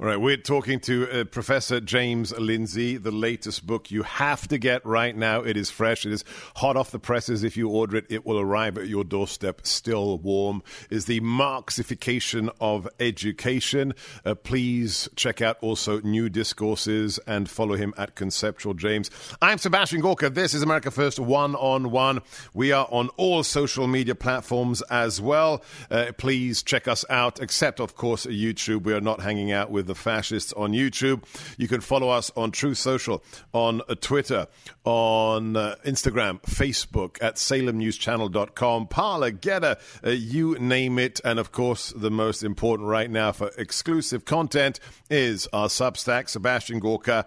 All 0.00 0.06
right, 0.06 0.16
we're 0.16 0.36
talking 0.36 0.80
to 0.80 1.08
uh, 1.08 1.24
Professor 1.24 1.80
James 1.80 2.36
Lindsay. 2.36 2.96
The 2.96 3.12
latest 3.12 3.64
book 3.64 3.92
you 3.92 4.02
have 4.02 4.48
to 4.48 4.58
get 4.58 4.84
right 4.84 5.16
now. 5.16 5.42
It 5.42 5.56
is 5.56 5.70
fresh. 5.70 6.04
It 6.04 6.12
is 6.12 6.24
hot 6.56 6.76
off 6.76 6.90
the 6.90 6.98
presses. 6.98 7.44
If 7.44 7.56
you 7.56 7.68
order 7.68 7.98
it, 7.98 8.06
it 8.08 8.26
will 8.26 8.40
arrive 8.40 8.76
at 8.76 8.88
your 8.88 9.04
doorstep 9.04 9.64
still 9.64 10.18
warm. 10.18 10.64
Is 10.90 11.04
the 11.04 11.20
Marxification 11.20 12.50
of 12.60 12.88
Education. 12.98 13.94
Uh, 14.24 14.34
please 14.34 15.08
check 15.14 15.40
out 15.40 15.58
also 15.60 16.00
New 16.00 16.28
Discourses 16.28 17.20
and 17.26 17.48
follow 17.48 17.76
him 17.76 17.94
at 17.96 18.16
Conceptual 18.16 18.74
James. 18.74 19.12
I'm 19.40 19.58
Sebastian 19.58 20.00
Gorka. 20.00 20.28
This 20.28 20.54
is 20.54 20.62
America 20.62 20.90
First 20.90 21.20
One 21.20 21.54
on 21.54 21.92
One. 21.92 22.20
We 22.52 22.72
are 22.72 22.88
on 22.90 23.10
all 23.16 23.44
social 23.44 23.86
media 23.86 24.16
platforms 24.16 24.82
as 24.90 25.20
well. 25.20 25.62
Uh, 25.88 26.10
please 26.18 26.64
check 26.64 26.88
us 26.88 27.04
out, 27.08 27.40
except 27.40 27.78
of 27.78 27.94
course 27.94 28.26
YouTube. 28.26 28.82
We 28.82 28.92
are 28.92 29.00
not 29.00 29.20
hanging 29.20 29.52
out 29.52 29.63
with 29.70 29.86
the 29.86 29.94
fascists 29.94 30.52
on 30.54 30.72
YouTube. 30.72 31.22
You 31.56 31.68
can 31.68 31.80
follow 31.80 32.08
us 32.08 32.32
on 32.36 32.50
Truth 32.50 32.78
Social, 32.78 33.22
on 33.52 33.80
uh, 33.88 33.94
Twitter, 34.00 34.48
on 34.84 35.56
uh, 35.56 35.76
Instagram, 35.84 36.40
Facebook, 36.42 37.22
at 37.22 37.36
salemnewschannel.com, 37.36 38.88
Parler, 38.88 39.30
Gettr, 39.32 39.78
uh, 40.04 40.10
you 40.10 40.58
name 40.58 40.98
it. 40.98 41.20
And 41.24 41.38
of 41.38 41.52
course, 41.52 41.92
the 41.96 42.10
most 42.10 42.42
important 42.42 42.88
right 42.88 43.10
now 43.10 43.32
for 43.32 43.50
exclusive 43.58 44.24
content 44.24 44.80
is 45.10 45.48
our 45.52 45.68
Substack, 45.68 46.28
Sebastian 46.28 46.80
Gorka 46.80 47.26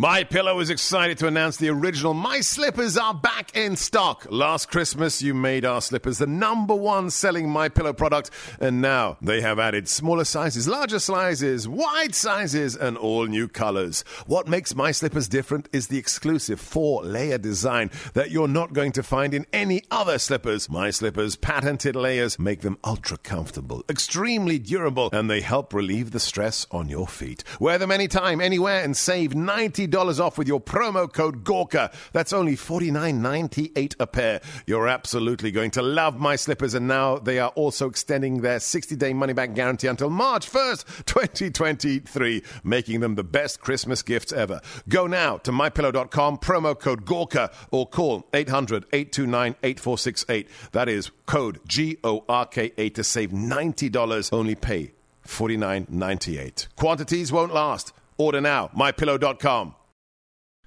My 0.00 0.22
Pillow 0.22 0.60
is 0.60 0.70
excited 0.70 1.18
to 1.18 1.26
announce 1.26 1.56
the 1.56 1.70
original 1.70 2.14
My 2.14 2.38
Slippers 2.38 2.96
are 2.96 3.12
back 3.12 3.56
in 3.56 3.74
stock. 3.74 4.28
Last 4.30 4.70
Christmas, 4.70 5.20
you 5.22 5.34
made 5.34 5.64
our 5.64 5.80
slippers 5.80 6.18
the 6.18 6.26
number 6.28 6.76
one 6.76 7.10
selling 7.10 7.50
My 7.50 7.68
Pillow 7.68 7.92
product, 7.92 8.30
and 8.60 8.80
now 8.80 9.16
they 9.20 9.40
have 9.40 9.58
added 9.58 9.88
smaller 9.88 10.22
sizes, 10.22 10.68
larger 10.68 11.00
sizes, 11.00 11.66
wide 11.66 12.14
sizes, 12.14 12.76
and 12.76 12.96
all 12.96 13.26
new 13.26 13.48
colors. 13.48 14.04
What 14.28 14.46
makes 14.46 14.72
My 14.72 14.92
Slippers 14.92 15.26
different 15.26 15.68
is 15.72 15.88
the 15.88 15.98
exclusive 15.98 16.60
four-layer 16.60 17.38
design 17.38 17.90
that 18.14 18.30
you're 18.30 18.46
not 18.46 18.74
going 18.74 18.92
to 18.92 19.02
find 19.02 19.34
in 19.34 19.46
any 19.52 19.82
other 19.90 20.20
slippers. 20.20 20.70
My 20.70 20.90
Slippers' 20.90 21.34
patented 21.34 21.96
layers 21.96 22.38
make 22.38 22.60
them 22.60 22.78
ultra 22.84 23.18
comfortable, 23.18 23.82
extremely 23.88 24.60
durable, 24.60 25.10
and 25.12 25.28
they 25.28 25.40
help 25.40 25.74
relieve 25.74 26.12
the 26.12 26.20
stress 26.20 26.68
on 26.70 26.88
your 26.88 27.08
feet. 27.08 27.42
Wear 27.58 27.78
them 27.78 27.90
anytime, 27.90 28.40
anywhere, 28.40 28.84
and 28.84 28.96
save 28.96 29.34
90 29.34 29.87
dollars 29.90 30.20
off 30.20 30.38
with 30.38 30.48
your 30.48 30.60
promo 30.60 31.12
code 31.12 31.44
Gorka. 31.44 31.90
That's 32.12 32.32
only 32.32 32.56
forty 32.56 32.90
nine 32.90 33.22
ninety 33.22 33.72
eight 33.76 33.96
a 33.98 34.06
pair. 34.06 34.40
You're 34.66 34.88
absolutely 34.88 35.50
going 35.50 35.70
to 35.72 35.82
love 35.82 36.18
my 36.18 36.36
slippers, 36.36 36.74
and 36.74 36.86
now 36.88 37.18
they 37.18 37.38
are 37.38 37.50
also 37.50 37.88
extending 37.88 38.40
their 38.40 38.60
60 38.60 38.96
day 38.96 39.12
money 39.12 39.32
back 39.32 39.54
guarantee 39.54 39.86
until 39.86 40.10
March 40.10 40.50
1st, 40.50 41.04
2023, 41.04 42.42
making 42.64 43.00
them 43.00 43.14
the 43.14 43.24
best 43.24 43.60
Christmas 43.60 44.02
gifts 44.02 44.32
ever. 44.32 44.60
Go 44.88 45.06
now 45.06 45.38
to 45.38 45.52
mypillow.com, 45.52 46.38
promo 46.38 46.78
code 46.78 47.04
Gorka, 47.04 47.50
or 47.70 47.86
call 47.88 48.26
800 48.32 48.84
829 48.92 49.56
8468. 49.62 50.48
That 50.72 50.88
is 50.88 51.10
code 51.26 51.60
G 51.66 51.98
O 52.04 52.24
R 52.28 52.46
K 52.46 52.72
A 52.76 52.90
to 52.90 53.04
save 53.04 53.30
$90. 53.30 54.32
Only 54.32 54.54
pay 54.54 54.92
$49.98. 55.26 56.68
Quantities 56.76 57.32
won't 57.32 57.52
last. 57.52 57.92
Order 58.16 58.40
now, 58.40 58.68
mypillow.com. 58.76 59.74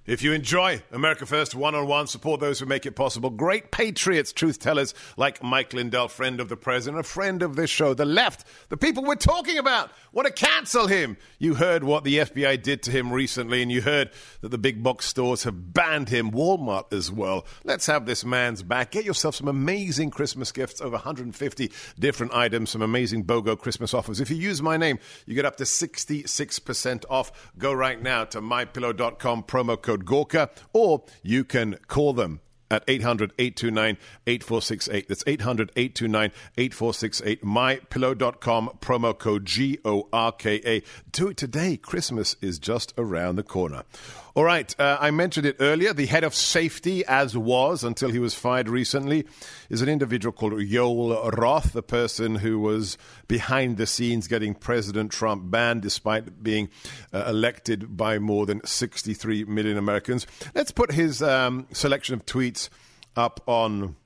If 0.07 0.23
you 0.23 0.33
enjoy 0.33 0.81
America 0.91 1.27
First 1.27 1.53
one 1.53 1.75
on 1.75 1.85
one, 1.85 2.07
support 2.07 2.39
those 2.39 2.59
who 2.59 2.65
make 2.65 2.87
it 2.87 2.95
possible. 2.95 3.29
Great 3.29 3.69
patriots, 3.69 4.33
truth 4.33 4.57
tellers 4.57 4.95
like 5.15 5.43
Mike 5.43 5.73
Lindell, 5.73 6.07
friend 6.07 6.39
of 6.39 6.49
the 6.49 6.57
president, 6.57 6.99
a 6.99 7.03
friend 7.03 7.43
of 7.43 7.55
this 7.55 7.69
show. 7.69 7.93
The 7.93 8.03
left, 8.03 8.47
the 8.69 8.77
people 8.77 9.03
we're 9.03 9.13
talking 9.13 9.59
about, 9.59 9.91
want 10.11 10.25
to 10.25 10.33
cancel 10.33 10.87
him. 10.87 11.17
You 11.37 11.53
heard 11.53 11.83
what 11.83 12.03
the 12.03 12.17
FBI 12.17 12.63
did 12.63 12.81
to 12.83 12.91
him 12.91 13.13
recently, 13.13 13.61
and 13.61 13.71
you 13.71 13.83
heard 13.83 14.09
that 14.41 14.49
the 14.49 14.57
big 14.57 14.81
box 14.81 15.05
stores 15.05 15.43
have 15.43 15.71
banned 15.71 16.09
him, 16.09 16.31
Walmart 16.31 16.91
as 16.91 17.11
well. 17.11 17.45
Let's 17.63 17.85
have 17.85 18.07
this 18.07 18.25
man's 18.25 18.63
back. 18.63 18.89
Get 18.89 19.05
yourself 19.05 19.35
some 19.35 19.49
amazing 19.49 20.09
Christmas 20.09 20.51
gifts, 20.51 20.81
over 20.81 20.95
150 20.95 21.71
different 21.99 22.33
items, 22.33 22.71
some 22.71 22.81
amazing 22.81 23.23
BOGO 23.23 23.55
Christmas 23.59 23.93
offers. 23.93 24.19
If 24.19 24.31
you 24.31 24.37
use 24.37 24.63
my 24.63 24.77
name, 24.77 24.97
you 25.27 25.35
get 25.35 25.45
up 25.45 25.57
to 25.57 25.63
66% 25.63 27.05
off. 27.07 27.51
Go 27.59 27.71
right 27.71 28.01
now 28.01 28.25
to 28.25 28.41
mypillow.com, 28.41 29.43
promo 29.43 29.79
code 29.79 29.90
code 29.91 30.05
Gorka, 30.05 30.49
or 30.71 31.03
you 31.21 31.43
can 31.43 31.77
call 31.87 32.13
them 32.13 32.39
at 32.69 32.83
800 32.87 33.33
829 33.37 33.97
8468. 34.25 35.07
That's 35.09 35.23
800 35.27 35.71
829 35.75 36.31
8468. 36.57 37.43
MyPillow.com, 37.43 38.69
promo 38.79 39.17
code 39.17 39.45
G 39.45 39.79
O 39.83 40.07
R 40.13 40.31
K 40.31 40.61
A. 40.65 40.81
Do 41.11 41.27
it 41.27 41.35
today. 41.35 41.75
Christmas 41.75 42.37
is 42.41 42.57
just 42.57 42.93
around 42.97 43.35
the 43.35 43.43
corner. 43.43 43.83
All 44.33 44.45
right, 44.45 44.73
uh, 44.79 44.97
I 45.01 45.11
mentioned 45.11 45.45
it 45.45 45.57
earlier. 45.59 45.91
The 45.91 46.05
head 46.05 46.23
of 46.23 46.33
safety, 46.33 47.03
as 47.05 47.37
was 47.37 47.83
until 47.83 48.11
he 48.11 48.19
was 48.19 48.33
fired 48.33 48.69
recently, 48.69 49.25
is 49.69 49.81
an 49.81 49.89
individual 49.89 50.31
called 50.31 50.57
Joel 50.65 51.31
Roth, 51.31 51.73
the 51.73 51.83
person 51.83 52.35
who 52.35 52.57
was 52.57 52.97
behind 53.27 53.75
the 53.75 53.85
scenes 53.85 54.29
getting 54.29 54.53
President 54.53 55.11
Trump 55.11 55.51
banned 55.51 55.81
despite 55.81 56.41
being 56.41 56.69
uh, 57.13 57.25
elected 57.27 57.97
by 57.97 58.19
more 58.19 58.45
than 58.45 58.63
63 58.63 59.43
million 59.45 59.77
Americans. 59.77 60.25
Let's 60.55 60.71
put 60.71 60.93
his 60.93 61.21
um, 61.21 61.67
selection 61.73 62.15
of 62.15 62.25
tweets 62.25 62.69
up 63.17 63.41
on 63.47 63.97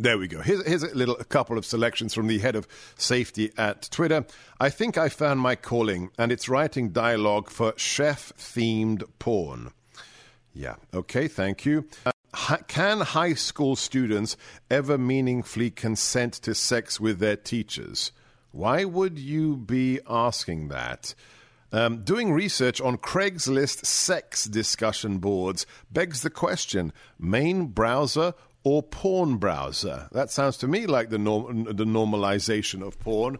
there 0.00 0.18
we 0.18 0.28
go. 0.28 0.40
Here's, 0.40 0.66
here's, 0.66 0.82
a 0.82 0.94
little 0.94 1.16
a 1.18 1.24
couple 1.24 1.58
of 1.58 1.66
selections 1.66 2.14
from 2.14 2.26
the 2.26 2.38
head 2.38 2.56
of 2.56 2.66
safety 2.96 3.52
at 3.58 3.82
Twitter. 3.90 4.24
I 4.58 4.70
think 4.70 4.96
I 4.96 5.10
found 5.10 5.40
my 5.40 5.56
calling, 5.56 6.10
and 6.18 6.32
it's 6.32 6.48
writing 6.48 6.90
dialogue 6.90 7.50
for 7.50 7.74
chef 7.76 8.32
themed 8.38 9.04
porn. 9.18 9.72
Yeah, 10.54 10.76
okay, 10.94 11.28
thank 11.28 11.66
you. 11.66 11.86
Uh, 12.06 12.56
can 12.66 13.00
high 13.00 13.34
school 13.34 13.76
students 13.76 14.36
ever 14.70 14.96
meaningfully 14.96 15.70
consent 15.70 16.32
to 16.34 16.54
sex 16.54 16.98
with 16.98 17.18
their 17.18 17.36
teachers? 17.36 18.12
Why 18.52 18.84
would 18.84 19.18
you 19.18 19.56
be 19.56 20.00
asking 20.08 20.68
that? 20.68 21.14
Um, 21.72 22.02
doing 22.02 22.32
research 22.32 22.80
on 22.80 22.96
Craigslist 22.96 23.84
sex 23.86 24.46
discussion 24.46 25.18
boards 25.18 25.66
begs 25.92 26.22
the 26.22 26.30
question 26.30 26.92
main 27.16 27.66
browser 27.66 28.34
or 28.62 28.82
porn 28.82 29.36
browser. 29.36 30.08
That 30.12 30.30
sounds 30.30 30.56
to 30.58 30.68
me 30.68 30.86
like 30.86 31.10
the, 31.10 31.18
norm- 31.18 31.64
the 31.64 31.84
normalization 31.84 32.86
of 32.86 32.98
porn. 32.98 33.38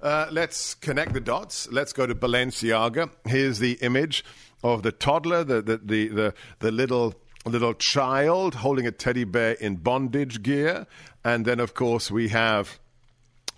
Uh, 0.00 0.26
let's 0.30 0.74
connect 0.74 1.12
the 1.12 1.20
dots. 1.20 1.68
Let's 1.70 1.92
go 1.92 2.06
to 2.06 2.14
Balenciaga. 2.14 3.10
Here's 3.26 3.58
the 3.58 3.72
image 3.82 4.24
of 4.64 4.82
the 4.82 4.92
toddler, 4.92 5.44
the, 5.44 5.62
the, 5.62 5.76
the, 5.78 6.08
the, 6.08 6.34
the 6.60 6.70
little 6.72 7.14
little 7.44 7.74
child 7.74 8.54
holding 8.54 8.86
a 8.86 8.92
teddy 8.92 9.24
bear 9.24 9.54
in 9.54 9.74
bondage 9.74 10.42
gear. 10.44 10.86
And 11.24 11.44
then, 11.44 11.58
of 11.58 11.74
course, 11.74 12.08
we 12.08 12.28
have 12.28 12.78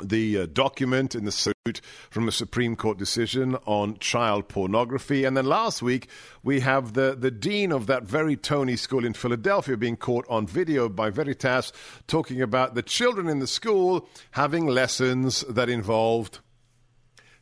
the 0.03 0.39
uh, 0.39 0.47
document 0.47 1.15
in 1.15 1.25
the 1.25 1.33
suit 1.33 1.81
from 2.11 2.29
a 2.29 2.33
Supreme 2.33 2.77
Court 2.77 2.99
decision 2.99 3.57
on 3.65 3.99
child 3.99 4.49
pornography. 4.49 5.25
And 5.25 5.37
then 5.37 5.47
last 5.47 5.83
week, 5.83 6.09
we 6.43 6.61
have 6.61 6.95
the, 6.95 7.17
the 7.19 7.31
dean 7.31 7.73
of 7.73 7.87
that 7.87 8.05
very 8.05 8.37
Tony 8.37 8.77
school 8.77 9.05
in 9.05 9.15
Philadelphia 9.15 9.77
being 9.77 9.97
caught 9.97 10.27
on 10.29 10.47
video 10.47 10.89
by 10.89 11.11
Veritas 11.11 11.73
talking 12.07 12.43
about 12.43 12.75
the 12.75 12.83
children 12.83 13.29
in 13.29 13.39
the 13.39 13.47
school 13.47 14.09
having 14.33 14.67
lessons 14.67 15.43
that 15.49 15.69
involved 15.69 16.41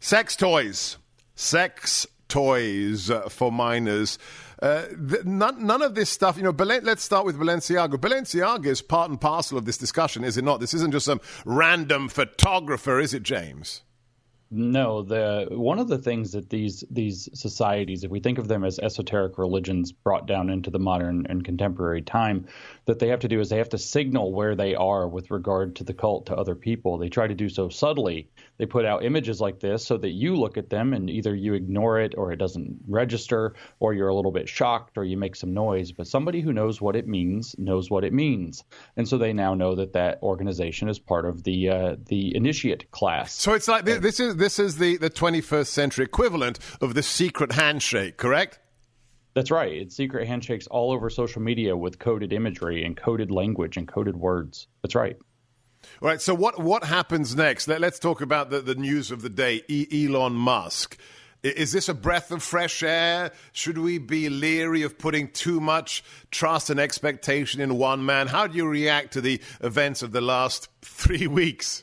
sex 0.01 0.37
toys. 0.37 0.99
Sex 1.35 2.07
toys 2.29 3.11
for 3.29 3.51
minors. 3.51 4.19
Uh, 4.63 4.87
th- 5.11 5.25
none, 5.25 5.67
none, 5.67 5.83
of 5.83 5.97
this 5.97 6.09
stuff, 6.09 6.37
you 6.37 6.45
know, 6.45 6.55
let's 6.57 7.03
start 7.03 7.27
with 7.27 7.37
Balenciaga. 7.37 7.95
Balenciaga 7.95 8.67
is 8.67 8.81
part 8.81 9.11
and 9.11 9.21
parcel 9.21 9.59
of 9.59 9.65
this 9.65 9.77
discussion, 9.77 10.23
is 10.23 10.37
it 10.37 10.45
not? 10.45 10.61
This 10.61 10.73
isn't 10.73 10.93
just 10.93 11.07
some 11.07 11.21
random 11.45 12.09
photographer, 12.09 13.01
is 13.01 13.13
it, 13.13 13.25
James? 13.25 13.83
No, 14.55 15.03
the 15.03 15.47
one 15.51 15.79
of 15.79 15.89
the 15.89 15.97
things 15.97 16.33
that 16.33 16.51
these 16.51 16.85
these 16.91 17.27
societies, 17.33 18.05
if 18.05 18.11
we 18.11 18.21
think 18.21 18.37
of 18.37 18.49
them 18.49 18.65
as 18.65 18.79
esoteric 18.79 19.39
religions 19.39 19.93
brought 19.93 20.27
down 20.27 20.51
into 20.51 20.69
the 20.71 20.79
modern 20.79 21.27
and 21.31 21.43
contemporary 21.43 22.03
time, 22.03 22.47
that 22.85 22.99
they 22.99 23.09
have 23.09 23.21
to 23.21 23.29
do 23.29 23.41
is 23.41 23.49
they 23.49 23.57
have 23.57 23.71
to 23.71 23.79
signal 23.79 24.31
where 24.31 24.55
they 24.55 24.75
are 24.75 25.09
with 25.09 25.31
regard 25.31 25.77
to 25.77 25.85
the 25.85 25.95
cult 25.95 26.27
to 26.27 26.37
other 26.37 26.55
people. 26.55 26.99
They 26.99 27.09
try 27.09 27.27
to 27.27 27.35
do 27.35 27.49
so 27.49 27.71
subtly. 27.71 28.29
They 28.63 28.67
put 28.67 28.85
out 28.85 29.05
images 29.05 29.41
like 29.41 29.59
this 29.59 29.85
so 29.85 29.97
that 29.97 30.11
you 30.11 30.37
look 30.37 30.57
at 30.57 30.71
them 30.71 30.93
and 30.93 31.11
either 31.11 31.35
you 31.35 31.55
ignore 31.55 31.99
it 31.99 32.15
or 32.17 32.31
it 32.31 32.37
doesn't 32.37 32.83
register 32.87 33.55
or 33.81 33.93
you're 33.93 34.07
a 34.07 34.15
little 34.15 34.31
bit 34.31 34.49
shocked 34.49 34.97
or 34.97 35.03
you 35.03 35.17
make 35.17 35.35
some 35.35 35.53
noise. 35.53 35.91
But 35.91 36.07
somebody 36.07 36.41
who 36.41 36.53
knows 36.53 36.81
what 36.81 36.95
it 36.95 37.09
means 37.09 37.57
knows 37.59 37.91
what 37.91 38.05
it 38.05 38.13
means, 38.13 38.63
and 38.97 39.09
so 39.09 39.19
they 39.19 39.33
now 39.33 39.55
know 39.55 39.75
that 39.75 39.95
that 39.95 40.23
organization 40.23 40.89
is 40.89 41.01
part 41.01 41.27
of 41.27 41.43
the 41.43 41.71
uh, 41.71 41.97
the 42.07 42.37
initiate 42.37 42.89
class. 42.93 43.33
So 43.33 43.53
it's 43.55 43.67
like 43.67 43.85
this 43.85 44.21
is 44.21 44.37
this 44.37 44.61
is 44.61 44.79
the, 44.79 44.97
the 44.97 45.11
21st 45.11 45.67
century 45.67 46.05
equivalent 46.05 46.61
of 46.81 46.95
the 46.95 47.03
secret 47.03 47.51
handshake, 47.51 48.17
correct? 48.17 48.61
That's 49.35 49.51
right. 49.51 49.73
It's 49.73 49.97
secret 49.97 50.29
handshakes 50.29 50.69
all 50.69 50.93
over 50.93 51.11
social 51.11 51.43
media 51.43 51.77
with 51.77 51.99
coded 51.99 52.33
imagery 52.33 52.85
and 52.85 52.97
coded 52.97 53.33
language 53.33 53.77
and 53.77 53.89
coded 53.89 54.17
words. 54.17 54.69
That's 54.83 54.95
right. 54.95 55.17
All 56.01 56.09
right. 56.09 56.21
So 56.21 56.35
what 56.35 56.61
what 56.61 56.85
happens 56.85 57.35
next? 57.37 57.69
Let, 57.69 57.83
us 57.83 57.99
talk 57.99 58.21
about 58.21 58.51
the, 58.51 58.61
the 58.61 58.75
news 58.75 59.11
of 59.11 59.23
the 59.23 59.29
day. 59.29 59.63
E- 59.69 60.07
Elon 60.07 60.35
Musk. 60.35 60.99
Is 61.43 61.73
this 61.73 61.89
a 61.89 61.95
breath 61.95 62.31
of 62.31 62.41
fresh 62.41 62.85
air? 62.85 63.33
Should 63.51 63.77
we 63.79 63.99
be 63.99 64.29
leery 64.29 64.83
of 64.83 64.97
putting 64.97 65.29
too 65.29 65.61
much 65.61 66.05
trust 66.31 66.71
and 66.71 66.79
expectation 66.79 67.61
in 67.61 67.79
one 67.79 68.07
man? 68.07 68.29
How 68.29 68.47
do 68.47 68.57
you 68.57 68.67
react 68.67 69.15
to 69.15 69.21
the 69.21 69.41
events 69.61 70.03
of 70.03 70.13
the 70.13 70.21
last 70.21 70.69
three 70.83 71.27
weeks? 71.27 71.83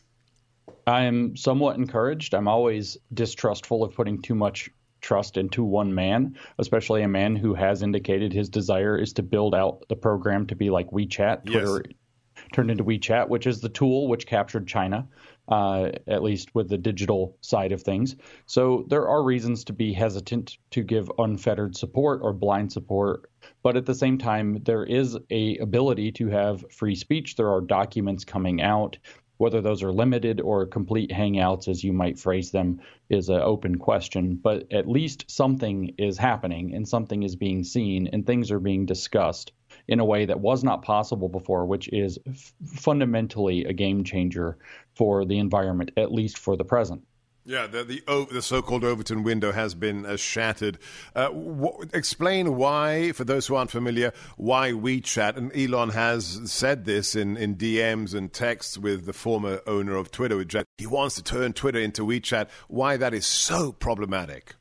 I 0.88 1.04
am 1.04 1.36
somewhat 1.36 1.76
encouraged. 1.76 2.34
I'm 2.34 2.48
always 2.48 2.98
distrustful 3.14 3.84
of 3.84 3.94
putting 3.94 4.22
too 4.22 4.34
much 4.34 4.70
trust 5.02 5.38
into 5.38 5.64
one 5.64 5.94
man, 5.94 6.38
especially 6.58 7.04
a 7.04 7.08
man 7.08 7.36
who 7.36 7.54
has 7.54 7.84
indicated 7.84 8.34
his 8.34 8.50
desire 8.50 8.98
is 8.98 9.14
to 9.14 9.24
build 9.24 9.56
out 9.56 9.84
the 9.90 9.96
program 9.96 10.48
to 10.48 10.56
be 10.56 10.70
like 10.70 10.90
WeChat. 10.90 11.46
Twitter 11.46 11.84
yes. 11.86 11.96
Turned 12.52 12.72
into 12.72 12.84
WeChat, 12.84 13.30
which 13.30 13.48
is 13.48 13.62
the 13.62 13.70
tool 13.70 14.08
which 14.08 14.28
captured 14.28 14.68
China, 14.68 15.08
uh, 15.48 15.90
at 16.08 16.24
least 16.24 16.54
with 16.54 16.70
the 16.70 16.78
digital 16.78 17.38
side 17.42 17.72
of 17.72 17.82
things. 17.82 18.16
So 18.46 18.86
there 18.90 19.08
are 19.08 19.24
reasons 19.24 19.64
to 19.66 19.74
be 19.74 19.94
hesitant 19.94 20.58
to 20.72 20.84
give 20.84 21.12
unfettered 21.18 21.76
support 21.76 22.22
or 22.24 22.34
blind 22.34 22.72
support. 22.72 23.30
But 23.64 23.78
at 23.78 23.86
the 23.86 23.96
same 23.96 24.18
time, 24.18 24.62
there 24.64 24.84
is 24.84 25.18
a 25.30 25.58
ability 25.58 26.12
to 26.14 26.28
have 26.28 26.72
free 26.72 26.96
speech. 26.96 27.36
There 27.36 27.52
are 27.52 27.62
documents 27.62 28.26
coming 28.26 28.62
out 28.62 28.98
whether 29.40 29.62
those 29.62 29.84
are 29.84 29.92
limited 29.92 30.42
or 30.42 30.66
complete 30.66 31.10
hangouts, 31.10 31.70
as 31.70 31.82
you 31.82 31.94
might 31.94 32.20
phrase 32.20 32.52
them, 32.52 32.82
is 33.10 33.30
an 33.30 33.40
open 33.40 33.78
question. 33.78 34.36
But 34.36 34.72
at 34.74 34.88
least 34.88 35.32
something 35.32 35.94
is 35.98 36.18
happening 36.18 36.76
and 36.76 36.86
something 36.86 37.24
is 37.24 37.38
being 37.38 37.64
seen 37.64 38.08
and 38.08 38.26
things 38.26 38.52
are 38.52 38.60
being 38.60 38.86
discussed 38.86 39.54
in 39.90 40.00
a 40.00 40.06
way 40.06 40.24
that 40.24 40.40
was 40.40 40.64
not 40.64 40.84
possible 40.84 41.28
before, 41.28 41.66
which 41.66 41.90
is 41.92 42.20
f- 42.28 42.54
fundamentally 42.64 43.66
a 43.66 43.74
game 43.74 44.04
changer 44.04 44.56
for 44.96 45.26
the 45.26 45.40
environment, 45.40 45.90
at 45.98 46.14
least 46.14 46.38
for 46.38 46.56
the 46.56 46.64
present. 46.64 47.02
Yeah, 47.44 47.66
the 47.66 47.84
the, 47.84 48.28
the 48.32 48.42
so-called 48.44 48.84
Overton 48.84 49.24
window 49.24 49.52
has 49.52 49.74
been 49.74 50.06
uh, 50.06 50.18
shattered. 50.18 50.78
Uh, 51.16 51.32
explain 51.92 52.56
why, 52.56 53.14
for 53.14 53.24
those 53.24 53.48
who 53.48 53.56
aren't 53.56 53.72
familiar, 53.72 54.14
why 54.38 54.72
WeChat 54.72 55.36
and 55.36 55.52
Elon 55.58 55.90
has 55.90 56.42
said 56.46 56.86
this 56.86 57.16
in, 57.16 57.36
in 57.38 57.56
DMs 57.56 58.14
and 58.14 58.32
texts 58.32 58.78
with 58.78 59.08
the 59.08 59.14
former 59.14 59.62
owner 59.66 59.96
of 59.96 60.12
Twitter. 60.12 60.46
He 60.78 60.86
wants 60.86 61.16
to 61.16 61.24
turn 61.24 61.54
Twitter 61.54 61.80
into 61.80 62.06
WeChat. 62.06 62.50
Why 62.68 62.98
that 62.98 63.16
is 63.16 63.26
so 63.26 63.72
problematic. 63.72 64.54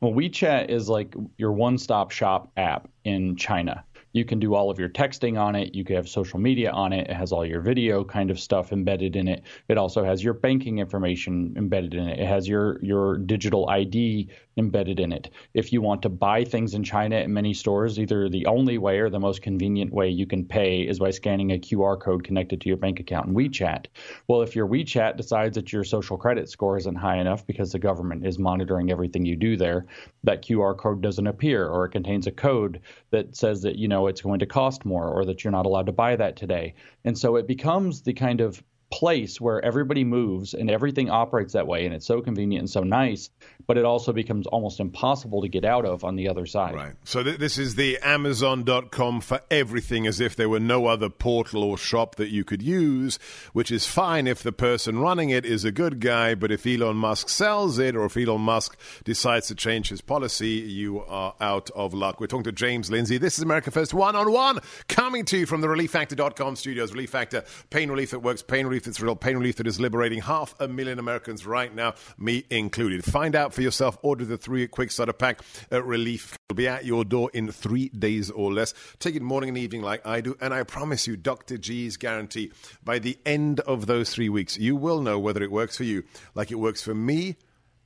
Well, 0.00 0.12
WeChat 0.12 0.70
is 0.70 0.88
like 0.88 1.14
your 1.38 1.52
one-stop 1.52 2.10
shop 2.10 2.50
app 2.56 2.88
in 3.04 3.36
China 3.36 3.84
you 4.16 4.24
can 4.24 4.40
do 4.40 4.54
all 4.54 4.70
of 4.70 4.78
your 4.78 4.88
texting 4.88 5.38
on 5.38 5.54
it. 5.54 5.74
You 5.74 5.84
can 5.84 5.96
have 5.96 6.08
social 6.08 6.38
media 6.38 6.70
on 6.70 6.94
it. 6.94 7.10
It 7.10 7.14
has 7.14 7.32
all 7.32 7.44
your 7.44 7.60
video 7.60 8.02
kind 8.02 8.30
of 8.30 8.40
stuff 8.40 8.72
embedded 8.72 9.14
in 9.14 9.28
it. 9.28 9.42
It 9.68 9.76
also 9.76 10.04
has 10.04 10.24
your 10.24 10.32
banking 10.32 10.78
information 10.78 11.54
embedded 11.56 11.92
in 11.92 12.08
it. 12.08 12.18
It 12.18 12.26
has 12.26 12.48
your 12.48 12.82
your 12.82 13.18
digital 13.18 13.68
ID 13.68 14.30
embedded 14.56 15.00
in 15.00 15.12
it. 15.12 15.30
If 15.52 15.72
you 15.72 15.82
want 15.82 16.02
to 16.02 16.08
buy 16.08 16.44
things 16.44 16.72
in 16.72 16.82
China 16.82 17.16
at 17.16 17.28
many 17.28 17.52
stores, 17.52 17.98
either 17.98 18.28
the 18.30 18.46
only 18.46 18.78
way 18.78 19.00
or 19.00 19.10
the 19.10 19.20
most 19.20 19.42
convenient 19.42 19.92
way 19.92 20.08
you 20.08 20.26
can 20.26 20.46
pay 20.46 20.80
is 20.80 20.98
by 20.98 21.10
scanning 21.10 21.52
a 21.52 21.58
QR 21.58 22.00
code 22.00 22.24
connected 22.24 22.62
to 22.62 22.68
your 22.68 22.78
bank 22.78 22.98
account 22.98 23.28
in 23.28 23.34
WeChat. 23.34 23.86
Well, 24.28 24.40
if 24.40 24.56
your 24.56 24.66
WeChat 24.66 25.18
decides 25.18 25.56
that 25.56 25.72
your 25.74 25.84
social 25.84 26.16
credit 26.16 26.48
score 26.48 26.78
isn't 26.78 26.94
high 26.94 27.18
enough 27.18 27.46
because 27.46 27.72
the 27.72 27.78
government 27.78 28.26
is 28.26 28.38
monitoring 28.38 28.90
everything 28.90 29.26
you 29.26 29.36
do 29.36 29.58
there, 29.58 29.86
that 30.24 30.42
QR 30.42 30.76
code 30.76 31.02
doesn't 31.02 31.26
appear 31.26 31.68
or 31.68 31.84
it 31.84 31.90
contains 31.90 32.26
a 32.26 32.32
code 32.32 32.80
that 33.10 33.36
says 33.36 33.62
that 33.62 33.76
you 33.76 33.88
know 33.88 34.05
it's 34.06 34.22
going 34.22 34.40
to 34.40 34.46
cost 34.46 34.84
more 34.84 35.08
or 35.08 35.24
that 35.24 35.44
you're 35.44 35.52
not 35.52 35.66
allowed 35.66 35.86
to 35.86 35.92
buy 35.92 36.16
that 36.16 36.36
today. 36.36 36.74
And 37.04 37.18
so 37.18 37.36
it 37.36 37.46
becomes 37.46 38.02
the 38.02 38.12
kind 38.12 38.40
of 38.40 38.62
place 38.90 39.40
where 39.40 39.64
everybody 39.64 40.04
moves 40.04 40.54
and 40.54 40.70
everything 40.70 41.10
operates 41.10 41.54
that 41.54 41.66
way 41.66 41.84
and 41.84 41.94
it's 41.94 42.06
so 42.06 42.20
convenient 42.20 42.60
and 42.60 42.70
so 42.70 42.82
nice 42.82 43.30
but 43.66 43.76
it 43.76 43.84
also 43.84 44.12
becomes 44.12 44.46
almost 44.46 44.78
impossible 44.78 45.42
to 45.42 45.48
get 45.48 45.64
out 45.64 45.84
of 45.84 46.04
on 46.04 46.14
the 46.14 46.28
other 46.28 46.46
side. 46.46 46.74
Right. 46.74 46.92
So 47.04 47.22
th- 47.22 47.38
this 47.38 47.58
is 47.58 47.74
the 47.74 47.98
amazon.com 47.98 49.20
for 49.20 49.40
everything 49.50 50.06
as 50.06 50.20
if 50.20 50.36
there 50.36 50.48
were 50.48 50.60
no 50.60 50.86
other 50.86 51.08
portal 51.08 51.64
or 51.64 51.76
shop 51.76 52.14
that 52.16 52.28
you 52.28 52.44
could 52.44 52.62
use 52.62 53.18
which 53.52 53.70
is 53.70 53.86
fine 53.86 54.26
if 54.26 54.42
the 54.42 54.52
person 54.52 54.98
running 55.00 55.30
it 55.30 55.44
is 55.44 55.64
a 55.64 55.72
good 55.72 56.00
guy 56.00 56.34
but 56.34 56.52
if 56.52 56.66
elon 56.66 56.96
musk 56.96 57.28
sells 57.28 57.78
it 57.78 57.96
or 57.96 58.04
if 58.04 58.16
elon 58.16 58.40
musk 58.40 58.78
decides 59.04 59.48
to 59.48 59.54
change 59.54 59.88
his 59.88 60.00
policy 60.00 60.48
you 60.48 61.00
are 61.02 61.34
out 61.40 61.70
of 61.74 61.92
luck. 61.92 62.20
We're 62.20 62.26
talking 62.28 62.44
to 62.44 62.52
james 62.52 62.90
lindsay. 62.90 63.18
This 63.18 63.36
is 63.36 63.42
america 63.42 63.70
first 63.70 63.92
one-on-one 63.92 64.60
coming 64.88 65.24
to 65.26 65.38
you 65.38 65.46
from 65.46 65.60
the 65.60 65.66
relieffactor.com 65.66 66.56
studios. 66.56 66.92
Relief 66.92 67.10
factor 67.10 67.44
pain 67.70 67.90
relief 67.90 68.12
that 68.12 68.20
works 68.20 68.42
pain 68.42 68.66
relief 68.66 68.75
relief 68.76 68.84
that's 68.84 69.00
real, 69.00 69.16
pain 69.16 69.38
relief 69.38 69.56
that 69.56 69.66
is 69.66 69.80
liberating 69.80 70.20
half 70.20 70.54
a 70.60 70.68
million 70.68 70.98
Americans 70.98 71.46
right 71.46 71.74
now, 71.74 71.94
me 72.18 72.44
included. 72.50 73.02
Find 73.02 73.34
out 73.34 73.54
for 73.54 73.62
yourself. 73.62 73.96
Order 74.02 74.26
the 74.26 74.36
three 74.36 74.68
quick 74.68 74.90
starter 74.90 75.14
pack 75.14 75.40
at 75.70 75.82
Relief. 75.86 76.36
It'll 76.50 76.56
be 76.56 76.68
at 76.68 76.84
your 76.84 77.02
door 77.02 77.30
in 77.32 77.50
three 77.50 77.88
days 77.88 78.30
or 78.30 78.52
less. 78.52 78.74
Take 78.98 79.14
it 79.14 79.22
morning 79.22 79.48
and 79.48 79.56
evening 79.56 79.80
like 79.80 80.06
I 80.06 80.20
do, 80.20 80.36
and 80.42 80.52
I 80.52 80.62
promise 80.64 81.06
you, 81.06 81.16
Dr. 81.16 81.56
G's 81.56 81.96
guarantee, 81.96 82.52
by 82.84 82.98
the 82.98 83.16
end 83.24 83.60
of 83.60 83.86
those 83.86 84.10
three 84.10 84.28
weeks, 84.28 84.58
you 84.58 84.76
will 84.76 85.00
know 85.00 85.18
whether 85.18 85.42
it 85.42 85.50
works 85.50 85.78
for 85.78 85.84
you 85.84 86.04
like 86.34 86.50
it 86.50 86.56
works 86.56 86.82
for 86.82 86.94
me 86.94 87.36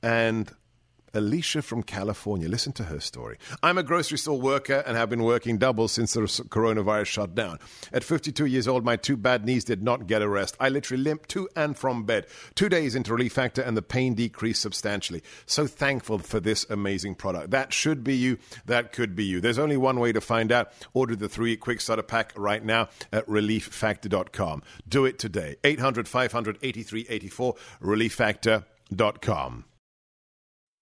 and 0.03 0.51
Alicia 1.13 1.61
from 1.61 1.83
California. 1.83 2.47
Listen 2.47 2.73
to 2.73 2.83
her 2.85 2.99
story. 2.99 3.37
I'm 3.61 3.77
a 3.77 3.83
grocery 3.83 4.17
store 4.17 4.39
worker 4.39 4.83
and 4.85 4.97
have 4.97 5.09
been 5.09 5.23
working 5.23 5.57
double 5.57 5.87
since 5.87 6.13
the 6.13 6.21
coronavirus 6.21 7.05
shut 7.07 7.35
down. 7.35 7.59
At 7.91 8.03
52 8.03 8.45
years 8.45 8.67
old, 8.67 8.85
my 8.85 8.95
two 8.95 9.17
bad 9.17 9.45
knees 9.45 9.63
did 9.63 9.83
not 9.83 10.07
get 10.07 10.21
a 10.21 10.29
rest. 10.29 10.55
I 10.59 10.69
literally 10.69 11.03
limped 11.03 11.29
to 11.29 11.49
and 11.55 11.77
from 11.77 12.03
bed. 12.03 12.27
Two 12.55 12.69
days 12.69 12.95
into 12.95 13.13
Relief 13.13 13.33
Factor 13.33 13.61
and 13.61 13.75
the 13.75 13.81
pain 13.81 14.13
decreased 14.13 14.61
substantially. 14.61 15.23
So 15.45 15.67
thankful 15.67 16.19
for 16.19 16.39
this 16.39 16.65
amazing 16.69 17.15
product. 17.15 17.51
That 17.51 17.73
should 17.73 18.03
be 18.03 18.15
you. 18.15 18.37
That 18.65 18.91
could 18.91 19.15
be 19.15 19.25
you. 19.25 19.41
There's 19.41 19.59
only 19.59 19.77
one 19.77 19.99
way 19.99 20.11
to 20.11 20.21
find 20.21 20.51
out. 20.51 20.71
Order 20.93 21.15
the 21.15 21.29
three 21.29 21.55
quick 21.57 21.81
starter 21.81 22.03
pack 22.03 22.33
right 22.37 22.63
now 22.63 22.89
at 23.11 23.25
relieffactor.com. 23.27 24.63
Do 24.87 25.05
it 25.05 25.19
today. 25.19 25.55
800 25.63 26.07
500 26.07 26.57
8384 26.61 27.55
relieffactor.com. 27.81 29.65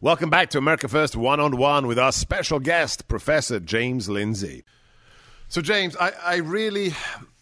Welcome 0.00 0.30
back 0.30 0.50
to 0.50 0.58
America 0.58 0.86
First 0.86 1.16
One 1.16 1.40
on 1.40 1.56
One 1.56 1.88
with 1.88 1.98
our 1.98 2.12
special 2.12 2.60
guest, 2.60 3.08
Professor 3.08 3.58
James 3.58 4.08
Lindsay. 4.08 4.62
So, 5.48 5.60
James, 5.60 5.96
I, 5.96 6.12
I 6.24 6.36
really, 6.36 6.92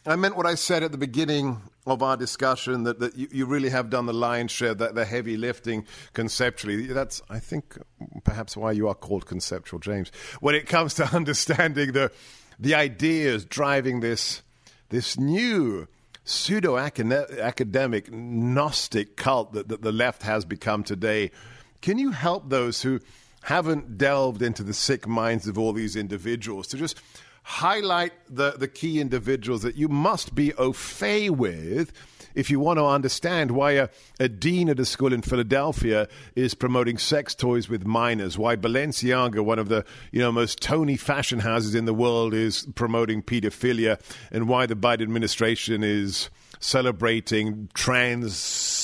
I 0.06 0.16
meant 0.16 0.38
what 0.38 0.46
I 0.46 0.54
said 0.54 0.82
at 0.82 0.90
the 0.90 0.96
beginning 0.96 1.60
of 1.86 2.02
our 2.02 2.16
discussion 2.16 2.84
that, 2.84 2.98
that 3.00 3.14
you, 3.14 3.28
you 3.30 3.44
really 3.44 3.68
have 3.68 3.90
done 3.90 4.06
the 4.06 4.14
lion's 4.14 4.52
share, 4.52 4.72
that 4.72 4.94
the 4.94 5.04
heavy 5.04 5.36
lifting 5.36 5.86
conceptually. 6.14 6.86
That's, 6.86 7.20
I 7.28 7.40
think, 7.40 7.76
perhaps 8.24 8.56
why 8.56 8.72
you 8.72 8.88
are 8.88 8.94
called 8.94 9.26
conceptual, 9.26 9.78
James. 9.78 10.10
When 10.40 10.54
it 10.54 10.66
comes 10.66 10.94
to 10.94 11.04
understanding 11.14 11.92
the 11.92 12.10
the 12.58 12.74
ideas 12.74 13.44
driving 13.44 14.00
this 14.00 14.40
this 14.88 15.18
new 15.18 15.88
pseudo 16.24 16.78
academic 16.78 18.10
Gnostic 18.10 19.16
cult 19.16 19.52
that, 19.52 19.68
that 19.68 19.82
the 19.82 19.92
left 19.92 20.22
has 20.22 20.46
become 20.46 20.84
today. 20.84 21.32
Can 21.80 21.98
you 21.98 22.10
help 22.10 22.48
those 22.48 22.82
who 22.82 23.00
haven't 23.42 23.96
delved 23.96 24.42
into 24.42 24.62
the 24.62 24.74
sick 24.74 25.06
minds 25.06 25.46
of 25.46 25.56
all 25.56 25.72
these 25.72 25.96
individuals 25.96 26.66
to 26.68 26.76
just 26.76 27.00
highlight 27.44 28.12
the, 28.28 28.52
the 28.52 28.66
key 28.66 29.00
individuals 29.00 29.62
that 29.62 29.76
you 29.76 29.88
must 29.88 30.34
be 30.34 30.52
au 30.54 30.72
fait 30.72 31.30
with 31.30 31.92
if 32.36 32.50
you 32.50 32.60
want 32.60 32.78
to 32.78 32.84
understand 32.84 33.50
why 33.50 33.72
a, 33.72 33.88
a, 34.20 34.28
dean 34.28 34.68
at 34.68 34.78
a 34.78 34.84
school 34.84 35.12
in 35.12 35.22
Philadelphia 35.22 36.06
is 36.36 36.54
promoting 36.54 36.98
sex 36.98 37.34
toys 37.34 37.68
with 37.68 37.86
minors, 37.86 38.36
why 38.36 38.54
Balenciaga, 38.56 39.42
one 39.42 39.58
of 39.58 39.68
the 39.68 39.84
you 40.12 40.20
know 40.20 40.30
most 40.30 40.60
Tony 40.60 40.96
fashion 40.96 41.38
houses 41.40 41.74
in 41.74 41.86
the 41.86 41.94
world, 41.94 42.34
is 42.34 42.66
promoting 42.74 43.22
pedophilia, 43.22 43.98
and 44.30 44.48
why 44.48 44.66
the 44.66 44.76
Biden 44.76 45.02
administration 45.02 45.82
is 45.82 46.28
celebrating 46.60 47.70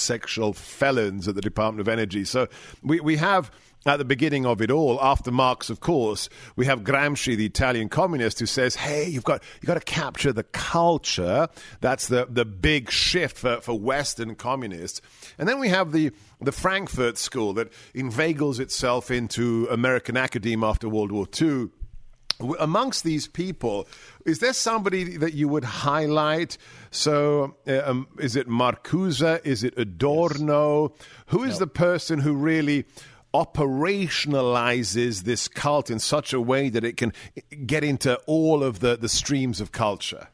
transsexual 0.02 0.54
felons 0.54 1.28
at 1.28 1.34
the 1.34 1.40
Department 1.40 1.80
of 1.80 1.88
Energy. 1.88 2.24
So 2.24 2.48
we, 2.82 3.00
we 3.00 3.16
have 3.16 3.50
at 3.84 3.96
the 3.96 4.04
beginning 4.04 4.46
of 4.46 4.62
it 4.62 4.70
all, 4.70 5.02
after 5.02 5.32
Marx, 5.32 5.68
of 5.68 5.80
course, 5.80 6.28
we 6.54 6.66
have 6.66 6.82
Gramsci, 6.82 7.36
the 7.36 7.46
Italian 7.46 7.88
communist, 7.88 8.38
who 8.38 8.46
says, 8.46 8.76
"Hey, 8.76 9.08
you've 9.08 9.24
got 9.24 9.42
you've 9.60 9.66
got 9.66 9.74
to 9.74 9.80
capture 9.80 10.32
the 10.32 10.44
culture." 10.44 11.48
That's 11.80 12.06
the 12.06 12.28
the 12.30 12.44
big 12.44 12.92
shift 12.92 13.36
for, 13.36 13.60
for 13.60 13.76
Western 13.76 14.36
communists. 14.36 15.00
And 15.36 15.48
then 15.48 15.58
we 15.58 15.68
have 15.70 15.90
the 15.90 16.12
the 16.40 16.52
Frankfurt 16.52 17.18
School 17.18 17.54
that 17.54 17.72
inveigles 17.92 18.60
itself 18.60 19.10
into 19.10 19.66
American 19.68 20.16
academe 20.16 20.62
after 20.62 20.88
World 20.88 21.10
War 21.10 21.26
II. 21.40 21.70
Amongst 22.58 23.04
these 23.04 23.28
people, 23.28 23.86
is 24.24 24.40
there 24.40 24.52
somebody 24.52 25.16
that 25.18 25.34
you 25.34 25.48
would 25.48 25.64
highlight? 25.64 26.58
So, 26.90 27.56
uh, 27.66 27.82
um, 27.84 28.08
is 28.18 28.36
it 28.36 28.48
Marcuse? 28.48 29.44
Is 29.44 29.62
it 29.64 29.74
Adorno? 29.76 30.92
Yes. 30.96 31.06
Who 31.26 31.44
is 31.44 31.54
no. 31.54 31.58
the 31.60 31.66
person 31.68 32.18
who 32.20 32.34
really 32.34 32.84
operationalizes 33.34 35.22
this 35.22 35.48
cult 35.48 35.90
in 35.90 35.98
such 35.98 36.32
a 36.32 36.40
way 36.40 36.68
that 36.68 36.84
it 36.84 36.96
can 36.96 37.12
get 37.64 37.82
into 37.84 38.16
all 38.26 38.62
of 38.62 38.80
the, 38.80 38.96
the 38.96 39.08
streams 39.08 39.60
of 39.60 39.72
culture? 39.72 40.28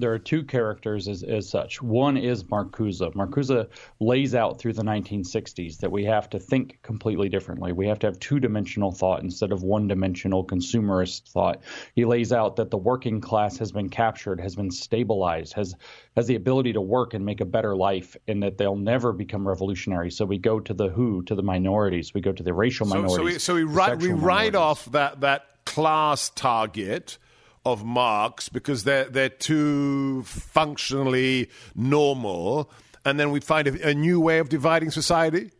There 0.00 0.12
are 0.12 0.18
two 0.18 0.42
characters 0.42 1.08
as, 1.08 1.22
as 1.22 1.48
such. 1.48 1.82
One 1.82 2.16
is 2.16 2.44
Marcuse. 2.44 3.00
Marcuse 3.14 3.68
lays 4.00 4.34
out 4.34 4.58
through 4.58 4.72
the 4.72 4.82
1960s 4.82 5.78
that 5.78 5.90
we 5.90 6.04
have 6.04 6.28
to 6.30 6.38
think 6.38 6.78
completely 6.82 7.28
differently. 7.28 7.72
We 7.72 7.86
have 7.86 7.98
to 8.00 8.06
have 8.06 8.18
two 8.18 8.40
dimensional 8.40 8.92
thought 8.92 9.22
instead 9.22 9.52
of 9.52 9.62
one 9.62 9.86
dimensional 9.86 10.44
consumerist 10.44 11.28
thought. 11.28 11.62
He 11.94 12.04
lays 12.04 12.32
out 12.32 12.56
that 12.56 12.70
the 12.70 12.78
working 12.78 13.20
class 13.20 13.58
has 13.58 13.70
been 13.70 13.88
captured, 13.88 14.40
has 14.40 14.56
been 14.56 14.70
stabilized, 14.70 15.52
has 15.54 15.74
has 16.16 16.26
the 16.26 16.34
ability 16.34 16.72
to 16.72 16.80
work 16.80 17.14
and 17.14 17.24
make 17.24 17.40
a 17.40 17.44
better 17.44 17.76
life, 17.76 18.16
and 18.26 18.42
that 18.42 18.58
they'll 18.58 18.76
never 18.76 19.12
become 19.12 19.46
revolutionary. 19.46 20.10
So 20.10 20.24
we 20.24 20.38
go 20.38 20.60
to 20.60 20.74
the 20.74 20.88
who, 20.88 21.22
to 21.24 21.34
the 21.34 21.42
minorities. 21.42 22.12
We 22.14 22.20
go 22.20 22.32
to 22.32 22.42
the 22.42 22.52
racial 22.52 22.86
minorities. 22.86 23.12
So, 23.12 23.18
so 23.18 23.24
we, 23.24 23.38
so 23.38 23.54
we, 23.54 23.64
write, 23.64 23.98
we 23.98 24.12
write 24.12 24.54
off 24.54 24.86
that, 24.92 25.20
that 25.20 25.64
class 25.64 26.30
target 26.30 27.18
of 27.64 27.84
Marx 27.84 28.48
because 28.48 28.84
they're 28.84 29.04
they're 29.04 29.28
too 29.28 30.22
functionally 30.24 31.50
normal, 31.74 32.70
and 33.04 33.18
then 33.18 33.30
we 33.30 33.40
find 33.40 33.68
a, 33.68 33.88
a 33.90 33.94
new 33.94 34.20
way 34.20 34.38
of 34.38 34.48
dividing 34.48 34.90
society. 34.90 35.50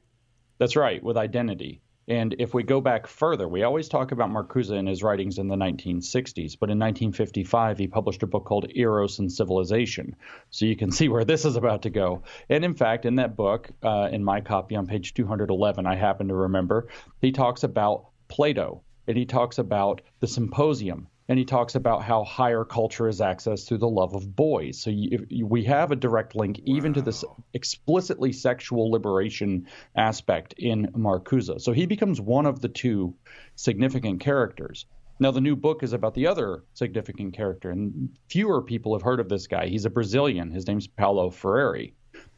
That's 0.59 0.77
right, 0.77 1.03
with 1.03 1.17
identity. 1.17 1.81
And 2.11 2.35
if 2.41 2.53
we 2.53 2.65
go 2.65 2.81
back 2.81 3.07
further, 3.07 3.47
we 3.47 3.63
always 3.63 3.89
talk 3.89 4.11
about 4.11 4.31
Marcuse 4.31 4.77
in 4.77 4.89
his 4.89 5.01
writings 5.01 5.39
in 5.39 5.47
the 5.47 5.55
1960s, 5.55 6.57
but 6.59 6.69
in 6.69 6.79
1955 6.79 7.79
he 7.79 7.87
published 7.87 8.25
a 8.25 8.27
book 8.27 8.47
called 8.47 8.67
Eros 8.75 9.21
and 9.21 9.31
Civilization. 9.31 10.17
So 10.51 10.67
you 10.67 10.75
can 10.75 10.91
see 10.99 11.09
where 11.09 11.25
this 11.25 11.45
is 11.45 11.55
about 11.55 11.83
to 11.83 11.91
go. 11.91 12.25
And 12.49 12.65
in 12.65 12.75
fact, 12.75 13.07
in 13.07 13.15
that 13.17 13.37
book, 13.37 13.71
uh, 13.85 14.09
in 14.11 14.25
my 14.25 14.41
copy 14.41 14.75
on 14.75 14.89
page 14.89 15.15
211, 15.15 15.87
I 15.87 15.95
happen 15.95 16.27
to 16.29 16.35
remember, 16.35 16.89
he 17.21 17.31
talks 17.31 17.63
about 17.63 18.07
Plato 18.27 18.83
and 19.07 19.17
he 19.17 19.25
talks 19.25 19.59
about 19.59 20.03
the 20.19 20.27
symposium 20.27 21.07
and 21.31 21.38
he 21.38 21.45
talks 21.45 21.77
about 21.77 22.03
how 22.03 22.25
higher 22.25 22.64
culture 22.64 23.07
is 23.07 23.21
accessed 23.21 23.69
through 23.69 23.79
the 23.79 23.88
love 23.88 24.16
of 24.16 24.35
boys. 24.35 24.83
So 24.83 24.90
you, 24.90 25.25
you, 25.31 25.47
we 25.47 25.62
have 25.62 25.93
a 25.93 25.97
direct 25.97 26.35
link 26.35 26.59
even 26.64 26.90
wow. 26.90 26.95
to 26.95 27.03
this 27.03 27.25
explicitly 27.55 28.33
sexual 28.33 28.90
liberation 28.90 29.69
aspect 29.95 30.55
in 30.59 30.88
Marcuse. 30.88 31.61
So 31.61 31.71
he 31.71 31.87
becomes 31.87 32.21
one 32.21 32.47
of 32.47 32.61
the 32.61 32.69
two 32.69 33.14
significant 33.55 34.19
characters. 34.19 34.87
Now, 35.21 35.31
the 35.31 35.40
new 35.40 35.55
book 35.55 35.85
is 35.85 35.93
about 35.93 36.14
the 36.14 36.27
other 36.27 36.64
significant 36.75 37.33
character, 37.35 37.71
and 37.71 38.09
fewer 38.29 38.61
people 38.61 38.95
have 38.95 39.03
heard 39.03 39.21
of 39.21 39.29
this 39.29 39.47
guy. 39.47 39.69
He's 39.69 39.85
a 39.85 39.90
Brazilian. 39.90 40.51
His 40.51 40.66
name's 40.66 40.88
Paulo 40.88 41.31
Freire. 41.31 41.93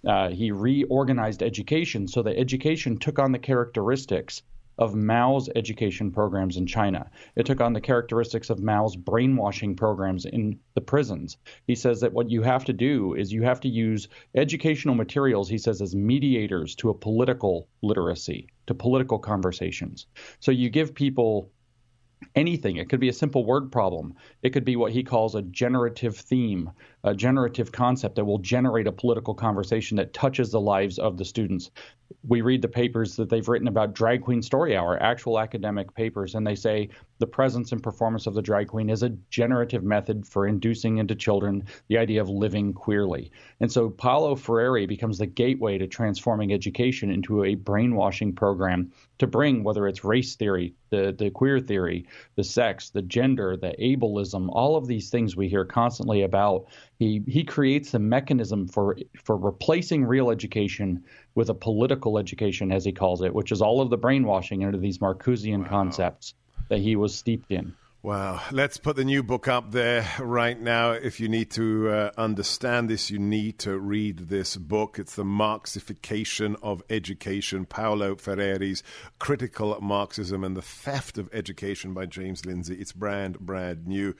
Uh, 0.07 0.28
he 0.28 0.50
reorganized 0.50 1.42
education 1.42 2.09
so 2.09 2.22
that 2.22 2.38
education 2.38 2.98
took 2.98 3.18
on 3.18 3.33
the 3.33 3.38
characteristics 3.38 4.42
of 4.78 4.94
Mao's 4.94 5.48
education 5.54 6.11
programs 6.11 6.56
in 6.56 6.66
China. 6.66 7.11
It 7.37 7.46
took 7.46 7.61
on 7.61 7.72
the 7.72 7.80
characteristics 7.80 8.50
of 8.50 8.61
Mao's 8.61 8.96
brainwashing 8.96 9.76
programs 9.76 10.24
in 10.24 10.58
the 10.74 10.80
prisons. 10.80 11.37
He 11.66 11.74
says 11.74 12.00
that 12.00 12.12
what 12.12 12.30
you 12.30 12.42
have 12.42 12.64
to 12.66 12.72
do 12.72 13.14
is 13.14 13.32
you 13.32 13.42
have 13.42 13.61
to 13.61 13.68
use 13.68 14.08
educational 14.35 14.94
materials, 14.94 15.48
he 15.48 15.58
says, 15.58 15.82
as 15.82 15.94
mediators 15.94 16.74
to 16.76 16.90
a 16.90 16.94
political 16.94 17.68
literacy, 17.82 18.48
to 18.66 18.74
political 18.74 19.18
conversations. 19.18 20.06
So 20.40 20.50
you 20.52 20.70
give 20.70 20.94
people 20.94 21.50
anything. 22.35 22.76
It 22.76 22.88
could 22.88 23.00
be 23.00 23.08
a 23.08 23.12
simple 23.12 23.44
word 23.44 23.70
problem. 23.70 24.14
It 24.42 24.50
could 24.50 24.64
be 24.64 24.76
what 24.76 24.92
he 24.92 25.02
calls 25.02 25.35
a 25.35 25.42
generative 25.42 26.16
theme, 26.16 26.70
a 27.04 27.14
generative 27.14 27.72
concept 27.72 28.16
that 28.16 28.24
will 28.24 28.38
generate 28.38 28.87
a 28.87 28.92
political 28.92 29.35
conversation 29.35 29.96
that 29.96 30.12
touches 30.12 30.50
the 30.50 30.61
lives 30.61 30.98
of 30.98 31.16
the 31.16 31.24
students. 31.24 31.70
We 32.26 32.40
read 32.40 32.62
the 32.62 32.68
papers 32.68 33.16
that 33.16 33.28
they've 33.28 33.48
written 33.48 33.68
about 33.68 33.94
Drag 33.94 34.22
Queen 34.22 34.42
Story 34.42 34.76
Hour, 34.76 35.02
actual 35.02 35.38
academic 35.38 35.94
papers, 35.94 36.35
and 36.35 36.46
they 36.46 36.54
say 36.54 36.88
the 37.22 37.26
presence 37.28 37.70
and 37.70 37.80
performance 37.85 38.26
of 38.26 38.35
the 38.35 38.42
drag 38.42 38.66
queen 38.66 38.90
is 38.90 39.04
a 39.04 39.11
generative 39.30 39.85
method 39.85 40.26
for 40.26 40.44
inducing 40.44 40.98
into 40.98 41.14
children 41.14 41.62
the 41.87 41.96
idea 41.96 42.20
of 42.20 42.28
living 42.28 42.72
queerly. 42.72 43.30
And 43.61 43.70
so 43.70 43.90
Paulo 43.90 44.35
Freire 44.35 44.88
becomes 44.88 45.18
the 45.18 45.26
gateway 45.26 45.78
to 45.78 45.87
transforming 45.87 46.52
education 46.52 47.12
into 47.12 47.44
a 47.44 47.54
brainwashing 47.54 48.35
program 48.35 48.90
to 49.18 49.28
bring, 49.28 49.62
whether 49.62 49.87
it's 49.87 50.02
race 50.02 50.35
theory, 50.35 50.74
the, 50.90 51.14
the 51.16 51.30
queer 51.30 51.61
theory, 51.61 52.08
the 52.35 52.42
sex, 52.42 52.90
the 52.90 53.02
gender, 53.02 53.56
the 53.56 53.72
ableism, 53.78 54.48
all 54.50 54.74
of 54.74 54.88
these 54.88 55.08
things 55.08 55.37
we 55.37 55.48
hear 55.48 55.64
constantly 55.64 56.22
about. 56.22 56.64
He, 56.98 57.22
he 57.28 57.44
creates 57.44 57.94
a 57.94 58.00
mechanism 58.00 58.66
for, 58.66 58.96
for 59.22 59.37
replacing 59.37 60.04
real 60.04 60.28
education 60.28 61.04
with 61.37 61.50
a 61.50 61.54
political 61.54 62.18
education, 62.18 62.72
as 62.72 62.85
he 62.85 62.90
calls 62.90 63.22
it, 63.22 63.32
which 63.32 63.52
is 63.52 63.62
all 63.62 63.80
of 63.80 63.90
the 63.90 63.96
brainwashing 63.96 64.62
into 64.62 64.78
these 64.78 64.98
Marcusean 64.98 65.62
wow. 65.62 65.68
concepts 65.68 66.35
that 66.68 66.80
he 66.80 66.96
was 66.96 67.14
steeped 67.14 67.50
in. 67.50 67.74
Wow. 68.04 68.40
Let's 68.50 68.78
put 68.78 68.96
the 68.96 69.04
new 69.04 69.22
book 69.22 69.46
up 69.46 69.70
there 69.70 70.04
right 70.18 70.60
now. 70.60 70.90
If 70.90 71.20
you 71.20 71.28
need 71.28 71.52
to 71.52 71.88
uh, 71.88 72.10
understand 72.18 72.90
this, 72.90 73.12
you 73.12 73.20
need 73.20 73.60
to 73.60 73.78
read 73.78 74.28
this 74.28 74.56
book. 74.56 74.98
It's 74.98 75.14
The 75.14 75.22
Marxification 75.22 76.56
of 76.64 76.82
Education, 76.90 77.64
Paulo 77.64 78.16
Freire's 78.16 78.82
Critical 79.20 79.78
Marxism 79.80 80.42
and 80.42 80.56
the 80.56 80.62
Theft 80.62 81.16
of 81.16 81.28
Education 81.32 81.94
by 81.94 82.06
James 82.06 82.44
Lindsay. 82.44 82.74
It's 82.74 82.90
brand, 82.90 83.38
brand 83.38 83.86
new. 83.86 84.16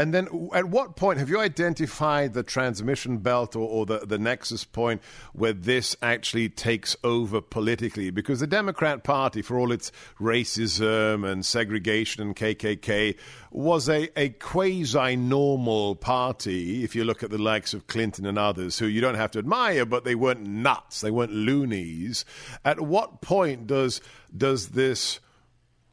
And 0.00 0.14
then 0.14 0.48
at 0.54 0.64
what 0.64 0.96
point 0.96 1.18
have 1.18 1.28
you 1.28 1.38
identified 1.38 2.32
the 2.32 2.42
transmission 2.42 3.18
belt 3.18 3.54
or, 3.54 3.68
or, 3.68 3.84
the, 3.84 3.98
the 3.98 4.16
nexus 4.16 4.64
point 4.64 5.02
where 5.34 5.52
this 5.52 5.94
actually 6.00 6.48
takes 6.48 6.96
over 7.04 7.42
politically? 7.42 8.08
Because 8.08 8.40
the 8.40 8.46
Democrat 8.46 9.04
Party, 9.04 9.42
for 9.42 9.58
all 9.58 9.72
its 9.72 9.92
racism 10.18 11.30
and 11.30 11.44
segregation 11.44 12.22
and 12.22 12.34
KKK, 12.34 13.18
was 13.50 13.90
a, 13.90 14.08
a 14.18 14.30
quasi 14.30 15.16
normal 15.16 15.96
party, 15.96 16.82
if 16.82 16.96
you 16.96 17.04
look 17.04 17.22
at 17.22 17.28
the 17.28 17.36
likes 17.36 17.74
of 17.74 17.86
Clinton 17.86 18.24
and 18.24 18.38
others, 18.38 18.78
who 18.78 18.86
you 18.86 19.02
don't 19.02 19.16
have 19.16 19.32
to 19.32 19.38
admire, 19.38 19.84
but 19.84 20.04
they 20.04 20.14
weren't 20.14 20.46
nuts, 20.46 21.02
they 21.02 21.10
weren't 21.10 21.32
loonies. 21.32 22.24
At 22.64 22.80
what 22.80 23.20
point 23.20 23.66
does, 23.66 24.00
does 24.34 24.68
this 24.68 25.20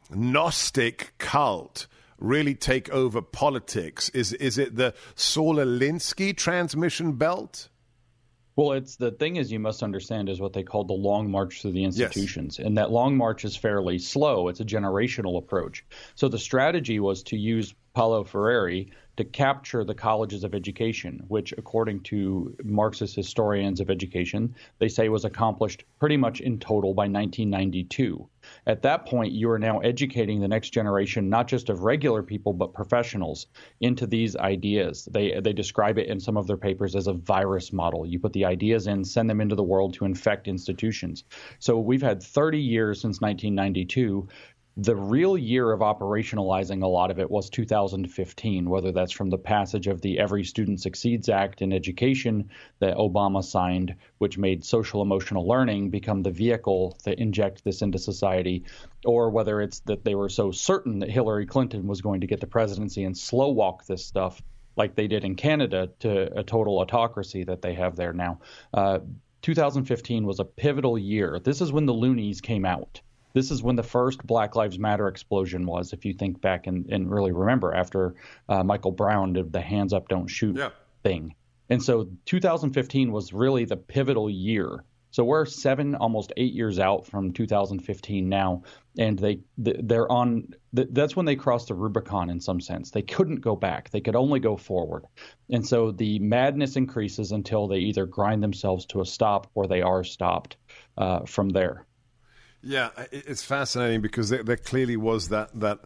Gnostic 0.10 1.12
cult 1.18 1.88
really 2.18 2.56
take 2.56 2.90
over 2.90 3.22
politics? 3.22 4.10
Is 4.10 4.34
is 4.34 4.58
it 4.58 4.76
the 4.76 4.94
Saul 5.16 5.56
Alinsky 5.56 6.36
transmission 6.36 7.14
belt? 7.14 7.70
Well, 8.58 8.72
it's 8.72 8.96
the 8.96 9.12
thing 9.12 9.36
is 9.36 9.52
you 9.52 9.60
must 9.60 9.84
understand 9.84 10.30
is 10.30 10.42
what 10.42 10.54
they 10.54 10.64
call 10.64 10.84
the 10.84 10.94
long 10.94 11.30
march 11.30 11.62
through 11.62 11.74
the 11.74 11.84
institutions, 11.84 12.58
yes. 12.58 12.66
and 12.66 12.76
that 12.80 12.90
long 12.90 13.16
march 13.16 13.46
is 13.46 13.56
fairly 13.56 14.00
slow. 14.00 14.48
It's 14.48 14.60
a 14.60 14.66
generational 14.66 15.38
approach. 15.38 15.86
So 16.16 16.28
the 16.28 16.40
strategy 16.40 17.00
was 17.00 17.22
to 17.24 17.38
use 17.38 17.76
Paulo 17.94 18.24
Freire 18.24 18.86
to 19.18 19.24
capture 19.24 19.84
the 19.84 19.94
colleges 19.94 20.44
of 20.44 20.56
education, 20.56 21.24
which, 21.28 21.54
according 21.58 22.02
to 22.02 22.56
Marxist 22.64 23.16
historians 23.16 23.80
of 23.80 23.92
education, 23.92 24.56
they 24.80 24.88
say 24.88 25.10
was 25.10 25.26
accomplished 25.26 25.84
pretty 26.00 26.18
much 26.18 26.40
in 26.40 26.58
total 26.58 26.96
by 26.96 27.04
1992. 27.04 28.28
At 28.68 28.82
that 28.82 29.06
point, 29.06 29.32
you 29.32 29.50
are 29.50 29.58
now 29.58 29.80
educating 29.80 30.42
the 30.42 30.48
next 30.50 30.72
generation, 30.72 31.30
not 31.30 31.48
just 31.48 31.70
of 31.70 31.84
regular 31.84 32.22
people, 32.22 32.52
but 32.52 32.74
professionals, 32.74 33.48
into 33.80 34.06
these 34.06 34.36
ideas. 34.36 35.08
They, 35.10 35.40
they 35.40 35.54
describe 35.54 35.98
it 35.98 36.08
in 36.08 36.20
some 36.20 36.36
of 36.36 36.48
their 36.48 36.58
papers 36.58 36.94
as 36.94 37.08
a 37.08 37.14
virus 37.14 37.72
model. 37.72 38.06
You 38.06 38.20
put 38.20 38.34
the 38.34 38.44
ideas 38.44 38.86
in, 38.86 39.06
send 39.06 39.30
them 39.30 39.40
into 39.40 39.56
the 39.56 39.64
world 39.64 39.94
to 39.94 40.06
infect 40.06 40.50
institutions. 40.50 41.24
So 41.60 41.80
we've 41.80 42.02
had 42.02 42.22
30 42.22 42.60
years 42.60 43.00
since 43.00 43.22
1992 43.22 44.28
the 44.80 44.96
real 44.96 45.36
year 45.36 45.72
of 45.72 45.80
operationalizing 45.80 46.84
a 46.84 46.88
lot 46.88 47.10
of 47.10 47.18
it 47.18 47.32
was 47.32 47.50
2015, 47.50 48.70
whether 48.70 48.92
that's 48.92 49.12
from 49.12 49.32
the 49.32 49.38
passage 49.38 49.88
of 49.88 50.02
the 50.02 50.20
Every 50.20 50.44
Student 50.44 50.80
Succeeds 50.80 51.30
Act 51.30 51.64
in 51.64 51.74
education 51.74 52.52
that 52.78 52.96
Obama 52.96 53.44
signed, 53.44 53.96
which 54.20 54.38
made 54.38 54.64
social 54.64 55.02
emotional 55.02 55.48
learning 55.48 55.90
become 55.90 56.22
the 56.22 56.30
vehicle 56.30 56.96
to 57.06 57.20
inject 57.20 57.64
this 57.64 57.82
into 57.82 57.98
society, 57.98 58.66
or 59.04 59.32
whether 59.32 59.62
it's 59.62 59.80
that 59.82 60.06
they 60.06 60.14
were 60.14 60.30
so 60.30 60.52
certain 60.52 61.00
that 61.00 61.10
Hillary 61.10 61.48
Clinton 61.48 61.88
was 61.88 62.02
going 62.02 62.22
to 62.22 62.28
get 62.28 62.40
the 62.40 62.46
presidency 62.46 63.04
and 63.04 63.18
slow 63.18 63.50
walk 63.50 63.84
this 63.88 64.06
stuff 64.06 64.40
like 64.76 64.94
they 64.94 65.08
did 65.08 65.24
in 65.24 65.34
Canada 65.34 65.90
to 66.02 66.38
a 66.38 66.44
total 66.44 66.78
autocracy 66.78 67.44
that 67.44 67.64
they 67.64 67.74
have 67.74 67.96
there 67.96 68.14
now. 68.14 68.40
Uh, 68.72 69.00
2015 69.42 70.24
was 70.24 70.40
a 70.40 70.46
pivotal 70.46 71.00
year. 71.00 71.40
This 71.40 71.62
is 71.62 71.72
when 71.72 71.88
the 71.88 71.94
loonies 71.94 72.42
came 72.42 72.64
out 72.64 73.02
this 73.34 73.52
is 73.52 73.62
when 73.62 73.76
the 73.76 73.84
first 73.84 74.26
Black 74.26 74.56
Lives 74.56 74.80
Matter 74.80 75.08
explosion 75.08 75.66
was, 75.66 75.94
if 75.94 76.06
you 76.06 76.14
think 76.14 76.42
back 76.42 76.68
and, 76.68 76.86
and 76.90 77.12
really 77.12 77.32
remember, 77.32 77.74
after 77.74 78.16
uh, 78.50 78.64
Michael 78.64 78.92
Brown 78.92 79.34
did 79.34 79.52
the 79.54 79.62
hands 79.62 79.94
up, 79.94 80.08
don't 80.08 80.28
shoot 80.28 80.58
yeah. 80.58 80.70
thing. 81.04 81.36
And 81.70 81.84
so 81.84 82.10
2015 82.26 83.12
was 83.12 83.34
really 83.34 83.66
the 83.66 83.78
pivotal 83.78 84.30
year. 84.30 84.84
So 85.12 85.24
we're 85.24 85.46
seven, 85.46 85.96
almost 85.96 86.34
eight 86.38 86.54
years 86.54 86.80
out 86.80 87.08
from 87.08 87.32
2015 87.32 88.28
now, 88.30 88.64
and 89.00 89.18
they 89.18 89.40
they're 89.58 90.12
on. 90.12 90.54
That's 90.74 91.16
when 91.16 91.26
they 91.26 91.36
crossed 91.36 91.70
the 91.70 91.76
Rubicon 91.76 92.30
in 92.30 92.40
some 92.40 92.60
sense. 92.60 92.92
They 92.92 93.02
couldn't 93.02 93.42
go 93.42 93.56
back; 93.56 93.90
they 93.90 94.02
could 94.02 94.16
only 94.16 94.40
go 94.40 94.58
forward. 94.58 95.06
And 95.50 95.66
so 95.66 95.92
the 95.92 96.20
madness 96.20 96.76
increases 96.76 97.32
until 97.32 97.68
they 97.68 97.80
either 97.80 98.06
grind 98.06 98.44
themselves 98.44 98.86
to 98.88 99.02
a 99.02 99.06
stop 99.06 99.50
or 99.56 99.66
they 99.66 99.82
are 99.82 100.04
stopped 100.04 100.58
uh, 100.98 101.22
from 101.22 101.50
there. 101.50 101.86
Yeah, 102.68 102.90
it's 103.14 103.44
fascinating 103.44 104.02
because 104.02 104.28
there, 104.28 104.44
there 104.44 104.58
clearly 104.58 104.98
was 104.98 105.30
that 105.30 105.58
that 105.58 105.80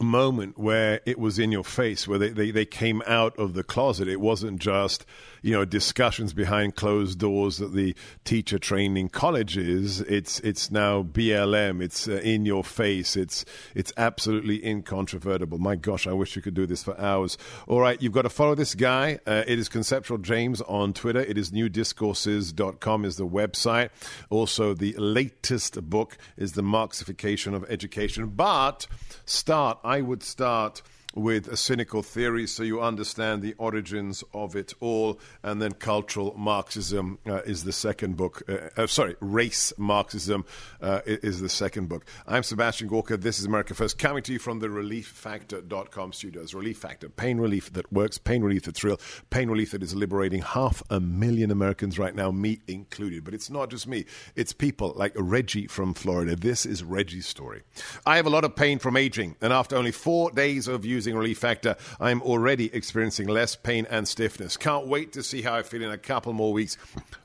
moment 0.00 0.58
where 0.58 1.00
it 1.04 1.18
was 1.18 1.38
in 1.38 1.52
your 1.52 1.64
face, 1.64 2.08
where 2.08 2.18
they, 2.18 2.30
they, 2.30 2.50
they 2.50 2.64
came 2.64 3.02
out 3.06 3.38
of 3.38 3.54
the 3.54 3.62
closet. 3.62 4.08
It 4.08 4.20
wasn't 4.20 4.60
just, 4.60 5.04
you 5.42 5.52
know, 5.52 5.64
discussions 5.64 6.32
behind 6.32 6.74
closed 6.76 7.18
doors 7.18 7.60
at 7.60 7.72
the 7.72 7.94
teacher 8.24 8.58
training 8.58 9.10
colleges. 9.10 10.00
It's 10.02 10.40
it's 10.40 10.70
now 10.70 11.02
BLM. 11.02 11.82
It's 11.82 12.08
uh, 12.08 12.20
in 12.22 12.46
your 12.46 12.64
face. 12.64 13.16
It's 13.16 13.44
it's 13.74 13.92
absolutely 13.96 14.64
incontrovertible. 14.64 15.58
My 15.58 15.76
gosh, 15.76 16.06
I 16.06 16.12
wish 16.12 16.36
you 16.36 16.42
could 16.42 16.54
do 16.54 16.66
this 16.66 16.82
for 16.82 16.98
hours. 16.98 17.36
All 17.66 17.80
right, 17.80 18.00
you've 18.00 18.12
got 18.12 18.22
to 18.22 18.30
follow 18.30 18.54
this 18.54 18.74
guy. 18.74 19.18
Uh, 19.26 19.44
it 19.46 19.58
is 19.58 19.68
Conceptual 19.68 20.18
James 20.18 20.60
on 20.62 20.92
Twitter. 20.92 21.20
It 21.20 21.38
is 21.38 21.50
newdiscourses.com 21.50 23.04
is 23.04 23.16
the 23.16 23.26
website. 23.26 23.90
Also, 24.30 24.74
the 24.74 24.94
latest 24.96 25.88
book 25.88 26.16
is 26.36 26.52
The 26.52 26.62
Marxification 26.62 27.54
of 27.54 27.64
Education. 27.68 28.28
But 28.28 28.86
start 29.24 29.78
I 29.90 30.02
would 30.02 30.22
start 30.22 30.82
with 31.14 31.48
a 31.48 31.56
cynical 31.56 32.02
theory 32.02 32.46
so 32.46 32.62
you 32.62 32.80
understand 32.80 33.42
the 33.42 33.54
origins 33.58 34.22
of 34.32 34.54
it 34.54 34.72
all. 34.80 35.18
And 35.42 35.60
then 35.60 35.72
Cultural 35.72 36.34
Marxism 36.36 37.18
uh, 37.26 37.42
is 37.42 37.64
the 37.64 37.72
second 37.72 38.16
book. 38.16 38.42
Uh, 38.48 38.82
uh, 38.82 38.86
sorry, 38.86 39.16
Race 39.20 39.72
Marxism 39.76 40.44
uh, 40.80 41.00
is 41.06 41.40
the 41.40 41.48
second 41.48 41.88
book. 41.88 42.06
I'm 42.26 42.42
Sebastian 42.42 42.88
Gorka. 42.88 43.16
This 43.16 43.38
is 43.38 43.44
America 43.44 43.74
First, 43.74 43.98
coming 43.98 44.22
to 44.24 44.32
you 44.32 44.38
from 44.38 44.60
the 44.60 44.68
ReliefFactor.com 44.68 46.12
studios. 46.12 46.54
Relief 46.54 46.78
Factor, 46.78 47.08
pain 47.08 47.38
relief 47.38 47.72
that 47.72 47.92
works, 47.92 48.18
pain 48.18 48.42
relief 48.42 48.64
that's 48.64 48.84
real, 48.84 49.00
pain 49.30 49.50
relief 49.50 49.72
that 49.72 49.82
is 49.82 49.94
liberating 49.94 50.42
half 50.42 50.82
a 50.90 51.00
million 51.00 51.50
Americans 51.50 51.98
right 51.98 52.14
now, 52.14 52.30
me 52.30 52.60
included. 52.68 53.24
But 53.24 53.34
it's 53.34 53.50
not 53.50 53.70
just 53.70 53.86
me, 53.86 54.04
it's 54.36 54.52
people 54.52 54.92
like 54.96 55.12
Reggie 55.16 55.66
from 55.66 55.94
Florida. 55.94 56.36
This 56.36 56.64
is 56.64 56.84
Reggie's 56.84 57.26
story. 57.26 57.62
I 58.06 58.16
have 58.16 58.26
a 58.26 58.30
lot 58.30 58.44
of 58.44 58.54
pain 58.54 58.78
from 58.78 58.96
aging, 58.96 59.36
and 59.40 59.52
after 59.52 59.76
only 59.76 59.92
four 59.92 60.30
days 60.30 60.68
of 60.68 60.84
using 60.84 60.99
using 61.00 61.16
Relief 61.16 61.38
Factor, 61.38 61.76
I'm 61.98 62.20
already 62.20 62.74
experiencing 62.74 63.26
less 63.26 63.56
pain 63.56 63.86
and 63.88 64.06
stiffness. 64.06 64.58
Can't 64.58 64.86
wait 64.86 65.14
to 65.14 65.22
see 65.22 65.40
how 65.40 65.54
I 65.54 65.62
feel 65.62 65.80
in 65.82 65.90
a 65.90 65.96
couple 65.96 66.34
more 66.34 66.52
weeks. 66.52 66.76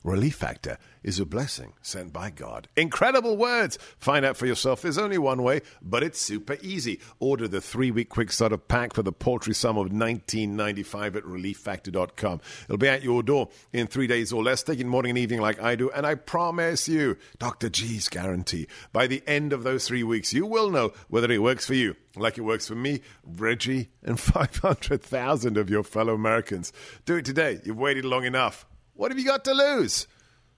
Relief 0.02 0.36
Factor 0.36 0.78
is 1.06 1.20
a 1.20 1.26
blessing 1.26 1.72
sent 1.84 2.12
by 2.12 2.32
God. 2.32 2.68
Incredible 2.76 3.38
words. 3.38 3.78
Find 4.00 4.26
out 4.26 4.36
for 4.36 4.48
yourself. 4.48 4.82
There's 4.82 4.98
only 4.98 5.20
one 5.20 5.44
way, 5.44 5.62
but 5.82 6.02
it's 6.02 6.20
super 6.20 6.58
easy. 6.64 7.00
Order 7.20 7.48
the 7.48 7.62
three 7.62 7.92
week 7.92 8.10
quick 8.10 8.32
starter 8.32 8.58
pack 8.58 8.94
for 8.94 9.04
the 9.04 9.12
paltry 9.12 9.54
sum 9.54 9.78
of 9.78 9.90
$19.95 9.90 11.16
at 11.16 11.24
relieffactor.com. 11.24 12.42
It'll 12.64 12.78
be 12.78 12.88
at 12.88 13.04
your 13.04 13.22
door 13.22 13.50
in 13.72 13.86
three 13.86 14.08
days 14.08 14.34
or 14.34 14.44
less. 14.44 14.64
Take 14.64 14.80
it 14.80 14.88
morning 14.88 15.12
and 15.12 15.20
evening 15.20 15.42
like 15.42 15.62
I 15.62 15.76
do. 15.76 15.92
And 15.92 16.08
I 16.08 16.16
promise 16.16 16.90
you, 16.90 17.18
Dr. 17.38 17.70
G's 17.70 18.10
guarantee, 18.10 18.68
by 18.92 19.06
the 19.06 19.22
end 19.28 19.54
of 19.54 19.62
those 19.62 19.88
three 19.88 20.04
weeks, 20.04 20.34
you 20.34 20.48
will 20.48 20.72
know 20.72 20.92
whether 21.08 21.32
it 21.32 21.42
works 21.42 21.68
for 21.68 21.76
you 21.76 21.96
like 22.18 22.38
it 22.38 22.42
works 22.42 22.68
for 22.68 22.76
me, 22.76 23.02
Reggie, 23.24 23.90
and 24.02 24.18
500,000 24.22 25.58
of 25.58 25.70
your 25.70 25.84
fellow 25.84 26.14
Americans. 26.14 26.72
Do 27.06 27.18
it 27.18 27.26
today. 27.26 27.60
You've 27.64 27.78
waited 27.78 28.06
long 28.06 28.24
enough. 28.24 28.66
What 28.94 29.12
have 29.12 29.20
you 29.20 29.26
got 29.26 29.44
to 29.46 29.54
lose? 29.54 30.08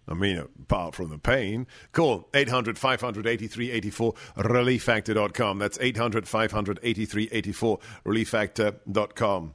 I 0.07 0.13
mean, 0.13 0.37
apart 0.37 0.95
from 0.95 1.09
the 1.09 1.17
pain, 1.17 1.67
call 1.91 2.29
800 2.33 2.77
583 2.77 3.71
84 3.71 4.13
relieffactor.com. 4.37 5.59
That's 5.59 5.77
800 5.79 6.27
583 6.27 7.29
84 7.31 7.79
relieffactor.com. 8.05 9.53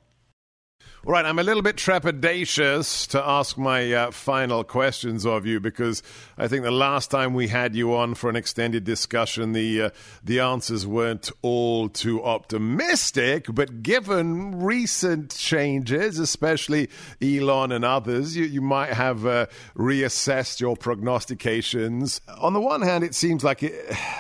All 1.04 1.12
right, 1.12 1.26
I'm 1.26 1.40
a 1.40 1.42
little 1.42 1.62
bit 1.62 1.74
trepidatious 1.74 3.08
to 3.08 3.20
ask 3.20 3.58
my 3.58 3.92
uh, 3.92 4.10
final 4.12 4.62
questions 4.62 5.26
of 5.26 5.44
you 5.44 5.58
because 5.58 6.00
I 6.38 6.46
think 6.46 6.62
the 6.62 6.70
last 6.70 7.10
time 7.10 7.34
we 7.34 7.48
had 7.48 7.74
you 7.74 7.92
on 7.96 8.14
for 8.14 8.30
an 8.30 8.36
extended 8.36 8.84
discussion, 8.84 9.52
the 9.52 9.82
uh, 9.82 9.90
the 10.22 10.38
answers 10.38 10.86
weren't 10.86 11.32
all 11.42 11.88
too 11.88 12.22
optimistic. 12.22 13.46
But 13.48 13.82
given 13.82 14.62
recent 14.62 15.34
changes, 15.34 16.20
especially 16.20 16.88
Elon 17.20 17.72
and 17.72 17.84
others, 17.84 18.36
you, 18.36 18.44
you 18.44 18.60
might 18.60 18.92
have 18.92 19.26
uh, 19.26 19.46
reassessed 19.76 20.60
your 20.60 20.76
prognostications. 20.76 22.20
On 22.38 22.52
the 22.52 22.60
one 22.60 22.82
hand, 22.82 23.02
it 23.02 23.16
seems 23.16 23.42
like 23.42 23.64
it, 23.64 23.74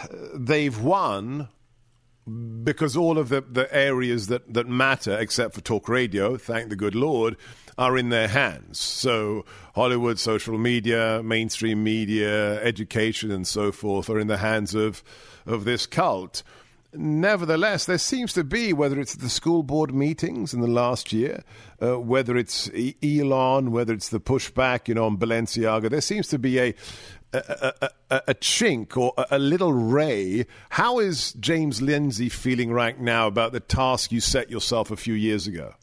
they've 0.34 0.80
won 0.80 1.46
because 2.62 2.96
all 2.96 3.18
of 3.18 3.28
the, 3.28 3.40
the 3.40 3.72
areas 3.74 4.28
that, 4.28 4.52
that 4.54 4.68
matter, 4.68 5.18
except 5.18 5.54
for 5.54 5.60
talk 5.60 5.88
radio, 5.88 6.36
thank 6.36 6.68
the 6.68 6.76
good 6.76 6.94
Lord, 6.94 7.36
are 7.76 7.98
in 7.98 8.10
their 8.10 8.28
hands. 8.28 8.78
So 8.78 9.44
Hollywood, 9.74 10.18
social 10.18 10.58
media, 10.58 11.22
mainstream 11.24 11.82
media, 11.82 12.62
education, 12.62 13.30
and 13.30 13.46
so 13.46 13.72
forth 13.72 14.08
are 14.08 14.20
in 14.20 14.28
the 14.28 14.36
hands 14.36 14.74
of, 14.74 15.02
of 15.46 15.64
this 15.64 15.86
cult. 15.86 16.42
Nevertheless, 16.94 17.86
there 17.86 17.96
seems 17.96 18.34
to 18.34 18.44
be, 18.44 18.74
whether 18.74 19.00
it's 19.00 19.14
the 19.14 19.30
school 19.30 19.62
board 19.62 19.94
meetings 19.94 20.52
in 20.52 20.60
the 20.60 20.66
last 20.66 21.10
year, 21.10 21.42
uh, 21.82 21.98
whether 21.98 22.36
it's 22.36 22.70
Elon, 23.02 23.72
whether 23.72 23.94
it's 23.94 24.10
the 24.10 24.20
pushback, 24.20 24.88
you 24.88 24.94
know, 24.94 25.06
on 25.06 25.16
Balenciaga, 25.16 25.88
there 25.88 26.02
seems 26.02 26.28
to 26.28 26.38
be 26.38 26.60
a, 26.60 26.74
a, 27.32 27.90
a, 28.10 28.34
chink 28.34 28.96
or 28.96 29.14
a, 29.30 29.38
little 29.38 29.72
ray. 29.72 30.46
How 30.70 30.98
is 30.98 31.32
James 31.34 31.80
Lindsay 31.80 32.28
feeling 32.28 32.72
right 32.72 32.98
now 32.98 33.26
about 33.26 33.52
the 33.52 33.60
task 33.60 34.12
you 34.12 34.20
set 34.20 34.50
yourself 34.50 34.90
a 34.90 34.96
few 34.96 35.14
years 35.14 35.46
ago? 35.46 35.74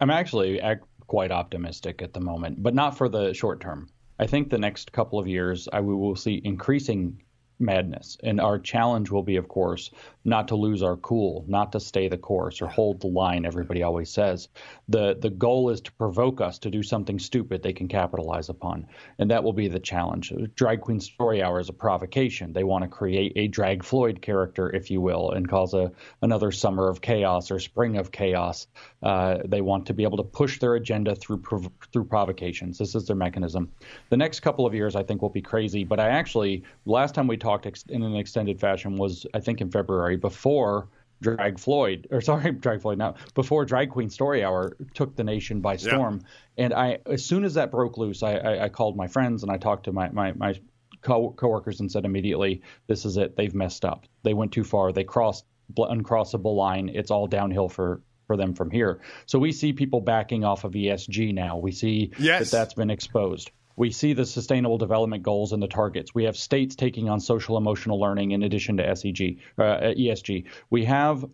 I'm 0.00 0.10
actually 0.10 0.60
quite 1.06 1.30
optimistic 1.30 2.02
at 2.02 2.14
the 2.14 2.20
moment, 2.20 2.62
but 2.62 2.74
not 2.74 2.96
for 2.96 3.08
the 3.08 3.34
short 3.34 3.60
term. 3.60 3.90
I 4.18 4.26
think 4.26 4.50
the 4.50 4.58
next 4.58 4.92
couple 4.92 5.18
of 5.18 5.26
years, 5.26 5.68
I 5.72 5.80
will 5.80 6.16
see 6.16 6.40
increasing 6.44 7.22
madness. 7.58 8.16
And 8.22 8.40
our 8.40 8.58
challenge 8.58 9.10
will 9.10 9.22
be, 9.22 9.36
of 9.36 9.48
course, 9.48 9.90
not 10.24 10.48
to 10.48 10.56
lose 10.56 10.82
our 10.82 10.96
cool, 10.96 11.44
not 11.48 11.72
to 11.72 11.80
stay 11.80 12.08
the 12.08 12.18
course 12.18 12.62
or 12.62 12.68
hold 12.68 13.00
the 13.00 13.08
line 13.08 13.44
everybody 13.44 13.82
always 13.82 14.10
says. 14.10 14.48
The 14.88 15.16
the 15.18 15.30
goal 15.30 15.70
is 15.70 15.80
to 15.82 15.92
provoke 15.92 16.40
us 16.40 16.58
to 16.60 16.70
do 16.70 16.82
something 16.82 17.18
stupid 17.18 17.62
they 17.62 17.72
can 17.72 17.88
capitalize 17.88 18.48
upon. 18.48 18.86
And 19.18 19.30
that 19.30 19.42
will 19.42 19.52
be 19.52 19.68
the 19.68 19.80
challenge. 19.80 20.32
Drag 20.54 20.80
Queen 20.80 21.00
Story 21.00 21.42
Hour 21.42 21.60
is 21.60 21.68
a 21.68 21.72
provocation. 21.72 22.52
They 22.52 22.64
want 22.64 22.82
to 22.82 22.88
create 22.88 23.32
a 23.36 23.48
drag 23.48 23.84
Floyd 23.84 24.22
character, 24.22 24.70
if 24.74 24.90
you 24.90 25.00
will, 25.00 25.30
and 25.30 25.48
cause 25.48 25.74
a 25.74 25.92
another 26.20 26.52
summer 26.52 26.88
of 26.88 27.00
chaos 27.00 27.50
or 27.50 27.58
spring 27.58 27.96
of 27.96 28.12
chaos. 28.12 28.66
Uh, 29.02 29.38
they 29.44 29.60
want 29.60 29.86
to 29.86 29.94
be 29.94 30.04
able 30.04 30.18
to 30.18 30.24
push 30.24 30.60
their 30.60 30.74
agenda 30.74 31.14
through 31.16 31.38
prov- 31.38 31.70
through 31.92 32.04
provocations. 32.04 32.78
This 32.78 32.94
is 32.94 33.06
their 33.06 33.16
mechanism. 33.16 33.72
The 34.10 34.16
next 34.16 34.40
couple 34.40 34.66
of 34.66 34.74
years 34.74 34.94
I 34.94 35.02
think 35.02 35.22
will 35.22 35.30
be 35.30 35.42
crazy, 35.42 35.84
but 35.84 35.98
I 35.98 36.08
actually 36.08 36.62
last 36.84 37.14
time 37.14 37.26
we 37.26 37.36
talked 37.42 37.66
ex- 37.66 37.84
in 37.88 38.02
an 38.02 38.16
extended 38.16 38.60
fashion 38.60 38.96
was 38.96 39.26
I 39.34 39.40
think 39.40 39.60
in 39.60 39.70
February 39.70 40.16
before 40.16 40.88
Drag 41.20 41.58
Floyd 41.58 42.08
or 42.10 42.20
sorry 42.30 42.52
Drag 42.52 42.80
Floyd 42.80 42.98
now 42.98 43.16
before 43.34 43.64
Drag 43.64 43.90
Queen 43.90 44.08
Story 44.08 44.42
Hour 44.44 44.76
took 44.94 45.16
the 45.16 45.24
nation 45.24 45.60
by 45.60 45.76
storm. 45.76 46.22
Yeah. 46.56 46.64
And 46.64 46.74
I 46.74 46.98
as 47.06 47.24
soon 47.24 47.44
as 47.44 47.54
that 47.54 47.70
broke 47.70 47.98
loose, 47.98 48.22
I, 48.22 48.34
I, 48.34 48.64
I, 48.64 48.68
called 48.68 48.96
my 48.96 49.08
friends 49.08 49.42
and 49.42 49.52
I 49.52 49.58
talked 49.58 49.84
to 49.84 49.92
my, 49.92 50.08
my 50.10 50.32
my 50.32 50.54
co- 51.02 51.32
coworkers 51.36 51.80
and 51.80 51.90
said 51.90 52.04
immediately, 52.04 52.62
"This 52.86 53.04
is 53.04 53.16
it. 53.16 53.36
They've 53.36 53.54
messed 53.54 53.84
up. 53.84 54.06
They 54.22 54.34
went 54.34 54.52
too 54.52 54.64
far. 54.64 54.92
They 54.92 55.04
crossed 55.04 55.44
uncrossable 55.76 56.56
line. 56.56 56.88
It's 56.88 57.10
all 57.10 57.26
downhill 57.26 57.68
for 57.68 58.02
for 58.26 58.36
them 58.36 58.54
from 58.54 58.70
here." 58.70 59.00
So 59.26 59.38
we 59.38 59.52
see 59.52 59.72
people 59.72 60.00
backing 60.00 60.44
off 60.44 60.64
of 60.64 60.72
ESG 60.72 61.34
now. 61.34 61.58
We 61.58 61.72
see 61.72 62.12
yes. 62.18 62.50
that 62.50 62.56
that's 62.56 62.74
been 62.74 62.90
exposed. 62.90 63.50
We 63.76 63.90
see 63.90 64.12
the 64.12 64.26
sustainable 64.26 64.78
development 64.78 65.22
goals 65.22 65.52
and 65.52 65.62
the 65.62 65.68
targets. 65.68 66.14
We 66.14 66.24
have 66.24 66.36
states 66.36 66.76
taking 66.76 67.08
on 67.08 67.20
social 67.20 67.56
emotional 67.56 68.00
learning 68.00 68.32
in 68.32 68.42
addition 68.42 68.76
to 68.78 68.84
SEG, 68.84 69.38
uh, 69.58 69.92
ESG. 69.96 70.44
We 70.70 70.84
have 70.84 71.24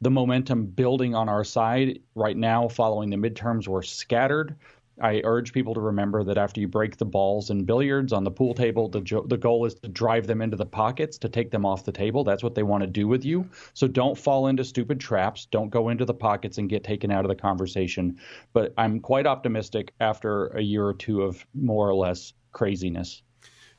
the 0.00 0.10
momentum 0.10 0.66
building 0.66 1.14
on 1.14 1.28
our 1.28 1.44
side 1.44 2.00
right 2.14 2.36
now 2.36 2.68
following 2.68 3.10
the 3.10 3.16
midterms. 3.16 3.68
We're 3.68 3.82
scattered. 3.82 4.56
I 5.02 5.20
urge 5.24 5.52
people 5.52 5.74
to 5.74 5.80
remember 5.80 6.22
that 6.24 6.38
after 6.38 6.60
you 6.60 6.68
break 6.68 6.96
the 6.96 7.04
balls 7.04 7.50
in 7.50 7.64
billiards 7.64 8.12
on 8.12 8.22
the 8.22 8.30
pool 8.30 8.54
table, 8.54 8.88
the, 8.88 9.00
jo- 9.00 9.26
the 9.26 9.36
goal 9.36 9.66
is 9.66 9.74
to 9.74 9.88
drive 9.88 10.28
them 10.28 10.40
into 10.40 10.56
the 10.56 10.64
pockets 10.64 11.18
to 11.18 11.28
take 11.28 11.50
them 11.50 11.66
off 11.66 11.84
the 11.84 11.92
table. 11.92 12.22
That's 12.22 12.42
what 12.42 12.54
they 12.54 12.62
want 12.62 12.82
to 12.82 12.86
do 12.86 13.08
with 13.08 13.24
you. 13.24 13.50
So 13.74 13.88
don't 13.88 14.16
fall 14.16 14.46
into 14.46 14.64
stupid 14.64 15.00
traps. 15.00 15.46
Don't 15.50 15.70
go 15.70 15.88
into 15.88 16.04
the 16.04 16.14
pockets 16.14 16.58
and 16.58 16.68
get 16.68 16.84
taken 16.84 17.10
out 17.10 17.24
of 17.24 17.28
the 17.28 17.34
conversation. 17.34 18.18
But 18.52 18.72
I'm 18.78 19.00
quite 19.00 19.26
optimistic 19.26 19.92
after 19.98 20.46
a 20.48 20.62
year 20.62 20.86
or 20.86 20.94
two 20.94 21.22
of 21.22 21.44
more 21.52 21.88
or 21.88 21.94
less 21.94 22.32
craziness. 22.52 23.22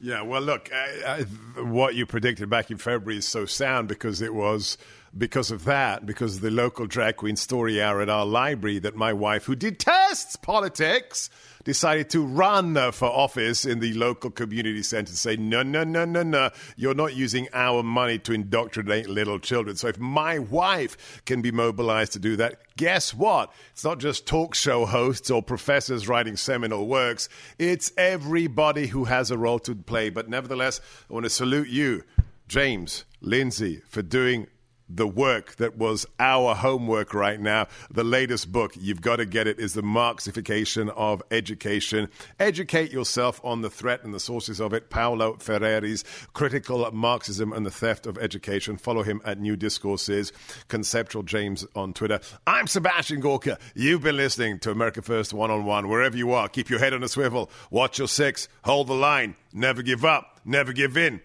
Yeah, 0.01 0.24
well, 0.24 0.41
look, 0.41 0.69
I, 0.74 1.19
I, 1.19 1.61
what 1.61 1.95
you 1.95 2.05
predicted 2.05 2.49
back 2.49 2.69
in 2.69 2.78
February 2.78 3.19
is 3.19 3.26
so 3.26 3.45
sound 3.45 3.88
because 3.88 4.21
it 4.21 4.34
was 4.34 4.78
because 5.16 5.51
of 5.51 5.66
that, 5.66 6.05
because 6.05 6.38
of 6.38 6.41
the 6.41 6.49
local 6.49 6.88
drag 6.88 7.18
queen 7.18 7.36
story 7.36 7.82
hour 7.82 8.01
at 8.01 8.09
our 8.09 8.26
library 8.26 8.80
that 8.80 8.95
my 8.95 9.14
wife, 9.14 9.45
who 9.45 9.55
detests 9.55 10.36
politics, 10.36 11.30
decided 11.64 12.09
to 12.09 12.26
run 12.26 12.76
for 12.91 13.05
office 13.05 13.66
in 13.66 13.80
the 13.80 13.93
local 13.93 14.30
community 14.30 14.82
center 14.84 15.09
and 15.09 15.18
say, 15.18 15.36
no, 15.36 15.61
no, 15.61 15.84
no, 15.84 16.03
no, 16.03 16.24
no, 16.24 16.49
you're 16.76 16.95
not 16.95 17.16
using 17.16 17.47
our 17.53 17.84
money 17.84 18.18
to 18.20 18.34
indoctrinate 18.34 19.07
little 19.07 19.39
children. 19.39 19.76
So 19.76 19.88
if 19.88 19.99
my 19.99 20.39
wife 20.39 21.22
can 21.26 21.41
be 21.41 21.51
mobilized 21.51 22.14
to 22.14 22.20
do 22.20 22.36
that, 22.38 22.59
guess 22.76 23.14
what? 23.14 23.53
It's 23.72 23.84
not 23.84 23.99
just 23.99 24.26
talk 24.26 24.55
show 24.55 24.86
hosts 24.86 25.30
or 25.30 25.41
professors 25.43 26.07
writing 26.07 26.36
seminal 26.36 26.88
works, 26.88 27.30
it's 27.59 27.91
everybody 27.97 28.88
who 28.88 29.05
has 29.05 29.32
a 29.32 29.38
role 29.38 29.59
to 29.59 29.76
play. 29.76 30.09
But 30.09 30.30
nevertheless, 30.30 30.82
I 31.09 31.14
want 31.14 31.26
to 31.26 31.30
salute 31.30 31.70
you, 31.70 32.03
James, 32.47 33.05
Lindsay, 33.22 33.82
for 33.88 34.01
doing 34.01 34.47
the 34.96 35.08
work 35.08 35.56
that 35.56 35.78
was 35.78 36.06
our 36.20 36.54
homework 36.56 37.14
right 37.14 37.39
now. 37.39 37.68
The 37.91 38.04
latest 38.04 38.52
book, 38.52 38.74
you've 38.80 39.02
got 39.02 39.18
to 39.18 39.26
get 39.26 39.48
it, 39.48 39.60
is 39.60 39.74
The 39.74 39.82
Marxification 39.82 40.89
of 40.96 41.24
Education. 41.32 42.10
Educate 42.39 42.91
yourself 42.91 43.41
on 43.44 43.62
the 43.62 43.70
threat 43.70 44.04
and 44.04 44.14
the 44.14 44.20
sources 44.20 44.60
of 44.60 44.74
it. 44.74 44.89
Paulo 44.89 45.38
Freire's 45.38 46.04
Critical 46.34 46.89
Marxism 46.91 47.54
and 47.54 47.66
the 47.66 47.72
Theft 47.72 48.06
of 48.06 48.18
Education. 48.18 48.78
Follow 48.78 49.04
him 49.04 49.22
at 49.26 49.39
New 49.39 49.56
Discourses, 49.56 50.32
Conceptual 50.68 51.24
James 51.24 51.66
on 51.76 51.94
Twitter. 51.94 52.20
I'm 52.46 52.68
Sebastian 52.68 53.20
Gorka. 53.20 53.58
You've 53.74 54.04
been 54.04 54.18
listening 54.18 54.60
to 54.60 54.72
America 54.72 55.02
First 55.02 55.34
One 55.34 55.52
on 55.52 55.66
One. 55.66 55.88
Wherever 55.88 56.18
you 56.18 56.32
are, 56.34 56.48
keep 56.48 56.70
your 56.70 56.80
head 56.80 56.94
on 56.94 57.04
a 57.04 57.08
swivel, 57.08 57.50
watch 57.72 57.98
your 57.98 58.08
six, 58.08 58.48
hold 58.64 58.88
the 58.88 58.94
line, 58.94 59.36
never 59.52 59.82
give 59.82 60.06
up, 60.06 60.39
never 60.46 60.74
give 60.74 60.98
in, 60.98 61.22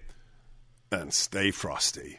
and 0.91 1.13
stay 1.13 1.51
frosty. 1.51 2.19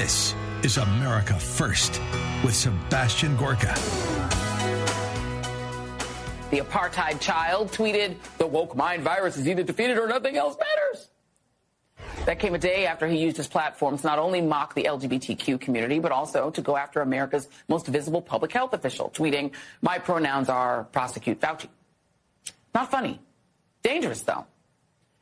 This 0.00 0.34
is 0.62 0.78
America 0.78 1.34
First 1.34 2.00
with 2.42 2.54
Sebastian 2.54 3.36
Gorka. 3.36 3.74
The 6.50 6.60
apartheid 6.60 7.20
child 7.20 7.70
tweeted, 7.70 8.16
The 8.38 8.46
woke 8.46 8.74
mind 8.74 9.02
virus 9.02 9.36
is 9.36 9.46
either 9.46 9.62
defeated 9.62 9.98
or 9.98 10.08
nothing 10.08 10.38
else 10.38 10.56
matters. 10.56 11.10
That 12.24 12.38
came 12.38 12.54
a 12.54 12.58
day 12.58 12.86
after 12.86 13.06
he 13.08 13.18
used 13.18 13.36
his 13.36 13.46
platform 13.46 13.98
to 13.98 14.06
not 14.06 14.18
only 14.18 14.40
mock 14.40 14.74
the 14.74 14.84
LGBTQ 14.84 15.60
community, 15.60 15.98
but 15.98 16.12
also 16.12 16.48
to 16.48 16.62
go 16.62 16.78
after 16.78 17.02
America's 17.02 17.46
most 17.68 17.86
visible 17.86 18.22
public 18.22 18.52
health 18.52 18.72
official, 18.72 19.10
tweeting, 19.10 19.52
My 19.82 19.98
pronouns 19.98 20.48
are 20.48 20.84
prosecute 20.84 21.42
Fauci. 21.42 21.68
Not 22.74 22.90
funny. 22.90 23.20
Dangerous, 23.82 24.22
though. 24.22 24.46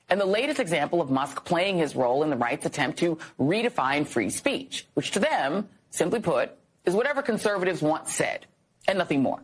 And 0.09 0.20
the 0.20 0.26
latest 0.26 0.59
example 0.59 1.00
of 1.00 1.11
Musk 1.11 1.44
playing 1.44 1.78
his 1.78 1.94
role 1.94 2.22
in 2.22 2.30
the 2.30 2.36
right's 2.36 2.64
attempt 2.64 2.98
to 3.00 3.18
redefine 3.38 4.06
free 4.06 4.30
speech, 4.30 4.86
which 4.94 5.11
to 5.12 5.18
them, 5.18 5.68
simply 5.90 6.20
put, 6.20 6.50
is 6.84 6.94
whatever 6.94 7.20
conservatives 7.20 7.82
want 7.82 8.09
said, 8.09 8.46
and 8.86 8.98
nothing 8.98 9.22
more. 9.22 9.40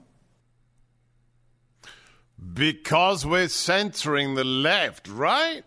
Because 2.54 3.26
we're 3.26 3.48
censoring 3.48 4.34
the 4.34 4.44
left, 4.44 5.08
right? 5.08 5.64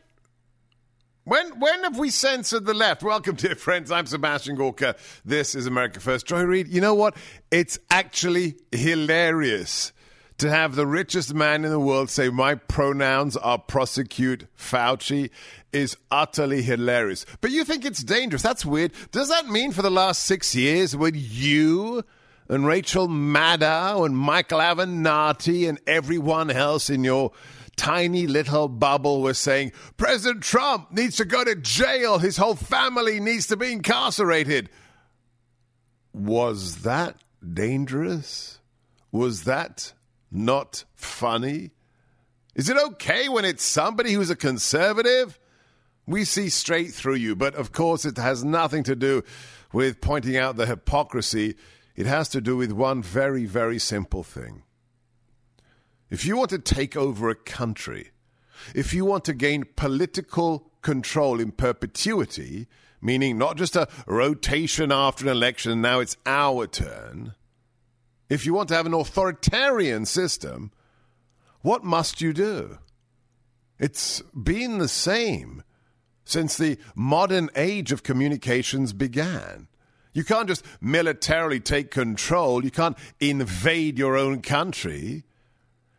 When 1.25 1.59
when 1.59 1.83
have 1.83 1.99
we 1.99 2.09
censored 2.09 2.65
the 2.65 2.73
left? 2.73 3.03
Welcome, 3.03 3.35
dear 3.35 3.55
friends. 3.55 3.91
I'm 3.91 4.05
Sebastian 4.05 4.55
Gorka. 4.55 4.95
This 5.25 5.55
is 5.55 5.67
America 5.67 5.99
First. 5.99 6.25
Joy 6.25 6.43
Reid, 6.43 6.69
you 6.69 6.79
know 6.79 6.93
what? 6.93 7.17
It's 7.51 7.77
actually 7.91 8.55
hilarious 8.71 9.91
to 10.37 10.49
have 10.49 10.75
the 10.75 10.85
richest 10.85 11.33
man 11.33 11.65
in 11.65 11.71
the 11.71 11.79
world 11.79 12.09
say 12.09 12.29
my 12.29 12.55
pronouns 12.55 13.35
are 13.35 13.57
prosecute 13.57 14.45
Fauci 14.55 15.31
is 15.71 15.97
utterly 16.11 16.61
hilarious. 16.61 17.25
But 17.41 17.51
you 17.51 17.63
think 17.63 17.85
it's 17.85 18.03
dangerous. 18.03 18.43
That's 18.43 18.65
weird. 18.65 18.91
Does 19.11 19.29
that 19.29 19.47
mean 19.47 19.71
for 19.71 19.81
the 19.81 19.89
last 19.89 20.23
six 20.23 20.53
years 20.55 20.95
when 20.95 21.13
you 21.15 22.03
and 22.49 22.65
Rachel 22.65 23.07
Maddow 23.07 24.05
and 24.05 24.15
Michael 24.17 24.59
Avenatti 24.59 25.67
and 25.67 25.79
everyone 25.87 26.49
else 26.49 26.89
in 26.89 27.03
your 27.03 27.31
tiny 27.75 28.25
little 28.25 28.67
bubble 28.67 29.21
were 29.21 29.33
saying 29.33 29.71
President 29.97 30.43
Trump 30.43 30.91
needs 30.91 31.17
to 31.17 31.25
go 31.25 31.43
to 31.43 31.55
jail, 31.55 32.19
his 32.19 32.37
whole 32.37 32.55
family 32.55 33.19
needs 33.19 33.47
to 33.47 33.57
be 33.57 33.71
incarcerated? 33.71 34.69
Was 36.13 36.83
that 36.83 37.17
dangerous? 37.53 38.59
Was 39.11 39.43
that 39.43 39.93
not 40.31 40.85
funny? 40.95 41.71
Is 42.55 42.69
it 42.69 42.77
okay 42.77 43.29
when 43.29 43.45
it's 43.45 43.63
somebody 43.63 44.13
who's 44.13 44.29
a 44.29 44.35
conservative? 44.35 45.39
We 46.05 46.23
see 46.23 46.49
straight 46.49 46.93
through 46.93 47.15
you, 47.15 47.35
but 47.35 47.55
of 47.55 47.71
course, 47.71 48.05
it 48.05 48.17
has 48.17 48.43
nothing 48.43 48.83
to 48.83 48.95
do 48.95 49.23
with 49.71 50.01
pointing 50.01 50.37
out 50.37 50.55
the 50.55 50.65
hypocrisy. 50.65 51.55
It 51.95 52.05
has 52.05 52.29
to 52.29 52.41
do 52.41 52.57
with 52.57 52.71
one 52.71 53.03
very, 53.03 53.45
very 53.45 53.79
simple 53.79 54.23
thing. 54.23 54.63
If 56.09 56.25
you 56.25 56.37
want 56.37 56.49
to 56.51 56.59
take 56.59 56.95
over 56.95 57.29
a 57.29 57.35
country, 57.35 58.11
if 58.73 58.93
you 58.93 59.05
want 59.05 59.25
to 59.25 59.33
gain 59.33 59.65
political 59.75 60.71
control 60.81 61.39
in 61.39 61.51
perpetuity, 61.51 62.67
meaning 63.01 63.37
not 63.37 63.57
just 63.57 63.75
a 63.75 63.87
rotation 64.07 64.91
after 64.91 65.25
an 65.25 65.31
election, 65.31 65.81
now 65.81 65.99
it's 65.99 66.17
our 66.25 66.65
turn, 66.65 67.33
if 68.29 68.45
you 68.45 68.53
want 68.53 68.69
to 68.69 68.75
have 68.75 68.85
an 68.85 68.93
authoritarian 68.93 70.05
system, 70.05 70.71
what 71.61 71.83
must 71.83 72.21
you 72.21 72.33
do? 72.33 72.77
It's 73.79 74.21
been 74.31 74.79
the 74.79 74.87
same 74.87 75.63
since 76.25 76.57
the 76.57 76.77
modern 76.95 77.49
age 77.55 77.91
of 77.91 78.03
communications 78.03 78.91
began. 78.91 79.67
You 80.13 80.23
can't 80.23 80.47
just 80.47 80.65
militarily 80.81 81.59
take 81.59 81.91
control, 81.91 82.63
you 82.63 82.71
can't 82.71 82.97
invade 83.19 83.97
your 83.97 84.17
own 84.17 84.41
country. 84.41 85.23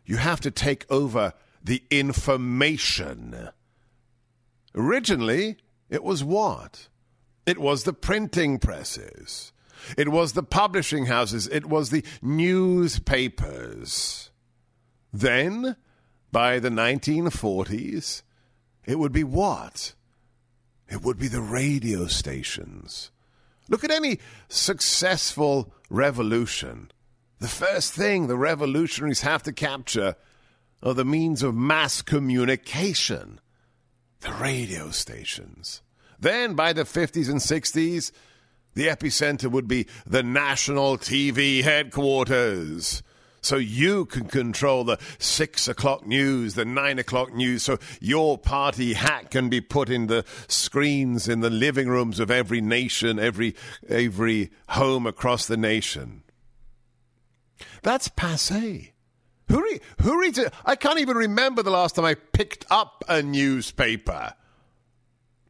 You 0.05 0.17
have 0.17 0.41
to 0.41 0.51
take 0.51 0.91
over 0.91 1.35
the 1.63 1.83
information. 1.91 3.51
Originally, 4.75 5.57
it 5.91 6.03
was 6.03 6.25
what? 6.25 6.89
It 7.47 7.59
was 7.59 7.85
the 7.85 7.93
printing 7.93 8.59
presses. 8.59 9.53
It 9.97 10.09
was 10.09 10.33
the 10.33 10.43
publishing 10.43 11.07
houses. 11.07 11.49
It 11.49 11.67
was 11.67 11.91
the 11.91 12.05
newspapers. 12.23 14.31
Then, 15.13 15.77
by 16.31 16.59
the 16.59 16.71
1940s, 16.71 18.23
it 18.85 18.99
would 18.99 19.13
be 19.13 19.25
what? 19.25 19.95
It 20.89 21.03
would 21.03 21.19
be 21.19 21.29
the 21.29 21.41
radio 21.41 22.07
stations. 22.07 23.11
Look 23.69 23.85
at 23.85 23.91
any 23.91 24.19
successful 24.49 25.73
revolution. 25.91 26.91
The 27.39 27.49
first 27.49 27.93
thing 27.93 28.27
the 28.27 28.37
revolutionaries 28.37 29.21
have 29.21 29.43
to 29.45 29.53
capture 29.53 30.17
are 30.83 30.95
the 30.95 31.05
means 31.05 31.43
of 31.43 31.55
mass 31.55 32.03
communication, 32.03 33.41
the 34.21 34.33
radio 34.33 34.91
stations. 34.91 35.83
Then, 36.19 36.55
by 36.55 36.73
the 36.73 36.83
50s 36.83 37.29
and 37.29 37.41
60s, 37.41 38.11
the 38.75 38.87
epicenter 38.87 39.51
would 39.51 39.69
be 39.69 39.87
the 40.07 40.23
national 40.23 40.99
TV 40.99 41.63
headquarters. 41.63 43.03
So 43.41 43.57
you 43.57 44.05
can 44.05 44.27
control 44.27 44.85
the 44.85 44.99
six 45.19 45.69
o'clock 45.69 46.07
news, 46.07 46.55
the 46.55 46.65
nine 46.65 46.99
o'clock 46.99 47.33
news, 47.33 47.63
so 47.63 47.79
your 48.01 48.37
party 48.37 48.95
hat 48.95 49.31
can 49.31 49.49
be 49.49 49.61
put 49.61 49.89
in 49.89 50.09
the 50.09 50.25
screens 50.49 51.29
in 51.29 51.41
the 51.41 51.51
living 51.51 51.89
rooms 51.89 52.21
of 52.21 52.31
every 52.31 52.61
nation, 52.61 53.19
every, 53.19 53.55
every 53.89 54.51
home 54.71 55.07
across 55.07 55.47
the 55.47 55.57
nation. 55.57 56.25
That's 57.83 58.09
passe. 58.09 58.93
Who, 59.49 59.63
re- 59.63 59.81
who 60.03 60.21
reads 60.21 60.39
it? 60.39 60.53
I 60.65 60.77
can't 60.77 60.99
even 60.99 61.17
remember 61.17 61.63
the 61.63 61.71
last 61.71 61.95
time 61.95 62.05
I 62.05 62.15
picked 62.15 62.67
up 62.71 63.05
a 63.09 63.23
newspaper. 63.23 64.35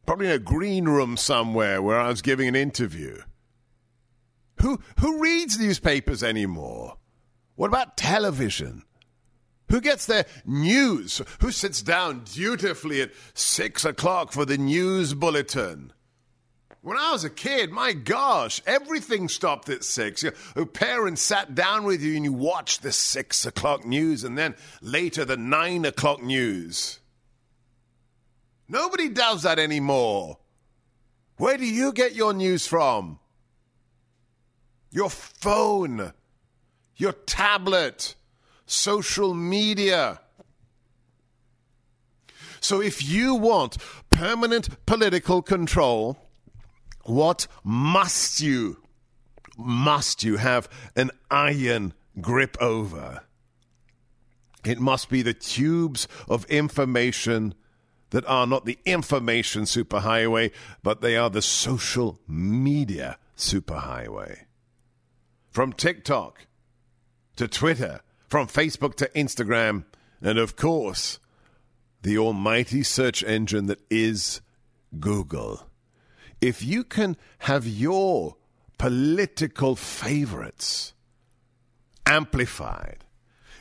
Probably 0.09 0.25
in 0.25 0.31
a 0.31 0.39
green 0.39 0.85
room 0.85 1.17
somewhere 1.17 1.83
where 1.83 1.99
I 1.99 2.07
was 2.07 2.23
giving 2.23 2.47
an 2.47 2.55
interview. 2.55 3.21
Who, 4.59 4.79
who 4.99 5.21
reads 5.21 5.59
newspapers 5.59 6.23
anymore? 6.23 6.97
What 7.53 7.67
about 7.67 7.95
television? 7.95 8.81
Who 9.69 9.79
gets 9.79 10.07
their 10.07 10.25
news? 10.47 11.21
Who 11.41 11.51
sits 11.51 11.83
down 11.83 12.23
dutifully 12.23 13.03
at 13.03 13.11
six 13.35 13.85
o'clock 13.85 14.31
for 14.31 14.45
the 14.45 14.57
news 14.57 15.13
bulletin? 15.13 15.93
When 16.81 16.97
I 16.97 17.11
was 17.11 17.23
a 17.23 17.29
kid, 17.29 17.69
my 17.69 17.93
gosh, 17.93 18.63
everything 18.65 19.29
stopped 19.29 19.69
at 19.69 19.83
six. 19.83 20.23
Your 20.23 20.65
parents 20.65 21.21
sat 21.21 21.53
down 21.53 21.83
with 21.83 22.01
you 22.01 22.15
and 22.15 22.25
you 22.25 22.33
watched 22.33 22.81
the 22.81 22.91
six 22.91 23.45
o'clock 23.45 23.85
news 23.85 24.23
and 24.23 24.35
then 24.35 24.55
later 24.81 25.23
the 25.23 25.37
nine 25.37 25.85
o'clock 25.85 26.23
news. 26.23 26.98
Nobody 28.69 29.09
does 29.09 29.43
that 29.43 29.59
anymore. 29.59 30.37
Where 31.35 31.57
do 31.57 31.65
you 31.65 31.91
get 31.91 32.15
your 32.15 32.33
news 32.33 32.67
from? 32.67 33.19
Your 34.91 35.09
phone 35.09 36.13
your 36.99 37.13
tablet, 37.13 38.15
social 38.65 39.33
media. 39.33 40.19
So 42.59 42.81
if 42.81 43.03
you 43.09 43.35
want 43.35 43.77
permanent 44.11 44.85
political 44.85 45.41
control, 45.41 46.19
what 47.05 47.47
must 47.63 48.41
you, 48.41 48.83
must 49.57 50.25
you 50.25 50.35
have 50.35 50.69
an 50.95 51.11
iron 51.31 51.93
grip 52.19 52.57
over? 52.59 53.21
It 54.65 54.79
must 54.79 55.09
be 55.09 55.21
the 55.21 55.33
tubes 55.33 56.05
of 56.27 56.43
information 56.45 57.55
that 58.11 58.25
are 58.25 58.47
not 58.47 58.65
the 58.65 58.79
information 58.85 59.63
superhighway, 59.63 60.51
but 60.83 61.01
they 61.01 61.15
are 61.15 61.29
the 61.29 61.41
social 61.41 62.19
media 62.27 63.17
superhighway. 63.37 64.39
From 65.49 65.73
TikTok 65.73 66.47
to 67.35 67.47
Twitter, 67.47 68.01
from 68.27 68.47
Facebook 68.47 68.95
to 68.95 69.09
Instagram, 69.15 69.85
and 70.21 70.37
of 70.37 70.55
course, 70.55 71.19
the 72.01 72.17
almighty 72.17 72.83
search 72.83 73.23
engine 73.23 73.67
that 73.67 73.81
is 73.89 74.41
Google. 74.99 75.67
If 76.41 76.63
you 76.63 76.83
can 76.83 77.17
have 77.39 77.67
your 77.67 78.35
political 78.77 79.75
favorites 79.75 80.93
amplified, 82.05 83.05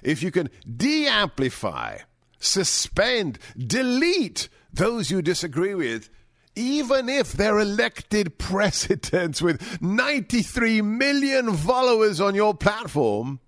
if 0.02 0.22
you 0.22 0.30
can 0.30 0.48
de 0.76 1.08
amplify, 1.08 1.98
suspend, 2.38 3.38
delete 3.56 4.48
those 4.72 5.10
you 5.10 5.22
disagree 5.22 5.74
with, 5.74 6.10
even 6.54 7.08
if 7.08 7.32
they're 7.32 7.58
elected 7.58 8.38
presidents 8.38 9.40
with 9.40 9.80
93 9.80 10.82
million 10.82 11.56
followers 11.56 12.20
on 12.20 12.34
your 12.34 12.54
platform, 12.54 13.40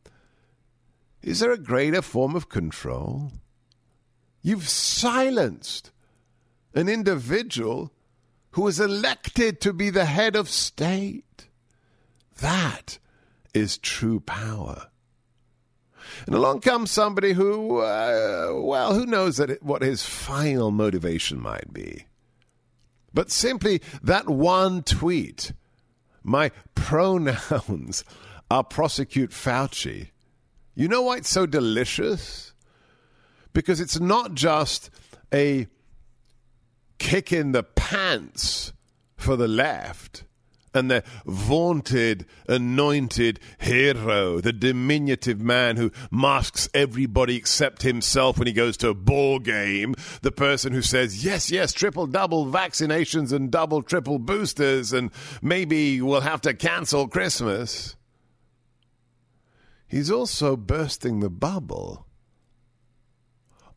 is 1.22 1.40
there 1.40 1.52
a 1.52 1.58
greater 1.58 2.02
form 2.02 2.34
of 2.34 2.48
control? 2.48 3.32
You've 4.42 4.68
silenced 4.68 5.90
an 6.74 6.88
individual 6.88 7.92
who 8.52 8.62
was 8.62 8.80
elected 8.80 9.60
to 9.60 9.72
be 9.72 9.90
the 9.90 10.06
head 10.06 10.34
of 10.34 10.48
state. 10.48 11.48
That 12.40 12.98
is 13.52 13.76
true 13.76 14.20
power. 14.20 14.89
And 16.26 16.34
along 16.34 16.60
comes 16.60 16.90
somebody 16.90 17.32
who, 17.32 17.78
uh, 17.78 18.52
well, 18.54 18.94
who 18.94 19.06
knows 19.06 19.36
that 19.36 19.50
it, 19.50 19.62
what 19.62 19.82
his 19.82 20.04
final 20.04 20.70
motivation 20.70 21.40
might 21.40 21.72
be. 21.72 22.06
But 23.12 23.30
simply 23.30 23.82
that 24.02 24.28
one 24.28 24.82
tweet, 24.82 25.52
my 26.22 26.50
pronouns 26.74 28.04
are 28.50 28.64
prosecute 28.64 29.30
Fauci 29.30 30.08
you 30.80 30.88
know 30.88 31.02
why 31.02 31.18
it's 31.18 31.28
so 31.28 31.44
delicious? 31.44 32.54
Because 33.52 33.80
it's 33.80 34.00
not 34.00 34.34
just 34.34 34.88
a 35.30 35.66
kick 36.98 37.32
in 37.32 37.52
the 37.52 37.62
pants 37.62 38.72
for 39.14 39.36
the 39.36 39.46
left 39.46 40.24
and 40.74 40.90
the 40.90 41.02
vaunted, 41.26 42.26
anointed 42.48 43.40
hero, 43.58 44.40
the 44.40 44.52
diminutive 44.52 45.40
man 45.40 45.76
who 45.76 45.90
masks 46.10 46.68
everybody 46.74 47.36
except 47.36 47.82
himself 47.82 48.38
when 48.38 48.46
he 48.46 48.52
goes 48.52 48.76
to 48.78 48.88
a 48.88 48.94
ball 48.94 49.38
game, 49.38 49.94
the 50.22 50.32
person 50.32 50.72
who 50.72 50.82
says, 50.82 51.24
yes, 51.24 51.50
yes, 51.50 51.72
triple 51.72 52.06
double 52.06 52.46
vaccinations 52.46 53.32
and 53.32 53.50
double 53.50 53.82
triple 53.82 54.18
boosters, 54.18 54.92
and 54.92 55.10
maybe 55.42 56.00
we'll 56.00 56.20
have 56.20 56.40
to 56.40 56.54
cancel 56.54 57.08
Christmas 57.08 57.96
he's 59.90 60.10
also 60.10 60.56
bursting 60.56 61.20
the 61.20 61.28
bubble 61.28 62.06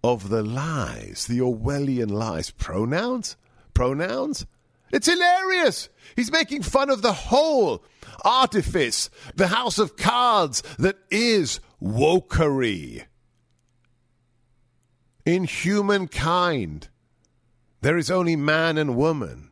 of 0.03 0.29
the 0.29 0.43
lies, 0.43 1.25
the 1.27 1.39
Orwellian 1.39 2.11
lies. 2.11 2.51
Pronouns? 2.51 3.35
Pronouns? 3.73 4.45
It's 4.93 5.07
hilarious. 5.07 5.89
He's 6.15 6.31
making 6.31 6.61
fun 6.61 6.91
of 6.91 7.01
the 7.01 7.13
whole 7.13 7.83
artifice, 8.23 9.09
the 9.35 9.47
house 9.47 9.79
of 9.79 9.97
cards 9.97 10.61
that 10.77 10.97
is 11.09 11.59
wokery. 11.81 13.05
In 15.25 15.45
humankind, 15.45 16.89
there 17.81 17.97
is 17.97 18.11
only 18.11 18.35
man 18.35 18.77
and 18.77 18.95
woman. 18.95 19.49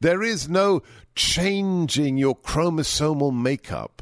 There 0.00 0.22
is 0.22 0.48
no 0.48 0.82
changing 1.14 2.16
your 2.16 2.34
chromosomal 2.34 3.38
makeup. 3.38 3.95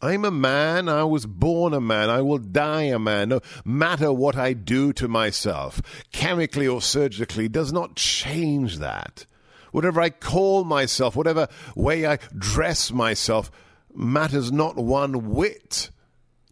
I'm 0.00 0.24
a 0.24 0.30
man. 0.30 0.88
I 0.88 1.04
was 1.04 1.26
born 1.26 1.74
a 1.74 1.80
man. 1.80 2.08
I 2.08 2.20
will 2.20 2.38
die 2.38 2.82
a 2.82 2.98
man. 2.98 3.30
No 3.30 3.40
matter 3.64 4.12
what 4.12 4.36
I 4.36 4.52
do 4.52 4.92
to 4.94 5.08
myself, 5.08 5.82
chemically 6.12 6.68
or 6.68 6.80
surgically, 6.80 7.48
does 7.48 7.72
not 7.72 7.96
change 7.96 8.78
that. 8.78 9.26
Whatever 9.72 10.00
I 10.00 10.10
call 10.10 10.64
myself, 10.64 11.16
whatever 11.16 11.48
way 11.74 12.06
I 12.06 12.18
dress 12.36 12.92
myself, 12.92 13.50
matters 13.94 14.52
not 14.52 14.76
one 14.76 15.30
whit 15.34 15.90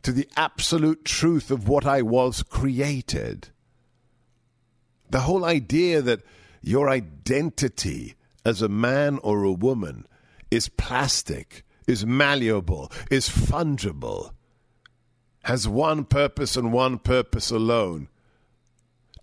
to 0.03 0.13
the 0.13 0.29
absolute 0.37 1.05
truth 1.05 1.51
of 1.51 1.69
what 1.69 1.87
I 1.87 2.03
was 2.03 2.43
created. 2.43 3.49
The 5.11 5.21
whole 5.21 5.45
idea 5.45 6.03
that 6.03 6.23
your 6.63 6.89
identity 6.89 8.15
as 8.45 8.61
a 8.61 8.69
man 8.69 9.19
or 9.23 9.45
a 9.45 9.53
woman 9.53 10.07
is 10.51 10.69
plastic 10.69 11.65
is 11.87 12.07
malleable, 12.07 12.91
is 13.11 13.29
fungible, 13.29 14.33
has 15.45 15.69
one 15.69 16.05
purpose 16.05 16.57
and 16.57 16.73
one 16.73 16.99
purpose 16.99 17.51
alone 17.51 18.09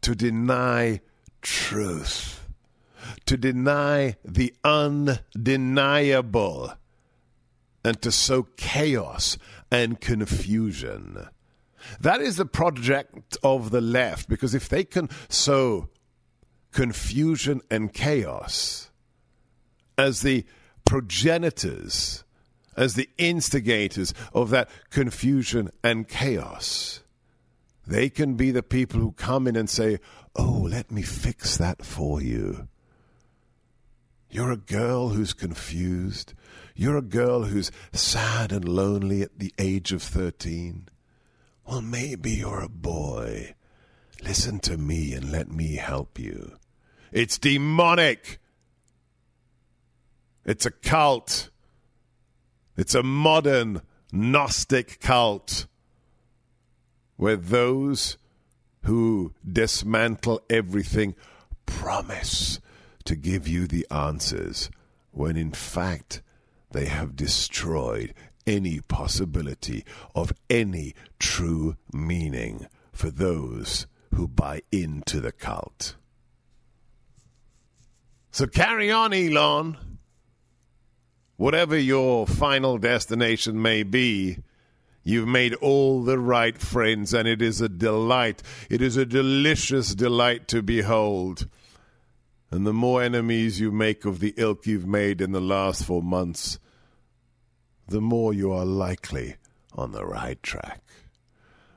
to 0.02 0.16
deny 0.16 1.02
truth, 1.42 2.48
to 3.26 3.38
deny 3.38 4.16
the 4.24 4.54
undeniable, 4.64 6.74
and 7.84 8.02
to 8.02 8.12
sow 8.12 8.44
chaos 8.56 9.38
and 9.70 10.00
confusion. 10.00 11.28
That 12.00 12.22
is 12.22 12.38
the 12.38 12.46
project 12.46 13.36
of 13.44 13.72
the 13.72 13.82
left, 13.82 14.30
because 14.30 14.56
if 14.56 14.70
they 14.70 14.86
can 14.86 15.10
sow 15.28 15.90
confusion 16.72 17.60
and 17.70 17.94
chaos 17.94 18.90
as 19.98 20.22
the 20.22 20.46
progenitors, 20.86 22.23
as 22.76 22.96
the 22.96 23.10
instigators 23.18 24.14
of 24.34 24.50
that 24.52 24.70
confusion 24.90 25.70
and 25.84 26.08
chaos, 26.08 27.02
they 27.86 28.10
can 28.10 28.36
be 28.36 28.52
the 28.52 28.64
people 28.64 29.00
who 29.00 29.12
come 29.12 29.48
in 29.48 29.56
and 29.56 29.70
say, 29.70 30.00
Oh, 30.36 30.68
let 30.70 30.92
me 30.92 31.02
fix 31.04 31.58
that 31.58 31.86
for 31.86 32.22
you. 32.22 32.68
You're 34.30 34.52
a 34.52 34.58
girl 34.58 35.10
who's 35.10 35.34
confused. 35.34 36.34
You're 36.76 36.98
a 36.98 37.04
girl 37.04 37.44
who's 37.44 37.72
sad 37.92 38.52
and 38.52 38.68
lonely 38.68 39.22
at 39.22 39.38
the 39.38 39.54
age 39.60 39.92
of 39.92 40.02
13. 40.02 40.88
Well, 41.68 41.82
maybe 41.82 42.32
you're 42.32 42.62
a 42.62 42.70
boy. 42.70 43.54
Listen 44.24 44.60
to 44.62 44.78
me 44.78 45.14
and 45.14 45.32
let 45.32 45.52
me 45.52 45.76
help 45.76 46.18
you. 46.18 46.54
It's 47.12 47.38
demonic. 47.38 48.40
It's 50.46 50.66
a 50.66 50.72
cult. 50.72 51.50
It's 52.76 52.96
a 52.96 53.04
modern 53.04 53.82
Gnostic 54.12 55.00
cult 55.00 55.68
where 57.18 57.36
those 57.36 58.18
who 58.84 59.34
dismantle 59.50 60.42
everything 60.50 61.16
promise 61.66 62.60
to 63.06 63.16
give 63.16 63.48
you 63.48 63.68
the 63.68 63.88
answers 63.90 64.70
when 65.12 65.38
in 65.38 65.52
fact 65.52 66.22
they 66.72 66.86
have 66.86 67.16
destroyed 67.16 68.14
any 68.46 68.82
possibility 68.82 69.86
of 70.16 70.34
any 70.50 70.94
true 71.20 71.78
meaning 71.94 72.68
for 72.92 73.10
those 73.10 73.88
who 74.14 74.28
buy 74.28 74.62
into 74.72 75.20
the 75.22 75.32
cult. 75.32 75.96
So 78.32 78.48
carry 78.48 78.92
on, 78.92 79.14
Elon. 79.14 79.78
Whatever 81.38 81.78
your 81.78 82.28
final 82.28 82.78
destination 82.78 83.62
may 83.62 83.84
be, 83.84 84.38
you've 85.04 85.28
made 85.28 85.56
all 85.56 86.04
the 86.04 86.20
right 86.20 86.58
friends, 86.58 87.14
and 87.14 87.28
it 87.28 87.42
is 87.42 87.60
a 87.60 87.70
delight. 87.70 88.44
It 88.70 88.82
is 88.82 88.98
a 88.98 89.06
delicious 89.06 89.96
delight 89.96 90.48
to 90.50 90.62
behold. 90.62 91.48
And 92.52 92.68
the 92.68 92.74
more 92.74 93.02
enemies 93.02 93.60
you 93.60 93.72
make 93.72 94.06
of 94.06 94.20
the 94.20 94.36
ilk 94.38 94.68
you've 94.68 94.86
made 94.86 95.22
in 95.22 95.32
the 95.32 95.42
last 95.42 95.86
four 95.86 96.04
months, 96.04 96.60
the 97.88 98.02
more 98.02 98.32
you 98.32 98.52
are 98.54 98.66
likely 98.66 99.38
on 99.74 99.92
the 99.92 100.06
right 100.06 100.42
track. 100.44 100.82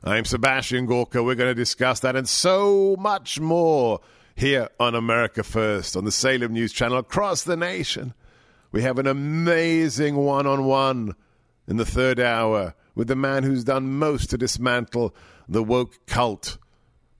I'm 0.04 0.26
Sebastian 0.26 0.84
Gorka. 0.86 1.22
We're 1.22 1.34
going 1.34 1.50
to 1.50 1.54
discuss 1.54 2.00
that 2.00 2.14
and 2.14 2.28
so 2.28 2.94
much 2.98 3.40
more 3.40 4.00
here 4.34 4.68
on 4.78 4.94
America 4.94 5.42
First 5.42 5.96
on 5.96 6.04
the 6.04 6.12
Salem 6.12 6.52
News 6.52 6.72
Channel 6.72 6.98
across 6.98 7.42
the 7.42 7.56
nation. 7.56 8.12
We 8.76 8.82
have 8.82 8.98
an 8.98 9.06
amazing 9.06 10.16
one 10.16 10.46
on 10.46 10.64
one 10.66 11.14
in 11.66 11.78
the 11.78 11.86
third 11.86 12.20
hour 12.20 12.74
with 12.94 13.08
the 13.08 13.16
man 13.16 13.42
who's 13.42 13.64
done 13.64 13.96
most 13.96 14.28
to 14.28 14.36
dismantle 14.36 15.14
the 15.48 15.62
woke 15.62 16.04
cult 16.04 16.58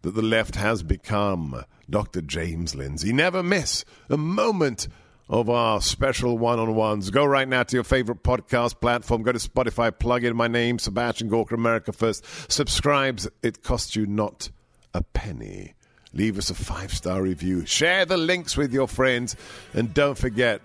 that 0.02 0.10
the 0.10 0.20
left 0.20 0.56
has 0.56 0.82
become, 0.82 1.64
Dr. 1.88 2.20
James 2.20 2.74
Lindsay. 2.74 3.10
Never 3.10 3.42
miss 3.42 3.86
a 4.10 4.18
moment 4.18 4.88
of 5.30 5.48
our 5.48 5.80
special 5.80 6.36
one 6.36 6.58
on 6.58 6.74
ones. 6.74 7.08
Go 7.08 7.24
right 7.24 7.48
now 7.48 7.62
to 7.62 7.74
your 7.74 7.84
favorite 7.84 8.22
podcast 8.22 8.78
platform. 8.78 9.22
Go 9.22 9.32
to 9.32 9.38
Spotify, 9.38 9.98
plug 9.98 10.24
in 10.24 10.36
my 10.36 10.48
name, 10.48 10.78
Sebastian 10.78 11.30
Gorka, 11.30 11.54
America 11.54 11.90
First. 11.90 12.22
Subscribes. 12.52 13.30
It 13.42 13.62
costs 13.62 13.96
you 13.96 14.04
not 14.04 14.50
a 14.92 15.00
penny. 15.00 15.72
Leave 16.12 16.36
us 16.36 16.50
a 16.50 16.54
five 16.54 16.92
star 16.92 17.22
review. 17.22 17.64
Share 17.64 18.04
the 18.04 18.18
links 18.18 18.58
with 18.58 18.74
your 18.74 18.88
friends. 18.88 19.36
And 19.72 19.94
don't 19.94 20.18
forget, 20.18 20.60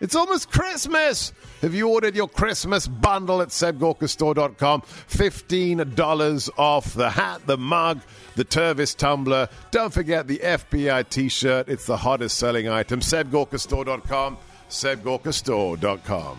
it's 0.00 0.14
almost 0.14 0.50
Christmas. 0.50 1.32
Have 1.62 1.74
you 1.74 1.88
ordered 1.88 2.14
your 2.14 2.28
Christmas 2.28 2.86
bundle 2.86 3.42
at 3.42 3.48
sebgorkastore.com? 3.48 4.82
$15 4.82 6.50
off 6.56 6.94
the 6.94 7.10
hat, 7.10 7.46
the 7.46 7.58
mug, 7.58 8.00
the 8.36 8.44
Tervis 8.44 8.96
tumbler. 8.96 9.48
Don't 9.70 9.92
forget 9.92 10.26
the 10.28 10.38
FBI 10.38 11.08
t 11.08 11.28
shirt. 11.28 11.68
It's 11.68 11.86
the 11.86 11.96
hottest 11.96 12.38
selling 12.38 12.68
item. 12.68 13.00
sebgorkastore.com. 13.00 14.38
sebgorkastore.com. 14.70 16.38